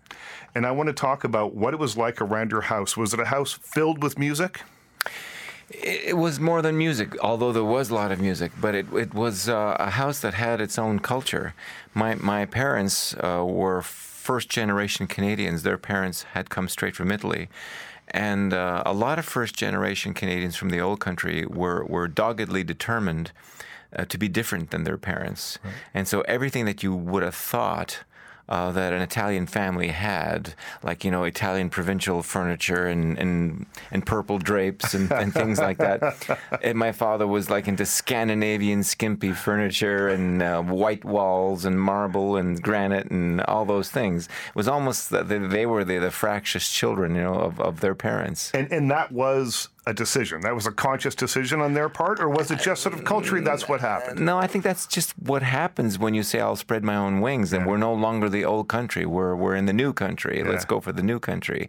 And 0.54 0.66
I 0.66 0.72
want 0.72 0.88
to 0.88 0.92
talk 0.92 1.22
about 1.22 1.54
what 1.54 1.74
it 1.74 1.80
was 1.80 1.96
like 1.96 2.20
around 2.20 2.50
your 2.50 2.62
house. 2.62 2.96
Was 2.96 3.14
it 3.14 3.20
a 3.20 3.26
house 3.26 3.52
filled 3.52 4.02
with 4.02 4.18
music? 4.18 4.62
It 5.70 5.96
it 6.06 6.16
was 6.16 6.38
more 6.38 6.62
than 6.62 6.76
music, 6.78 7.16
although 7.22 7.52
there 7.52 7.64
was 7.64 7.90
a 7.90 7.94
lot 7.94 8.12
of 8.12 8.20
music. 8.20 8.52
But 8.60 8.74
it 8.74 8.86
it 8.92 9.14
was 9.14 9.48
uh, 9.48 9.76
a 9.78 9.90
house 9.90 10.20
that 10.20 10.34
had 10.34 10.60
its 10.60 10.78
own 10.78 10.98
culture. 11.00 11.54
My 11.94 12.14
my 12.14 12.46
parents 12.46 13.14
uh, 13.14 13.44
were 13.44 13.82
first 13.82 14.48
generation 14.48 15.06
Canadians. 15.06 15.62
Their 15.62 15.78
parents 15.78 16.24
had 16.34 16.50
come 16.50 16.68
straight 16.68 16.96
from 16.96 17.10
Italy, 17.12 17.48
and 18.08 18.54
uh, 18.54 18.82
a 18.86 18.92
lot 18.92 19.18
of 19.18 19.24
first 19.24 19.56
generation 19.56 20.14
Canadians 20.14 20.56
from 20.56 20.70
the 20.70 20.80
old 20.80 21.00
country 21.00 21.44
were 21.46 21.84
were 21.84 22.08
doggedly 22.08 22.64
determined 22.64 23.32
uh, 23.94 24.04
to 24.04 24.18
be 24.18 24.28
different 24.28 24.70
than 24.70 24.84
their 24.84 24.98
parents. 24.98 25.58
And 25.94 26.06
so 26.06 26.20
everything 26.22 26.64
that 26.66 26.82
you 26.82 26.94
would 26.94 27.22
have 27.22 27.34
thought 27.34 28.00
uh, 28.48 28.70
that 28.72 28.92
an 28.92 29.02
Italian 29.02 29.46
family 29.46 29.88
had, 29.88 30.54
like 30.82 31.04
you 31.04 31.10
know 31.10 31.24
Italian 31.24 31.70
provincial 31.70 32.22
furniture 32.22 32.86
and 32.86 33.18
and, 33.18 33.66
and 33.90 34.06
purple 34.06 34.38
drapes 34.38 34.94
and, 34.94 35.10
and 35.12 35.32
things 35.32 35.58
like 35.58 35.78
that. 35.78 36.16
And 36.62 36.78
my 36.78 36.92
father 36.92 37.26
was 37.26 37.50
like 37.50 37.68
into 37.68 37.84
Scandinavian 37.84 38.82
skimpy 38.82 39.32
furniture 39.32 40.08
and 40.08 40.42
uh, 40.42 40.62
white 40.62 41.04
walls 41.04 41.64
and 41.64 41.80
marble 41.80 42.36
and 42.36 42.60
granite 42.60 43.10
and 43.10 43.40
all 43.42 43.64
those 43.64 43.90
things. 43.90 44.26
It 44.26 44.54
was 44.54 44.68
almost 44.68 45.10
that 45.10 45.28
they, 45.28 45.38
they 45.38 45.66
were 45.66 45.84
the, 45.84 45.98
the 45.98 46.10
fractious 46.10 46.70
children, 46.70 47.14
you 47.14 47.22
know, 47.22 47.34
of, 47.34 47.60
of 47.60 47.80
their 47.80 47.94
parents. 47.94 48.50
And 48.52 48.70
and 48.72 48.90
that 48.90 49.12
was 49.12 49.68
a 49.86 49.94
decision. 49.94 50.40
That 50.40 50.54
was 50.54 50.66
a 50.66 50.72
conscious 50.72 51.14
decision 51.14 51.60
on 51.60 51.74
their 51.74 51.88
part, 51.88 52.18
or 52.20 52.28
was 52.28 52.50
it 52.50 52.60
just 52.60 52.82
sort 52.82 52.94
of 52.94 53.04
culturally 53.04 53.44
that's 53.44 53.68
what 53.68 53.80
happened? 53.80 54.18
No, 54.20 54.36
I 54.36 54.48
think 54.48 54.64
that's 54.64 54.86
just 54.86 55.12
what 55.18 55.42
happens 55.42 55.98
when 55.98 56.12
you 56.12 56.24
say 56.24 56.40
I'll 56.40 56.56
spread 56.56 56.82
my 56.82 56.96
own 56.96 57.20
wings, 57.20 57.52
and 57.52 57.66
we're 57.66 57.76
no 57.76 57.94
longer 57.94 58.28
the 58.28 58.44
old 58.44 58.68
country. 58.68 59.06
We're 59.06 59.36
we're 59.36 59.54
in 59.54 59.66
the 59.66 59.72
new 59.72 59.92
country. 59.92 60.42
Let's 60.42 60.64
go 60.64 60.80
for 60.80 60.92
the 60.92 61.02
new 61.02 61.20
country. 61.20 61.68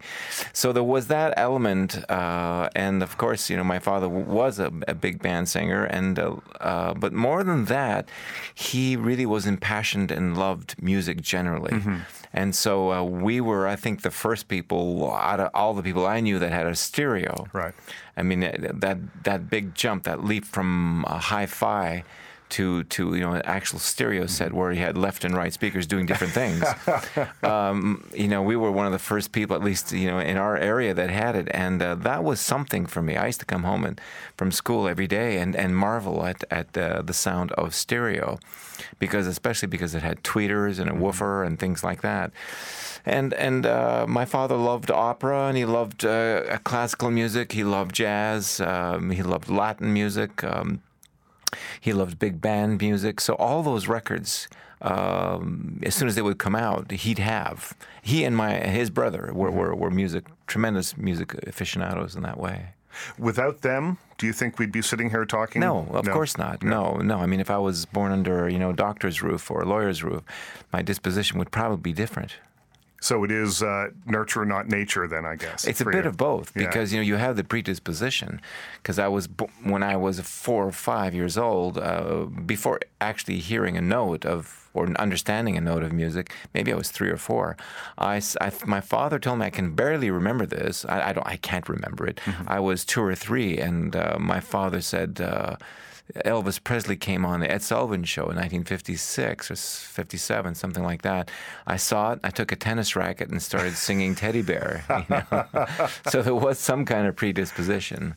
So 0.52 0.74
there 0.74 0.84
was 0.84 1.08
that 1.08 1.34
element, 1.38 2.10
uh, 2.10 2.70
and 2.76 3.04
of 3.04 3.18
course, 3.18 3.50
you 3.52 3.58
know, 3.58 3.64
my 3.64 3.80
father 3.80 4.10
was 4.10 4.60
a, 4.60 4.72
a 4.88 4.96
big 4.96 5.22
band 5.22 5.48
singer, 5.48 5.86
and 5.86 6.18
uh, 6.18 6.36
uh, 6.60 6.94
but 6.96 7.14
more 7.14 7.44
than 7.44 7.66
that, 7.66 8.10
he 8.56 8.96
really 8.96 9.26
was 9.28 9.46
impassioned 9.46 10.10
and 10.12 10.36
loved 10.38 10.76
music 10.82 11.22
generally. 11.22 11.80
And 12.34 12.56
so 12.56 12.92
uh, 12.92 13.04
we 13.04 13.42
were, 13.42 13.68
I 13.68 13.76
think, 13.76 14.02
the 14.02 14.12
first 14.12 14.48
people 14.48 15.12
out 15.12 15.40
of 15.40 15.50
all 15.54 15.74
the 15.74 15.84
people 15.84 16.06
I 16.06 16.20
knew 16.20 16.40
that 16.40 16.52
had 16.52 16.66
a 16.66 16.76
stereo. 16.76 17.48
Right. 17.54 17.74
I 18.16 18.24
mean 18.24 18.42
that 18.42 19.24
that 19.24 19.50
big 19.50 19.76
jump, 19.76 20.04
that 20.04 20.24
leap 20.24 20.46
from 20.46 21.06
uh, 21.06 21.20
hi-fi 21.20 22.04
to 22.50 22.84
to 22.86 23.14
you 23.14 23.22
know 23.22 23.34
an 23.34 23.42
actual 23.44 23.80
stereo 23.80 24.26
set 24.26 24.54
where 24.54 24.72
he 24.72 24.80
had 24.80 24.98
left 24.98 25.26
and 25.26 25.36
right 25.36 25.52
speakers 25.52 25.86
doing 25.86 26.06
different 26.06 26.34
things. 26.34 26.64
um, 27.44 28.08
you 28.14 28.28
know, 28.28 28.42
we 28.42 28.56
were 28.56 28.72
one 28.72 28.86
of 28.86 28.92
the 28.92 29.00
first 29.00 29.32
people, 29.32 29.56
at 29.56 29.64
least 29.64 29.92
you 29.92 30.08
know, 30.08 30.20
in 30.20 30.38
our 30.38 30.58
area 30.58 30.94
that 30.94 31.10
had 31.10 31.36
it, 31.36 31.48
and 31.52 31.82
uh, 31.82 31.96
that 31.96 32.24
was 32.24 32.40
something 32.40 32.86
for 32.86 33.02
me. 33.02 33.16
I 33.16 33.28
used 33.28 33.40
to 33.42 33.46
come 33.46 33.64
home 33.64 33.84
and 33.84 34.00
from 34.36 34.52
school 34.52 34.88
every 34.88 35.08
day 35.08 35.38
and, 35.38 35.56
and 35.56 35.76
marvel 35.76 36.26
at 36.26 36.44
at 36.50 36.78
uh, 36.78 37.02
the 37.02 37.14
sound 37.14 37.52
of 37.54 37.76
stereo, 37.76 38.40
because 39.00 39.28
especially 39.28 39.68
because 39.68 39.96
it 39.96 40.04
had 40.04 40.24
tweeters 40.24 40.80
and 40.80 40.90
a 40.90 40.96
woofer 40.96 41.44
and 41.44 41.60
things 41.60 41.84
like 41.84 42.02
that. 42.02 42.32
And 43.06 43.34
and 43.36 43.66
uh, 43.66 44.06
my 44.08 44.26
father 44.26 44.56
loved 44.56 44.92
opera 44.92 45.48
and 45.48 45.58
he 45.58 45.66
loved 45.66 46.04
uh, 46.06 46.58
classical 46.64 47.10
music. 47.10 47.54
He 47.54 47.64
loved 47.64 47.96
jazz. 47.96 48.60
Um, 48.60 49.12
he 49.12 49.24
loved 49.24 49.50
Latin 49.50 49.94
music. 49.94 50.44
Um, 50.44 50.82
he 51.80 51.94
loved 51.94 52.20
big 52.20 52.42
band 52.42 52.82
music. 52.82 53.22
So 53.22 53.36
all 53.36 53.64
those 53.64 53.88
records, 53.88 54.48
um, 54.82 55.80
as 55.84 55.96
soon 55.96 56.08
as 56.08 56.16
they 56.16 56.22
would 56.22 56.38
come 56.38 56.56
out, 56.56 56.92
he'd 56.92 57.20
have. 57.20 57.76
He 58.02 58.24
and 58.24 58.36
my 58.36 58.54
his 58.54 58.90
brother 58.90 59.32
were, 59.34 59.52
were, 59.52 59.76
were 59.76 59.92
music 59.92 60.26
tremendous 60.46 60.98
music 60.98 61.34
aficionados 61.46 62.16
in 62.16 62.24
that 62.24 62.40
way. 62.40 62.70
Without 63.20 63.62
them, 63.62 63.98
do 64.18 64.26
you 64.26 64.34
think 64.34 64.58
we'd 64.58 64.72
be 64.72 64.82
sitting 64.82 65.10
here 65.12 65.26
talking? 65.26 65.60
No, 65.60 65.88
of 65.92 66.10
course 66.10 66.38
not. 66.38 66.64
No, 66.64 66.96
no. 66.98 67.20
I 67.20 67.28
mean, 67.28 67.40
if 67.40 67.52
I 67.52 67.58
was 67.58 67.86
born 67.86 68.12
under 68.12 68.50
you 68.50 68.60
know 68.60 68.72
a 68.72 68.76
doctor's 68.76 69.22
roof 69.22 69.50
or 69.52 69.62
a 69.62 69.66
lawyer's 69.66 70.04
roof, 70.04 70.24
my 70.72 70.82
disposition 70.82 71.38
would 71.40 71.52
probably 71.52 71.78
be 71.78 71.94
different. 71.94 72.36
So 73.00 73.24
it 73.24 73.32
is 73.32 73.62
uh, 73.62 73.90
nurture, 74.06 74.44
not 74.46 74.68
nature. 74.68 75.08
Then 75.08 75.26
I 75.26 75.36
guess 75.36 75.66
It's 75.68 75.82
a 75.82 75.86
bit 75.86 76.04
you. 76.04 76.10
of 76.10 76.18
both 76.18 76.52
Yeah. 76.56 76.66
because 76.66 76.92
you 76.92 77.00
know 77.00 77.04
you 77.04 77.16
have 77.16 77.36
the 77.36 77.44
predisposition. 77.44 78.42
Because 78.82 78.98
I 79.00 79.08
was 79.08 79.28
bo- 79.28 79.50
when 79.64 79.84
I 79.84 79.96
was 79.98 80.20
four 80.20 80.66
or 80.68 80.72
five 80.72 81.14
years 81.14 81.38
old, 81.38 81.78
uh, 81.78 82.26
before 82.46 82.80
actually 83.00 83.40
hearing 83.40 83.78
a 83.78 83.82
note 83.82 84.26
of 84.26 84.70
or 84.74 84.88
understanding 85.00 85.58
a 85.58 85.62
note 85.62 85.84
of 85.84 85.92
music, 85.92 86.32
maybe 86.54 86.72
I 86.72 86.76
was 86.76 86.90
three 86.92 87.10
or 87.10 87.18
four. 87.18 87.56
I, 87.98 88.22
I- 88.42 88.52
my 88.66 88.82
father 88.82 89.20
told 89.20 89.40
me 89.40 89.46
I 89.46 89.50
can 89.52 89.74
barely 89.76 90.10
remember 90.12 90.46
this. 90.46 90.86
I, 90.86 91.10
I 91.10 91.14
don't. 91.14 91.28
I 91.28 91.38
can't 91.38 91.68
remember 91.70 92.08
it. 92.08 92.20
I 92.48 92.60
was 92.60 92.84
two 92.86 93.02
or 93.04 93.16
three, 93.16 93.58
and 93.60 93.96
uh, 93.96 94.18
my 94.20 94.40
father 94.40 94.82
said. 94.82 95.22
Elvis 96.16 96.64
Presley 96.64 96.96
came 96.96 97.26
on 97.26 97.42
the 97.42 97.52
Ed 97.52 97.62
Sullivan 97.62 98.04
Show 98.04 98.24
in 98.24 98.38
1956 98.38 99.52
or 99.52 99.56
57, 99.56 100.56
something 100.56 100.84
like 100.84 101.02
that. 101.02 101.30
I 101.66 101.76
saw 101.76 102.14
it. 102.14 102.20
I 102.24 102.30
took 102.30 102.52
a 102.52 102.56
tennis 102.56 102.96
racket 102.96 103.30
and 103.30 103.42
started 103.42 103.76
singing 103.76 104.16
Teddy 104.16 104.42
Bear. 104.42 104.86
You 104.90 105.06
know? 105.10 105.88
so 106.10 106.22
there 106.22 106.36
was 106.36 106.60
some 106.60 106.86
kind 106.86 107.08
of 107.08 107.16
predisposition. 107.16 108.16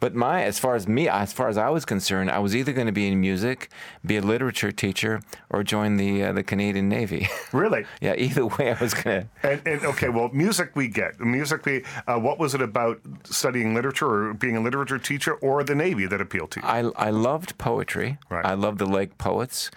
But 0.00 0.14
my, 0.14 0.44
as 0.44 0.58
far 0.58 0.74
as 0.74 0.86
me, 0.86 1.08
as 1.08 1.32
far 1.32 1.48
as 1.48 1.58
I 1.58 1.70
was 1.70 1.84
concerned, 1.84 2.30
I 2.30 2.38
was 2.38 2.54
either 2.54 2.72
going 2.72 2.86
to 2.86 2.92
be 2.92 3.08
in 3.08 3.20
music, 3.20 3.68
be 4.06 4.16
a 4.16 4.20
literature 4.20 4.70
teacher, 4.70 5.22
or 5.50 5.64
join 5.64 5.96
the 5.96 6.22
uh, 6.22 6.32
the 6.32 6.42
Canadian 6.42 6.88
Navy. 6.88 7.28
Really? 7.50 7.86
yeah, 8.00 8.14
either 8.16 8.46
way, 8.46 8.72
I 8.72 8.80
was 8.80 8.92
going 8.92 9.22
to. 9.22 9.28
And, 9.42 9.66
and 9.66 9.84
okay, 9.86 10.10
well, 10.10 10.28
music 10.32 10.76
we 10.76 10.86
get. 10.86 11.18
Music 11.18 11.64
we. 11.64 11.82
Uh, 12.06 12.18
what 12.18 12.38
was 12.38 12.54
it 12.54 12.60
about 12.60 13.00
studying 13.24 13.74
literature 13.74 14.06
or 14.06 14.34
being 14.34 14.56
a 14.56 14.60
literature 14.60 14.98
teacher 14.98 15.34
or 15.34 15.64
the 15.64 15.74
Navy 15.74 16.06
that 16.06 16.20
appealed 16.20 16.50
to 16.52 16.60
you? 16.60 16.66
I, 16.66 17.06
I 17.06 17.10
loved 17.10 17.56
poetry. 17.56 18.18
Right. 18.28 18.44
I 18.44 18.54
loved 18.54 18.78
the 18.78 18.86
Lake 18.86 19.16
Poets. 19.18 19.70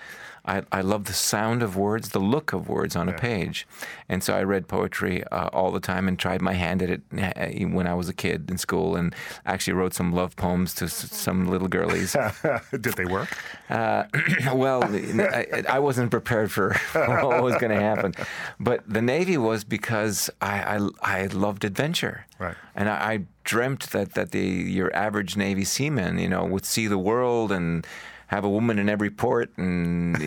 I, 0.45 0.63
I 0.71 0.81
loved 0.81 1.05
the 1.05 1.13
sound 1.13 1.61
of 1.61 1.77
words, 1.77 2.09
the 2.09 2.19
look 2.19 2.51
of 2.51 2.67
words 2.67 2.95
on 2.95 3.07
a 3.07 3.13
page. 3.13 3.67
And 4.09 4.23
so 4.23 4.35
I 4.35 4.41
read 4.43 4.67
poetry 4.67 5.23
uh, 5.25 5.49
all 5.53 5.71
the 5.71 5.79
time 5.79 6.07
and 6.07 6.17
tried 6.17 6.41
my 6.41 6.53
hand 6.53 6.81
at 6.81 6.89
it 6.89 7.01
uh, 7.15 7.67
when 7.75 7.85
I 7.85 7.93
was 7.93 8.09
a 8.09 8.13
kid 8.13 8.49
in 8.49 8.57
school 8.57 8.95
and 8.95 9.13
actually 9.45 9.73
wrote 9.73 9.93
some 9.93 10.11
love 10.13 10.35
poems 10.35 10.73
to 10.75 10.85
s- 10.85 11.11
some 11.11 11.47
little 11.47 11.67
girlies. 11.67 12.15
Did 12.71 12.83
they 12.95 13.05
work? 13.05 13.29
Uh, 13.69 14.05
well, 14.53 14.83
I, 14.83 15.63
I 15.69 15.79
wasn't 15.79 16.09
prepared 16.09 16.51
for 16.51 16.73
what 16.93 17.43
was 17.43 17.55
going 17.57 17.71
to 17.71 17.81
happen. 17.81 18.13
But 18.59 18.83
the 18.91 19.01
Navy 19.01 19.37
was 19.37 19.63
because 19.63 20.29
I, 20.41 20.77
I, 20.77 20.89
I 21.01 21.25
loved 21.27 21.63
adventure. 21.65 22.25
Right. 22.39 22.55
And 22.75 22.89
I, 22.89 22.93
I 23.13 23.19
dreamt 23.43 23.91
that, 23.91 24.13
that 24.13 24.31
the 24.31 24.39
your 24.39 24.93
average 24.95 25.37
Navy 25.37 25.63
seaman, 25.65 26.17
you 26.17 26.27
know, 26.29 26.45
would 26.45 26.65
see 26.65 26.87
the 26.87 26.97
world 26.97 27.51
and 27.51 27.85
have 28.31 28.45
a 28.45 28.49
woman 28.49 28.79
in 28.79 28.87
every 28.87 29.09
port 29.09 29.51
and, 29.57 30.17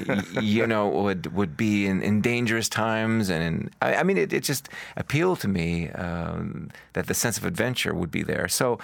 you 0.43 0.67
know, 0.73 0.88
would 0.88 1.35
would 1.35 1.57
be 1.57 1.87
in, 1.87 2.03
in 2.03 2.21
dangerous 2.21 2.69
times. 2.69 3.31
And 3.31 3.43
in, 3.43 3.71
I, 3.81 3.95
I 3.97 4.03
mean, 4.03 4.19
it, 4.19 4.31
it 4.31 4.45
just 4.45 4.69
appealed 4.99 5.40
to 5.40 5.49
me 5.49 5.88
um, 5.93 6.71
that 6.93 7.07
the 7.07 7.14
sense 7.14 7.38
of 7.38 7.47
adventure 7.47 7.95
would 7.95 8.11
be 8.11 8.23
there. 8.23 8.47
So 8.47 8.79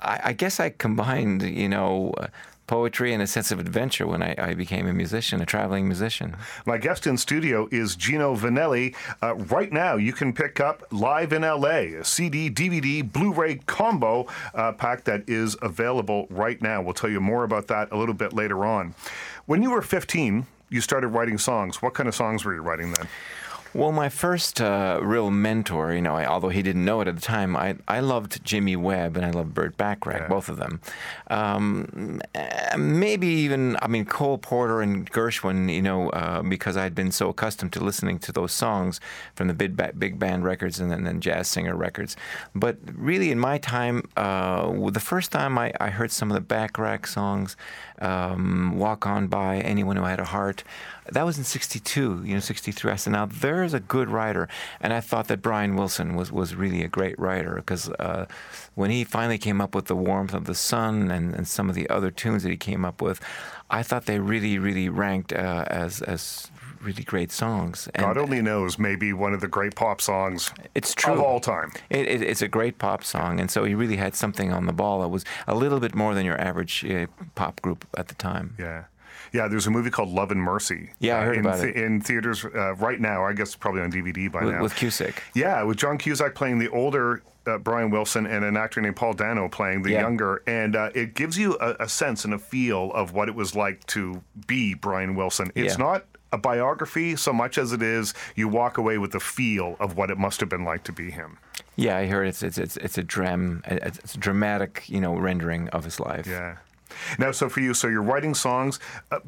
I, 0.00 0.20
I 0.24 0.32
guess 0.32 0.58
I 0.58 0.70
combined, 0.70 1.42
you 1.42 1.68
know, 1.68 2.14
uh, 2.16 2.28
poetry 2.72 3.12
and 3.12 3.22
a 3.22 3.26
sense 3.26 3.50
of 3.52 3.58
adventure 3.60 4.06
when 4.06 4.22
I, 4.22 4.34
I 4.38 4.54
became 4.54 4.86
a 4.86 4.94
musician, 4.94 5.42
a 5.42 5.44
traveling 5.44 5.86
musician. 5.86 6.34
My 6.64 6.78
guest 6.78 7.06
in 7.06 7.18
studio 7.18 7.68
is 7.70 7.96
Gino 7.96 8.34
Vannelli. 8.34 8.94
Uh, 9.22 9.34
right 9.34 9.70
now, 9.70 9.96
you 9.96 10.14
can 10.14 10.32
pick 10.32 10.58
up 10.58 10.82
Live 10.90 11.34
in 11.34 11.42
LA, 11.42 12.00
a 12.00 12.02
CD, 12.02 12.50
DVD, 12.50 13.02
Blu 13.12 13.34
ray 13.34 13.56
combo 13.66 14.26
uh, 14.54 14.72
pack 14.72 15.04
that 15.04 15.22
is 15.28 15.54
available 15.60 16.26
right 16.30 16.62
now. 16.62 16.80
We'll 16.80 16.94
tell 16.94 17.10
you 17.10 17.20
more 17.20 17.44
about 17.44 17.66
that 17.66 17.92
a 17.92 17.96
little 17.98 18.14
bit 18.14 18.32
later 18.32 18.64
on. 18.64 18.94
When 19.44 19.62
you 19.62 19.72
were 19.72 19.82
15, 19.82 20.46
you 20.70 20.80
started 20.80 21.08
writing 21.08 21.36
songs. 21.36 21.82
What 21.82 21.92
kind 21.92 22.08
of 22.08 22.14
songs 22.14 22.42
were 22.42 22.54
you 22.54 22.62
writing 22.62 22.94
then? 22.94 23.06
Well, 23.74 23.90
my 23.90 24.10
first 24.10 24.60
uh, 24.60 25.00
real 25.02 25.30
mentor, 25.30 25.94
you 25.94 26.02
know, 26.02 26.14
I, 26.14 26.26
although 26.26 26.50
he 26.50 26.60
didn't 26.60 26.84
know 26.84 27.00
it 27.00 27.08
at 27.08 27.14
the 27.14 27.22
time, 27.22 27.56
I, 27.56 27.76
I 27.88 28.00
loved 28.00 28.44
Jimmy 28.44 28.76
Webb 28.76 29.16
and 29.16 29.24
I 29.24 29.30
loved 29.30 29.54
Burt 29.54 29.78
Bacharach, 29.78 30.28
both 30.28 30.50
of 30.50 30.58
them. 30.58 30.80
Um, 31.28 32.20
uh, 32.34 32.76
maybe 32.76 33.26
even, 33.28 33.78
I 33.80 33.86
mean, 33.86 34.04
Cole 34.04 34.36
Porter 34.36 34.82
and 34.82 35.10
Gershwin, 35.10 35.72
you 35.72 35.80
know, 35.80 36.10
uh, 36.10 36.42
because 36.42 36.76
I'd 36.76 36.94
been 36.94 37.12
so 37.12 37.30
accustomed 37.30 37.72
to 37.72 37.80
listening 37.82 38.18
to 38.20 38.32
those 38.32 38.52
songs 38.52 39.00
from 39.34 39.48
the 39.48 39.54
big, 39.54 39.74
ba- 39.74 39.94
big 39.96 40.18
band 40.18 40.44
records 40.44 40.78
and 40.78 40.90
then, 40.90 41.04
then 41.04 41.22
jazz 41.22 41.48
singer 41.48 41.74
records. 41.74 42.14
But 42.54 42.76
really, 42.92 43.30
in 43.30 43.38
my 43.38 43.56
time, 43.56 44.02
uh, 44.18 44.90
the 44.90 45.00
first 45.00 45.32
time 45.32 45.56
I, 45.56 45.72
I 45.80 45.88
heard 45.88 46.10
some 46.10 46.30
of 46.30 46.34
the 46.34 46.42
Bacharach 46.42 47.06
songs, 47.06 47.56
um, 48.00 48.76
Walk 48.76 49.06
On 49.06 49.28
By, 49.28 49.60
Anyone 49.60 49.96
Who 49.96 50.04
Had 50.04 50.20
a 50.20 50.24
Heart, 50.24 50.62
that 51.10 51.24
was 51.24 51.38
in 51.38 51.44
62, 51.44 52.22
you 52.24 52.34
know, 52.34 52.40
63. 52.40 52.92
I 52.92 52.96
said, 52.96 53.12
now 53.12 53.26
there's 53.26 53.74
a 53.74 53.80
good 53.80 54.08
writer. 54.08 54.48
And 54.80 54.92
I 54.92 55.00
thought 55.00 55.28
that 55.28 55.42
Brian 55.42 55.76
Wilson 55.76 56.14
was, 56.14 56.30
was 56.30 56.54
really 56.54 56.82
a 56.82 56.88
great 56.88 57.18
writer 57.18 57.56
because 57.56 57.88
uh, 57.90 58.26
when 58.74 58.90
he 58.90 59.04
finally 59.04 59.38
came 59.38 59.60
up 59.60 59.74
with 59.74 59.86
The 59.86 59.96
Warmth 59.96 60.34
of 60.34 60.44
the 60.44 60.54
Sun 60.54 61.10
and, 61.10 61.34
and 61.34 61.48
some 61.48 61.68
of 61.68 61.74
the 61.74 61.88
other 61.90 62.10
tunes 62.10 62.42
that 62.44 62.50
he 62.50 62.56
came 62.56 62.84
up 62.84 63.02
with, 63.02 63.20
I 63.70 63.82
thought 63.82 64.06
they 64.06 64.18
really, 64.18 64.58
really 64.58 64.88
ranked 64.88 65.32
uh, 65.32 65.64
as, 65.68 66.02
as 66.02 66.50
really 66.82 67.04
great 67.04 67.32
songs. 67.32 67.88
And 67.94 68.04
God 68.04 68.18
only 68.18 68.42
knows, 68.42 68.78
maybe 68.78 69.12
one 69.12 69.32
of 69.32 69.40
the 69.40 69.48
great 69.48 69.74
pop 69.74 70.00
songs 70.00 70.52
it's 70.74 70.94
true. 70.94 71.14
of 71.14 71.20
all 71.20 71.40
time. 71.40 71.72
It, 71.90 72.06
it, 72.08 72.22
it's 72.22 72.42
a 72.42 72.48
great 72.48 72.78
pop 72.78 73.04
song, 73.04 73.40
and 73.40 73.50
so 73.50 73.64
he 73.64 73.74
really 73.74 73.96
had 73.96 74.14
something 74.14 74.52
on 74.52 74.66
the 74.66 74.72
ball 74.72 75.00
that 75.00 75.08
was 75.08 75.24
a 75.46 75.54
little 75.54 75.80
bit 75.80 75.94
more 75.94 76.14
than 76.14 76.24
your 76.26 76.40
average 76.40 76.84
uh, 76.84 77.06
pop 77.34 77.60
group 77.62 77.86
at 77.96 78.08
the 78.08 78.14
time. 78.14 78.54
Yeah. 78.58 78.84
Yeah, 79.32 79.48
there's 79.48 79.66
a 79.66 79.70
movie 79.70 79.90
called 79.90 80.10
Love 80.10 80.30
and 80.30 80.40
Mercy. 80.42 80.90
Yeah, 80.98 81.16
I 81.16 81.22
uh, 81.22 81.24
heard 81.24 81.36
in, 81.38 81.46
about 81.46 81.64
it. 81.64 81.76
in 81.76 82.00
theaters 82.00 82.44
uh, 82.44 82.74
right 82.74 83.00
now. 83.00 83.24
I 83.24 83.32
guess 83.32 83.54
probably 83.56 83.80
on 83.82 83.90
DVD 83.90 84.30
by 84.30 84.44
With, 84.44 84.54
now. 84.54 84.62
with 84.62 84.74
Cusack. 84.76 85.22
Yeah, 85.34 85.62
with 85.62 85.78
John 85.78 85.96
Cusack 85.98 86.34
playing 86.34 86.58
the 86.58 86.68
older 86.68 87.22
uh, 87.46 87.58
Brian 87.58 87.90
Wilson 87.90 88.26
and 88.26 88.44
an 88.44 88.56
actor 88.56 88.80
named 88.80 88.96
Paul 88.96 89.14
Dano 89.14 89.48
playing 89.48 89.82
the 89.82 89.90
Yeah. 89.92 90.02
younger, 90.02 90.42
and 90.46 90.76
uh, 90.76 90.90
it 90.94 91.14
gives 91.14 91.36
you 91.38 91.56
a, 91.60 91.76
a 91.80 91.88
sense 91.88 92.24
and 92.24 92.34
a 92.34 92.38
feel 92.38 92.92
of 92.92 93.14
what 93.14 93.28
it 93.28 93.34
was 93.34 93.56
like 93.56 93.84
to 93.88 94.22
be 94.46 94.74
Brian 94.74 95.14
Wilson. 95.16 95.50
It's 95.54 95.78
Yeah. 95.78 95.84
not 95.84 96.04
a 96.30 96.38
biography 96.38 97.14
so 97.16 97.32
much 97.32 97.58
as 97.58 97.72
it 97.72 97.82
is 97.82 98.14
you 98.36 98.48
walk 98.48 98.78
away 98.78 98.96
with 98.96 99.12
the 99.12 99.20
feel 99.20 99.76
of 99.80 99.96
what 99.98 100.10
it 100.10 100.16
must 100.16 100.40
have 100.40 100.48
been 100.48 100.64
like 100.64 100.82
to 100.84 100.92
be 100.92 101.10
him. 101.10 101.36
Yeah, 101.76 101.96
I 101.98 102.06
heard 102.06 102.26
it's 102.26 102.42
it's 102.42 102.56
it's, 102.58 102.76
it's 102.78 102.96
a 102.96 103.02
dram 103.02 103.62
it's 103.66 104.14
a 104.14 104.18
dramatic 104.18 104.84
you 104.88 105.00
know 105.00 105.14
rendering 105.16 105.68
of 105.70 105.84
his 105.84 106.00
life. 106.00 106.26
Yeah. 106.26 106.56
Now, 107.18 107.32
so 107.32 107.48
for 107.48 107.60
you, 107.60 107.74
so 107.74 107.88
you're 107.88 108.02
writing 108.02 108.34
songs, 108.34 108.78
uh, 109.10 109.18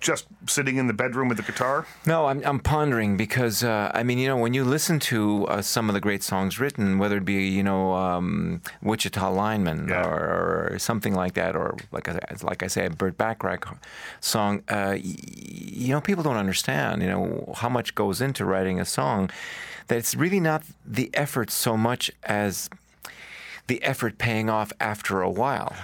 just 0.00 0.26
sitting 0.46 0.76
in 0.76 0.86
the 0.86 0.92
bedroom 0.94 1.28
with 1.28 1.36
the 1.36 1.42
guitar. 1.42 1.86
No, 2.06 2.26
I'm 2.26 2.42
I'm 2.44 2.58
pondering 2.60 3.16
because 3.16 3.62
uh, 3.62 3.90
I 3.92 4.02
mean 4.02 4.18
you 4.18 4.28
know 4.28 4.36
when 4.36 4.54
you 4.54 4.64
listen 4.64 4.98
to 5.00 5.46
uh, 5.48 5.60
some 5.62 5.88
of 5.90 5.94
the 5.94 6.00
great 6.00 6.22
songs 6.22 6.58
written, 6.58 6.98
whether 6.98 7.18
it 7.18 7.24
be 7.24 7.48
you 7.48 7.62
know 7.62 7.92
um, 7.94 8.62
Wichita 8.82 9.30
Lineman 9.30 9.88
Yeah. 9.88 10.06
or, 10.06 10.70
or 10.72 10.78
something 10.78 11.14
like 11.14 11.34
that, 11.34 11.54
or 11.56 11.76
like 11.92 12.08
I, 12.08 12.18
like 12.42 12.62
I 12.62 12.68
say 12.68 12.86
a 12.86 12.90
Burt 12.90 13.18
Bacharach 13.18 13.66
song, 14.20 14.60
uh, 14.68 14.92
y- 14.94 15.02
you 15.02 15.92
know 15.94 16.00
people 16.00 16.22
don't 16.24 16.36
understand 16.38 17.02
you 17.02 17.08
know 17.08 17.52
how 17.58 17.68
much 17.68 17.94
goes 17.94 18.20
into 18.20 18.44
writing 18.44 18.80
a 18.80 18.84
song. 18.84 19.30
That 19.88 19.98
it's 19.98 20.14
really 20.14 20.40
not 20.40 20.62
the 20.86 21.10
effort 21.14 21.50
so 21.50 21.76
much 21.76 22.12
as 22.22 22.70
the 23.66 23.82
effort 23.82 24.18
paying 24.18 24.48
off 24.48 24.72
after 24.80 25.20
a 25.20 25.28
while. 25.30 25.74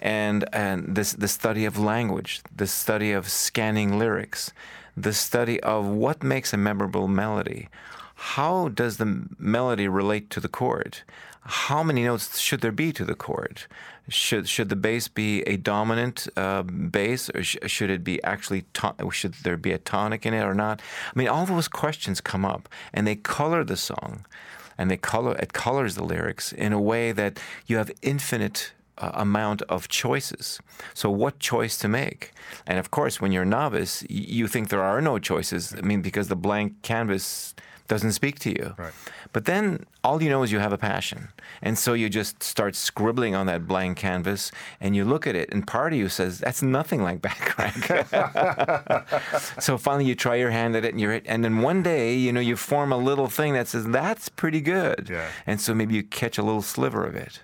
And 0.00 0.48
and 0.52 0.96
this 0.96 1.12
the 1.12 1.28
study 1.28 1.64
of 1.64 1.78
language, 1.78 2.42
the 2.54 2.66
study 2.66 3.12
of 3.12 3.28
scanning 3.28 3.98
lyrics, 3.98 4.52
the 4.96 5.12
study 5.12 5.60
of 5.60 5.86
what 5.86 6.22
makes 6.22 6.52
a 6.52 6.56
memorable 6.56 7.06
melody. 7.06 7.68
How 8.14 8.68
does 8.68 8.96
the 8.96 9.26
melody 9.38 9.88
relate 9.88 10.28
to 10.30 10.40
the 10.40 10.48
chord? 10.48 10.98
How 11.42 11.82
many 11.82 12.04
notes 12.04 12.38
should 12.38 12.60
there 12.60 12.72
be 12.72 12.92
to 12.92 13.04
the 13.04 13.14
chord? 13.14 13.62
Should 14.08 14.48
should 14.48 14.68
the 14.68 14.76
bass 14.76 15.08
be 15.08 15.42
a 15.42 15.56
dominant 15.56 16.28
uh, 16.36 16.62
bass, 16.62 17.30
or 17.30 17.42
sh- 17.42 17.56
should 17.66 17.90
it 17.90 18.02
be 18.02 18.22
actually 18.24 18.64
to- 18.74 18.94
should 19.10 19.34
there 19.44 19.56
be 19.56 19.72
a 19.72 19.78
tonic 19.78 20.26
in 20.26 20.34
it 20.34 20.42
or 20.42 20.54
not? 20.54 20.82
I 21.14 21.18
mean, 21.18 21.28
all 21.28 21.46
those 21.46 21.68
questions 21.68 22.20
come 22.20 22.44
up, 22.44 22.68
and 22.92 23.06
they 23.06 23.16
color 23.16 23.64
the 23.64 23.76
song, 23.76 24.26
and 24.76 24.90
they 24.90 24.96
color 24.96 25.36
it 25.36 25.52
colors 25.52 25.94
the 25.94 26.04
lyrics 26.04 26.52
in 26.52 26.72
a 26.72 26.80
way 26.80 27.12
that 27.12 27.38
you 27.66 27.76
have 27.76 27.90
infinite 28.02 28.72
uh, 29.00 29.10
amount 29.14 29.62
of 29.62 29.88
choices. 29.88 30.60
So, 30.94 31.10
what 31.10 31.38
choice 31.38 31.76
to 31.78 31.88
make? 31.88 32.32
And 32.66 32.78
of 32.78 32.90
course, 32.90 33.20
when 33.20 33.32
you're 33.32 33.42
a 33.42 33.46
novice, 33.46 34.02
y- 34.02 34.06
you 34.10 34.46
think 34.46 34.68
there 34.68 34.82
are 34.82 35.00
no 35.00 35.18
choices. 35.18 35.74
I 35.76 35.80
mean, 35.80 36.02
because 36.02 36.28
the 36.28 36.36
blank 36.36 36.82
canvas 36.82 37.54
doesn't 37.90 38.12
speak 38.12 38.38
to 38.38 38.50
you. 38.50 38.74
Right. 38.78 38.92
But 39.32 39.44
then 39.46 39.84
all 40.04 40.22
you 40.22 40.30
know 40.30 40.42
is 40.44 40.52
you 40.52 40.60
have 40.60 40.72
a 40.72 40.78
passion. 40.78 41.28
And 41.60 41.76
so 41.76 41.92
you 41.92 42.08
just 42.08 42.42
start 42.42 42.76
scribbling 42.76 43.34
on 43.34 43.46
that 43.46 43.66
blank 43.66 43.98
canvas 43.98 44.52
and 44.80 44.94
you 44.94 45.04
look 45.04 45.26
at 45.26 45.34
it, 45.34 45.52
and 45.52 45.66
part 45.66 45.92
of 45.92 45.98
you 45.98 46.08
says, 46.08 46.38
That's 46.38 46.62
nothing 46.62 47.02
like 47.02 47.20
Bacharach. 47.20 48.06
so 49.60 49.76
finally 49.76 50.04
you 50.06 50.14
try 50.14 50.36
your 50.36 50.50
hand 50.50 50.76
at 50.76 50.84
it 50.84 50.92
and 50.92 51.00
you're 51.00 51.20
and 51.26 51.44
then 51.44 51.58
one 51.62 51.82
day, 51.82 52.14
you 52.14 52.32
know, 52.32 52.40
you 52.40 52.56
form 52.56 52.92
a 52.92 52.96
little 52.96 53.26
thing 53.26 53.54
that 53.54 53.66
says, 53.66 53.84
That's 53.86 54.28
pretty 54.28 54.60
good. 54.60 55.08
Yeah. 55.10 55.28
And 55.46 55.60
so 55.60 55.74
maybe 55.74 55.94
you 55.94 56.04
catch 56.04 56.38
a 56.38 56.42
little 56.42 56.62
sliver 56.62 57.04
of 57.04 57.16
it. 57.16 57.42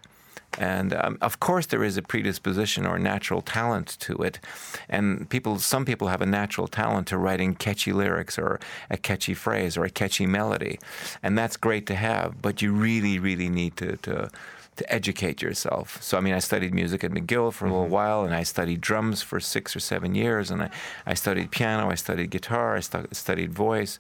And 0.58 0.92
um, 0.94 1.18
of 1.20 1.38
course, 1.40 1.66
there 1.66 1.84
is 1.84 1.96
a 1.96 2.02
predisposition 2.02 2.86
or 2.86 2.98
natural 2.98 3.42
talent 3.42 3.96
to 4.00 4.16
it, 4.16 4.40
and 4.88 5.28
people. 5.28 5.58
Some 5.58 5.84
people 5.84 6.08
have 6.08 6.22
a 6.22 6.26
natural 6.26 6.68
talent 6.68 7.08
to 7.08 7.18
writing 7.18 7.54
catchy 7.54 7.92
lyrics 7.92 8.38
or 8.38 8.60
a 8.90 8.96
catchy 8.96 9.34
phrase 9.34 9.76
or 9.76 9.84
a 9.84 9.90
catchy 9.90 10.26
melody, 10.26 10.78
and 11.22 11.36
that's 11.36 11.56
great 11.56 11.86
to 11.86 11.94
have. 11.94 12.40
But 12.40 12.62
you 12.62 12.72
really, 12.72 13.18
really 13.18 13.48
need 13.48 13.76
to. 13.76 13.96
to 13.98 14.30
to 14.76 14.92
educate 14.92 15.40
yourself. 15.40 16.02
So, 16.02 16.18
I 16.18 16.20
mean, 16.20 16.34
I 16.34 16.38
studied 16.38 16.74
music 16.74 17.02
at 17.02 17.10
McGill 17.10 17.50
for 17.50 17.64
a 17.64 17.70
little 17.70 17.88
while, 17.88 18.24
and 18.24 18.34
I 18.34 18.42
studied 18.42 18.82
drums 18.82 19.22
for 19.22 19.40
six 19.40 19.74
or 19.74 19.80
seven 19.80 20.14
years, 20.14 20.50
and 20.50 20.62
I, 20.62 20.70
I 21.06 21.14
studied 21.14 21.50
piano, 21.50 21.90
I 21.90 21.94
studied 21.94 22.28
guitar, 22.28 22.76
I 22.76 22.80
stu- 22.80 23.08
studied 23.12 23.54
voice. 23.54 23.98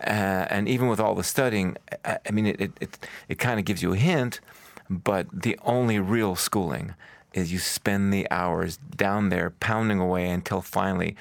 Uh, 0.00 0.46
and 0.50 0.68
even 0.68 0.88
with 0.88 0.98
all 0.98 1.14
the 1.14 1.22
studying, 1.22 1.76
I, 2.04 2.18
I 2.28 2.32
mean, 2.32 2.46
it, 2.46 2.60
it, 2.60 2.72
it, 2.80 2.98
it 3.28 3.38
kind 3.38 3.60
of 3.60 3.64
gives 3.64 3.82
you 3.84 3.92
a 3.92 3.96
hint, 3.96 4.40
but 4.88 5.26
the 5.32 5.58
only 5.64 5.98
real 5.98 6.36
schooling 6.36 6.94
is 7.32 7.52
you 7.52 7.58
spend 7.58 8.12
the 8.12 8.30
hours 8.30 8.78
down 8.96 9.28
there 9.28 9.50
pounding 9.50 10.00
away 10.00 10.28
until 10.28 10.62
finally 10.62 11.16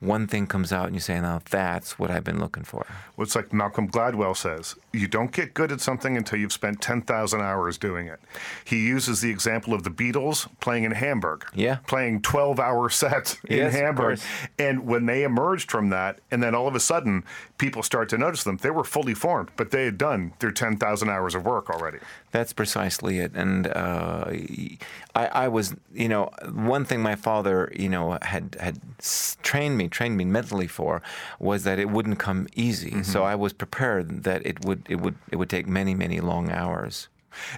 one 0.00 0.26
thing 0.26 0.46
comes 0.46 0.72
out 0.72 0.86
and 0.86 0.94
you 0.94 1.00
say, 1.00 1.20
now 1.20 1.40
that's 1.50 1.98
what 1.98 2.10
I've 2.10 2.24
been 2.24 2.38
looking 2.38 2.62
for. 2.62 2.86
Well, 3.16 3.24
it's 3.24 3.34
like 3.34 3.52
Malcolm 3.52 3.90
Gladwell 3.90 4.36
says 4.36 4.76
you 4.92 5.06
don't 5.06 5.32
get 5.32 5.52
good 5.54 5.70
at 5.70 5.80
something 5.80 6.16
until 6.16 6.38
you've 6.38 6.52
spent 6.52 6.80
10,000 6.80 7.40
hours 7.40 7.76
doing 7.76 8.06
it. 8.06 8.20
He 8.64 8.86
uses 8.86 9.20
the 9.20 9.30
example 9.30 9.74
of 9.74 9.82
the 9.82 9.90
Beatles 9.90 10.48
playing 10.60 10.84
in 10.84 10.92
Hamburg. 10.92 11.44
Yeah. 11.54 11.76
Playing 11.86 12.22
12 12.22 12.58
hour 12.58 12.88
sets 12.90 13.36
in 13.44 13.58
Yes, 13.58 13.74
Hamburg. 13.74 14.20
And 14.58 14.86
when 14.86 15.06
they 15.06 15.24
emerged 15.24 15.70
from 15.70 15.90
that, 15.90 16.20
and 16.30 16.42
then 16.42 16.54
all 16.54 16.66
of 16.66 16.74
a 16.74 16.80
sudden 16.80 17.24
people 17.58 17.82
start 17.82 18.08
to 18.10 18.18
notice 18.18 18.44
them, 18.44 18.56
they 18.58 18.70
were 18.70 18.84
fully 18.84 19.14
formed, 19.14 19.50
but 19.56 19.70
they 19.70 19.84
had 19.84 19.98
done 19.98 20.32
their 20.38 20.52
10,000 20.52 21.08
hours 21.10 21.34
of 21.34 21.44
work 21.44 21.68
already. 21.70 21.98
That's 22.30 22.52
precisely 22.52 23.18
it. 23.18 23.32
And 23.34 23.66
uh, 23.66 24.30
I, 25.14 25.26
I 25.26 25.48
was, 25.48 25.74
you 25.92 26.08
know, 26.08 26.30
one 26.52 26.84
thing 26.84 27.02
my 27.02 27.14
father, 27.16 27.72
you 27.74 27.88
know, 27.88 28.18
had 28.22 28.56
had 28.60 28.78
trained 29.42 29.76
me, 29.76 29.88
trained 29.88 30.16
me 30.16 30.24
mentally 30.24 30.66
for, 30.66 31.02
was 31.38 31.64
that 31.64 31.78
it 31.78 31.88
wouldn't 31.90 32.18
come 32.18 32.46
easy. 32.54 33.02
So 33.02 33.24
I 33.24 33.34
was 33.34 33.52
prepared 33.52 34.24
that 34.24 34.44
it 34.46 34.64
would, 34.64 34.77
it 34.88 35.00
would, 35.00 35.16
it 35.30 35.36
would 35.36 35.50
take 35.50 35.66
many, 35.66 35.94
many 35.94 36.20
long 36.20 36.50
hours. 36.50 37.08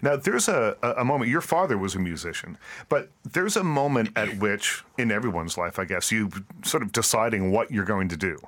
Now, 0.03 0.17
there's 0.17 0.49
a, 0.49 0.77
a 0.83 1.05
moment, 1.05 1.31
your 1.31 1.41
father 1.41 1.79
was 1.79 1.95
a 1.95 1.99
musician, 1.99 2.59
but 2.89 3.09
there's 3.25 3.57
a 3.57 3.65
moment 3.65 4.11
at 4.17 4.39
which, 4.39 4.85
in 4.99 5.11
everyone's 5.11 5.57
life, 5.57 5.79
I 5.79 5.85
guess, 5.85 6.13
you 6.13 6.31
sort 6.65 6.83
of 6.83 6.93
deciding 6.93 7.51
what 7.51 7.71
you're 7.71 7.85
going 7.85 8.09
to 8.09 8.17
do. 8.17 8.39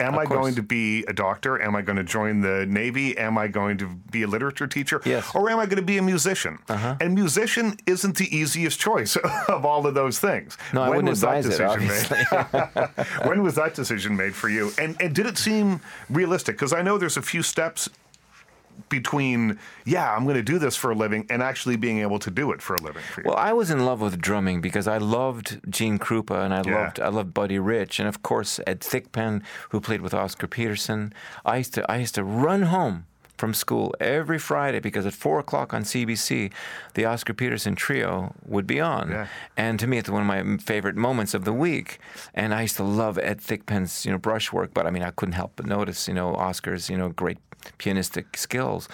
Am 0.00 0.18
I 0.18 0.24
going 0.24 0.54
to 0.54 0.62
be 0.62 1.04
a 1.08 1.12
doctor? 1.12 1.60
Am 1.60 1.76
I 1.76 1.82
going 1.82 1.96
to 1.96 2.04
join 2.04 2.40
the 2.40 2.64
Navy? 2.66 3.16
Am 3.18 3.36
I 3.36 3.48
going 3.48 3.76
to 3.78 3.88
be 4.10 4.22
a 4.22 4.26
literature 4.26 4.66
teacher? 4.66 5.00
Yes. 5.04 5.24
Uh-huh. 5.28 5.40
Or 5.40 5.50
am 5.50 5.58
I 5.58 5.66
going 5.66 5.76
to 5.76 5.82
be 5.82 5.98
a 5.98 6.02
musician? 6.02 6.58
And 6.68 7.14
musician 7.14 7.76
isn't 7.86 8.16
the 8.16 8.34
easiest 8.34 8.80
choice 8.80 9.16
of 9.48 9.66
all 9.66 9.86
of 9.86 9.94
those 9.94 10.18
things. 10.18 10.56
No, 10.72 10.82
I 10.82 10.88
when 10.88 11.04
wouldn't 11.04 11.10
was 11.10 11.20
that 11.20 11.44
advise 11.44 11.46
it, 11.46 11.50
decision 11.50 11.68
obviously. 11.68 12.18
made? 12.96 13.26
when 13.28 13.42
was 13.42 13.54
that 13.56 13.74
decision 13.74 14.16
made 14.16 14.34
for 14.34 14.48
you? 14.48 14.72
And, 14.78 14.96
and 15.02 15.14
did 15.14 15.26
it 15.26 15.36
seem 15.36 15.80
realistic? 16.08 16.56
Because 16.56 16.72
I 16.72 16.80
know 16.80 16.96
there's 16.96 17.18
a 17.18 17.22
few 17.22 17.42
steps 17.42 17.90
between, 18.88 19.58
yeah, 19.84 20.14
I'm 20.14 20.24
going 20.24 20.36
to 20.36 20.42
do 20.42 20.58
this 20.58 20.76
for 20.76 20.90
a 20.90 20.94
living, 20.94 21.26
and 21.30 21.42
actually 21.42 21.76
being 21.76 21.98
able 21.98 22.18
to 22.20 22.30
do 22.30 22.52
it 22.52 22.62
for 22.62 22.74
a 22.76 22.80
living 22.80 23.02
for 23.02 23.20
you. 23.22 23.28
Well, 23.28 23.36
I 23.36 23.52
was 23.52 23.70
in 23.70 23.84
love 23.84 24.00
with 24.00 24.20
drumming 24.20 24.60
because 24.60 24.86
I 24.88 24.98
loved 24.98 25.60
Gene 25.70 25.98
Krupa 25.98 26.44
and 26.44 26.54
I 26.54 26.62
Yeah. 26.64 26.74
loved 26.84 27.00
I 27.00 27.08
loved 27.08 27.34
Buddy 27.34 27.58
Rich 27.58 27.98
and 27.98 28.08
of 28.08 28.22
course 28.22 28.60
Ed 28.66 28.80
Thigpen 28.80 29.42
who 29.70 29.80
played 29.80 30.00
with 30.00 30.14
Oscar 30.14 30.46
Peterson. 30.46 31.12
I 31.44 31.58
used 31.58 31.74
to 31.74 31.90
I 31.90 31.96
used 31.96 32.14
to 32.16 32.24
run 32.24 32.62
home 32.62 33.06
from 33.36 33.54
school 33.54 33.94
every 34.00 34.38
Friday 34.38 34.80
because 34.80 35.06
at 35.06 35.14
four 35.14 35.38
o'clock 35.38 35.72
on 35.72 35.82
CBC, 35.82 36.50
the 36.92 37.06
Oscar 37.06 37.32
Peterson 37.32 37.74
trio 37.74 38.34
would 38.46 38.66
be 38.66 38.78
on, 38.80 39.10
Yeah. 39.10 39.26
and 39.56 39.80
to 39.80 39.86
me 39.86 39.96
it's 39.96 40.10
one 40.10 40.20
of 40.20 40.26
my 40.28 40.58
favorite 40.58 40.94
moments 40.96 41.32
of 41.32 41.44
the 41.46 41.52
week. 41.54 41.98
And 42.34 42.52
I 42.52 42.60
used 42.62 42.76
to 42.76 42.84
love 42.84 43.18
Ed 43.18 43.38
Thigpen's 43.40 44.04
you 44.04 44.12
know 44.12 44.18
brushwork, 44.18 44.74
but 44.74 44.86
I 44.86 44.90
mean 44.90 45.02
I 45.02 45.10
couldn't 45.10 45.32
help 45.34 45.52
but 45.56 45.64
notice 45.66 46.06
you 46.06 46.12
know 46.14 46.34
Oscar's 46.34 46.90
you 46.90 46.98
know 46.98 47.08
great 47.08 47.38
pianistic 47.78 48.36
skills. 48.36 48.88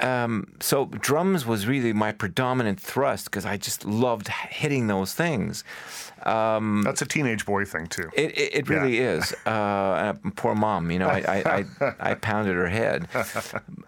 Um, 0.00 0.54
so 0.60 0.86
drums 0.86 1.44
was 1.44 1.66
really 1.66 1.92
my 1.92 2.12
predominant 2.12 2.80
thrust 2.80 3.26
because 3.26 3.44
I 3.44 3.56
just 3.58 3.84
loved 3.84 4.28
hitting 4.28 4.86
those 4.86 5.12
things. 5.12 5.62
That's 6.82 7.02
a 7.02 7.06
teenage 7.06 7.44
boy 7.44 7.64
thing, 7.64 7.86
too. 7.86 8.10
It, 8.14 8.36
it, 8.36 8.54
it 8.54 8.68
really 8.68 8.98
is. 8.98 9.34
Uh, 9.44 10.14
poor 10.36 10.54
mom, 10.54 10.90
you 10.90 10.98
know, 10.98 11.08
I, 11.08 11.18
I, 11.18 11.66
I, 11.80 11.94
I 12.10 12.14
pounded 12.14 12.56
her 12.56 12.68
head. 12.68 13.08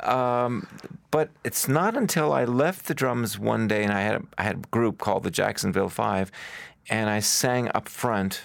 Um, 0.00 0.66
but 1.10 1.30
it's 1.44 1.68
not 1.68 1.96
until 1.96 2.32
I 2.32 2.44
left 2.44 2.86
the 2.86 2.94
drums 2.94 3.38
one 3.38 3.68
day 3.68 3.82
and 3.82 3.92
I 3.92 4.00
had 4.00 4.16
a, 4.16 4.22
I 4.38 4.42
had 4.42 4.56
a 4.56 4.68
group 4.70 4.98
called 4.98 5.22
the 5.22 5.30
Jacksonville 5.30 5.90
Five, 5.90 6.30
and 6.90 7.08
I 7.08 7.20
sang 7.20 7.70
up 7.74 7.88
front, 7.88 8.42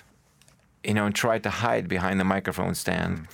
you 0.84 0.94
know, 0.94 1.06
and 1.06 1.16
tried 1.16 1.44
to 1.44 1.50
hide 1.50 1.88
behind 1.88 2.20
the 2.20 2.26
microphone 2.26 2.76
stand. 2.76 3.28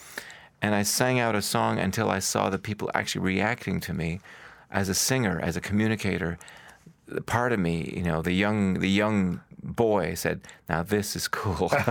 And 0.64 0.74
I 0.74 0.84
sang 0.84 1.20
out 1.20 1.36
a 1.36 1.42
song 1.42 1.78
until 1.78 2.10
I 2.10 2.20
saw 2.20 2.50
the 2.50 2.58
people 2.58 2.90
actually 2.94 3.26
reacting 3.26 3.82
to 3.82 3.94
me 3.94 4.22
as 4.72 4.88
a 4.88 4.96
singer, 4.96 5.38
as 5.44 5.58
a 5.58 5.62
communicator. 5.62 6.38
Part 7.26 7.52
of 7.52 7.60
me, 7.60 7.94
you 7.94 8.02
know, 8.02 8.22
the 8.22 8.32
young 8.32 8.80
the 8.80 8.90
young 8.90 9.42
boy 9.62 10.14
said, 10.16 10.40
"Now 10.70 10.82
this 10.82 11.18
is 11.18 11.28
cool." 11.28 11.70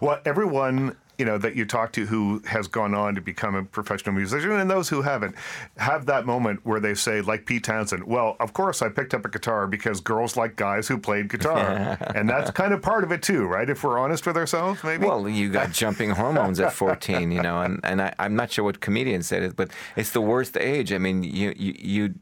Well, 0.00 0.20
everyone 0.24 0.96
you 1.18 1.24
know 1.24 1.36
that 1.36 1.56
you 1.56 1.64
talk 1.64 1.92
to 1.92 2.06
who 2.06 2.40
has 2.46 2.68
gone 2.68 2.94
on 2.94 3.16
to 3.16 3.20
become 3.20 3.56
a 3.56 3.64
professional 3.64 4.14
musician, 4.14 4.52
and 4.52 4.70
those 4.70 4.88
who 4.88 5.02
haven't, 5.02 5.34
have 5.76 6.06
that 6.06 6.24
moment 6.24 6.64
where 6.64 6.78
they 6.78 6.94
say, 6.94 7.20
like 7.20 7.44
Pete 7.44 7.64
Townshend, 7.64 8.04
"Well, 8.04 8.36
of 8.38 8.52
course 8.52 8.82
I 8.82 8.88
picked 8.88 9.14
up 9.14 9.24
a 9.24 9.28
guitar 9.28 9.66
because 9.66 10.00
girls 10.00 10.36
like 10.36 10.54
guys 10.54 10.86
who 10.86 10.96
played 10.96 11.28
guitar," 11.28 11.98
and 12.14 12.30
that's 12.30 12.52
kind 12.52 12.72
of 12.72 12.80
part 12.80 13.02
of 13.02 13.10
it 13.10 13.22
too, 13.22 13.46
right? 13.46 13.68
If 13.68 13.82
we're 13.82 13.98
honest 13.98 14.26
with 14.26 14.36
ourselves, 14.36 14.84
maybe. 14.84 15.06
well, 15.06 15.28
you 15.28 15.50
got 15.50 15.72
jumping 15.78 16.10
hormones 16.10 16.60
at 16.60 16.72
14, 16.72 17.32
you 17.32 17.42
know, 17.42 17.62
and, 17.62 17.80
and 17.82 18.00
I, 18.00 18.14
I'm 18.18 18.36
not 18.36 18.52
sure 18.52 18.64
what 18.64 18.80
comedian 18.80 19.22
said 19.22 19.42
it, 19.42 19.56
but 19.56 19.70
it's 19.96 20.12
the 20.12 20.20
worst 20.20 20.56
age. 20.56 20.92
I 20.92 20.98
mean, 20.98 21.24
you 21.24 21.52
you 21.56 21.74
you, 21.76 22.14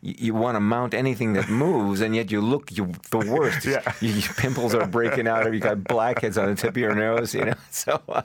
you, 0.00 0.14
you 0.18 0.34
want 0.34 0.56
to 0.56 0.60
mount 0.60 0.94
anything 0.94 1.32
that 1.34 1.48
moves, 1.48 2.00
and 2.00 2.14
yet 2.14 2.30
you 2.30 2.40
look 2.40 2.70
you 2.76 2.92
the 3.10 3.18
worst. 3.18 3.64
Yeah. 3.64 3.82
You, 4.00 4.12
your 4.12 4.32
pimples 4.34 4.74
are 4.74 4.86
breaking 4.86 5.26
out. 5.26 5.46
Or 5.46 5.52
you 5.52 5.60
got 5.60 5.82
blackheads 5.82 6.38
on 6.38 6.48
the 6.48 6.54
tip 6.54 6.70
of 6.70 6.76
your 6.76 6.94
nose. 6.94 7.34
You 7.34 7.46
know, 7.46 7.54
so 7.70 8.00
uh, 8.08 8.22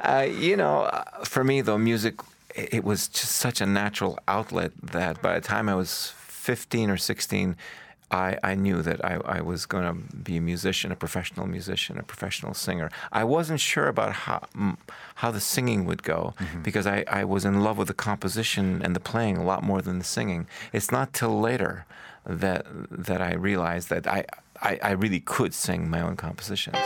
uh, 0.00 0.26
you 0.28 0.56
know, 0.56 0.82
uh, 0.82 1.24
for 1.24 1.42
me 1.42 1.60
though, 1.60 1.78
music 1.78 2.20
it, 2.54 2.74
it 2.74 2.84
was 2.84 3.08
just 3.08 3.32
such 3.32 3.60
a 3.60 3.66
natural 3.66 4.18
outlet 4.28 4.72
that 4.82 5.20
by 5.22 5.34
the 5.34 5.40
time 5.40 5.68
I 5.68 5.74
was 5.74 6.12
15 6.16 6.90
or 6.90 6.96
16. 6.96 7.56
I, 8.10 8.38
I 8.42 8.54
knew 8.54 8.80
that 8.82 9.04
I, 9.04 9.16
I 9.24 9.40
was 9.40 9.66
going 9.66 9.84
to 9.84 10.16
be 10.16 10.38
a 10.38 10.40
musician, 10.40 10.90
a 10.90 10.96
professional 10.96 11.46
musician, 11.46 11.98
a 11.98 12.02
professional 12.02 12.54
singer. 12.54 12.90
I 13.12 13.24
wasn't 13.24 13.60
sure 13.60 13.86
about 13.86 14.12
how, 14.12 14.46
how 15.16 15.30
the 15.30 15.40
singing 15.40 15.84
would 15.84 16.02
go 16.02 16.34
mm-hmm. 16.38 16.62
because 16.62 16.86
I, 16.86 17.04
I 17.06 17.24
was 17.24 17.44
in 17.44 17.62
love 17.62 17.76
with 17.76 17.88
the 17.88 17.94
composition 17.94 18.80
and 18.82 18.96
the 18.96 19.00
playing 19.00 19.36
a 19.36 19.44
lot 19.44 19.62
more 19.62 19.82
than 19.82 19.98
the 19.98 20.04
singing. 20.04 20.46
It's 20.72 20.90
not 20.90 21.12
till 21.12 21.38
later 21.38 21.84
that 22.24 22.66
that 22.90 23.22
I 23.22 23.34
realized 23.34 23.88
that 23.88 24.06
I, 24.06 24.24
I, 24.60 24.78
I 24.82 24.90
really 24.90 25.20
could 25.20 25.54
sing 25.54 25.88
my 25.88 26.00
own 26.00 26.16
compositions. 26.16 26.76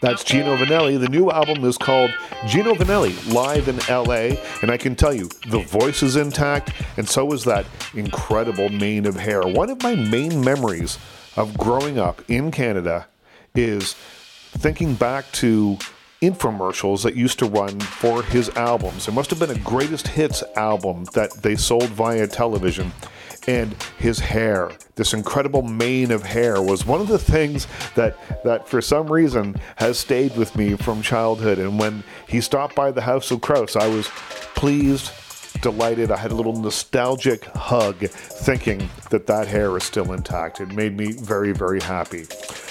That's 0.00 0.24
Gino 0.24 0.56
Vannelli. 0.56 1.00
The 1.00 1.08
new 1.08 1.30
album 1.30 1.64
is 1.64 1.78
called 1.78 2.10
Gino 2.46 2.74
Vannelli 2.74 3.32
Live 3.32 3.68
in 3.68 3.78
LA. 3.88 4.38
And 4.60 4.70
I 4.70 4.76
can 4.76 4.94
tell 4.94 5.14
you, 5.14 5.30
the 5.48 5.60
voice 5.60 6.02
is 6.02 6.16
intact, 6.16 6.72
and 6.98 7.08
so 7.08 7.32
is 7.32 7.44
that 7.44 7.64
incredible 7.94 8.68
mane 8.68 9.06
of 9.06 9.16
hair. 9.16 9.42
One 9.42 9.70
of 9.70 9.82
my 9.82 9.94
main 9.94 10.44
memories 10.44 10.98
of 11.36 11.56
growing 11.56 11.98
up 11.98 12.22
in 12.28 12.50
Canada 12.50 13.06
is 13.54 13.94
thinking 13.94 14.94
back 14.94 15.30
to 15.32 15.78
infomercials 16.20 17.02
that 17.02 17.14
used 17.14 17.38
to 17.38 17.46
run 17.46 17.80
for 17.80 18.22
his 18.22 18.48
albums. 18.50 19.08
It 19.08 19.12
must 19.12 19.30
have 19.30 19.38
been 19.38 19.50
a 19.50 19.58
greatest 19.60 20.08
hits 20.08 20.42
album 20.56 21.04
that 21.14 21.42
they 21.42 21.56
sold 21.56 21.88
via 21.88 22.26
television. 22.26 22.92
And 23.48 23.76
his 23.98 24.18
hair, 24.18 24.72
this 24.96 25.14
incredible 25.14 25.62
mane 25.62 26.10
of 26.10 26.24
hair, 26.24 26.60
was 26.60 26.84
one 26.84 27.00
of 27.00 27.08
the 27.08 27.18
things 27.18 27.68
that, 27.94 28.18
that 28.44 28.68
for 28.68 28.80
some 28.80 29.10
reason 29.10 29.54
has 29.76 29.98
stayed 29.98 30.36
with 30.36 30.56
me 30.56 30.74
from 30.76 31.00
childhood. 31.00 31.58
And 31.58 31.78
when 31.78 32.02
he 32.26 32.40
stopped 32.40 32.74
by 32.74 32.90
the 32.90 33.02
House 33.02 33.30
of 33.30 33.40
Kraus, 33.40 33.76
I 33.76 33.86
was 33.86 34.08
pleased, 34.54 35.12
delighted. 35.60 36.10
I 36.10 36.16
had 36.16 36.32
a 36.32 36.34
little 36.34 36.56
nostalgic 36.56 37.44
hug 37.44 37.96
thinking 38.08 38.88
that 39.10 39.26
that 39.28 39.46
hair 39.46 39.76
is 39.76 39.84
still 39.84 40.12
intact. 40.12 40.60
It 40.60 40.72
made 40.72 40.96
me 40.96 41.12
very, 41.12 41.52
very 41.52 41.80
happy. 41.80 42.26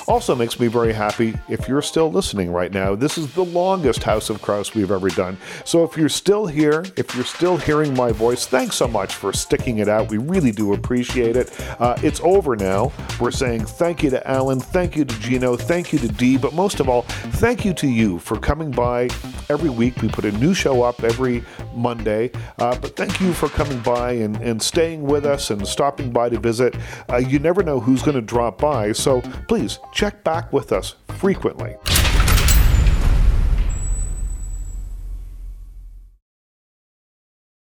Also 0.07 0.35
makes 0.35 0.59
me 0.59 0.67
very 0.67 0.93
happy 0.93 1.33
if 1.49 1.67
you're 1.67 1.81
still 1.81 2.11
listening 2.11 2.51
right 2.51 2.71
now. 2.71 2.95
This 2.95 3.17
is 3.17 3.33
the 3.33 3.43
longest 3.43 4.03
House 4.03 4.29
of 4.29 4.41
Kraus 4.41 4.73
we've 4.73 4.91
ever 4.91 5.09
done. 5.09 5.37
So 5.63 5.83
if 5.83 5.97
you're 5.97 6.09
still 6.09 6.45
here, 6.45 6.85
if 6.95 7.15
you're 7.15 7.25
still 7.25 7.57
hearing 7.57 7.93
my 7.95 8.11
voice, 8.11 8.45
thanks 8.45 8.75
so 8.75 8.87
much 8.87 9.15
for 9.15 9.33
sticking 9.33 9.79
it 9.79 9.89
out. 9.89 10.09
We 10.09 10.17
really 10.17 10.51
do 10.51 10.73
appreciate 10.73 11.35
it. 11.35 11.51
Uh, 11.79 11.97
it's 12.03 12.21
over 12.21 12.55
now. 12.55 12.91
We're 13.19 13.31
saying 13.31 13.65
thank 13.65 14.03
you 14.03 14.09
to 14.11 14.27
Alan, 14.29 14.59
thank 14.59 14.95
you 14.95 15.05
to 15.05 15.19
Gino, 15.19 15.55
thank 15.55 15.91
you 15.91 15.99
to 15.99 16.07
Dee, 16.07 16.37
but 16.37 16.53
most 16.53 16.79
of 16.79 16.87
all, 16.87 17.01
thank 17.01 17.65
you 17.65 17.73
to 17.73 17.87
you 17.87 18.19
for 18.19 18.37
coming 18.37 18.71
by 18.71 19.09
every 19.49 19.69
week. 19.69 20.01
We 20.01 20.09
put 20.09 20.25
a 20.25 20.31
new 20.33 20.53
show 20.53 20.83
up 20.83 21.03
every 21.03 21.43
Monday. 21.73 22.31
Uh, 22.59 22.77
but 22.77 22.95
thank 22.95 23.19
you 23.19 23.33
for 23.33 23.49
coming 23.49 23.79
by 23.79 24.13
and, 24.13 24.35
and 24.37 24.61
staying 24.61 25.03
with 25.03 25.25
us 25.25 25.49
and 25.49 25.67
stopping 25.67 26.11
by 26.11 26.29
to 26.29 26.39
visit. 26.39 26.75
Uh, 27.09 27.17
you 27.17 27.39
never 27.39 27.63
know 27.63 27.79
who's 27.79 28.01
going 28.01 28.15
to 28.15 28.21
drop 28.21 28.59
by, 28.59 28.91
so 28.91 29.21
please 29.47 29.79
check 29.95 30.23
back 30.25 30.51
with 30.53 30.71
us 30.73 30.95
frequently. 31.07 31.77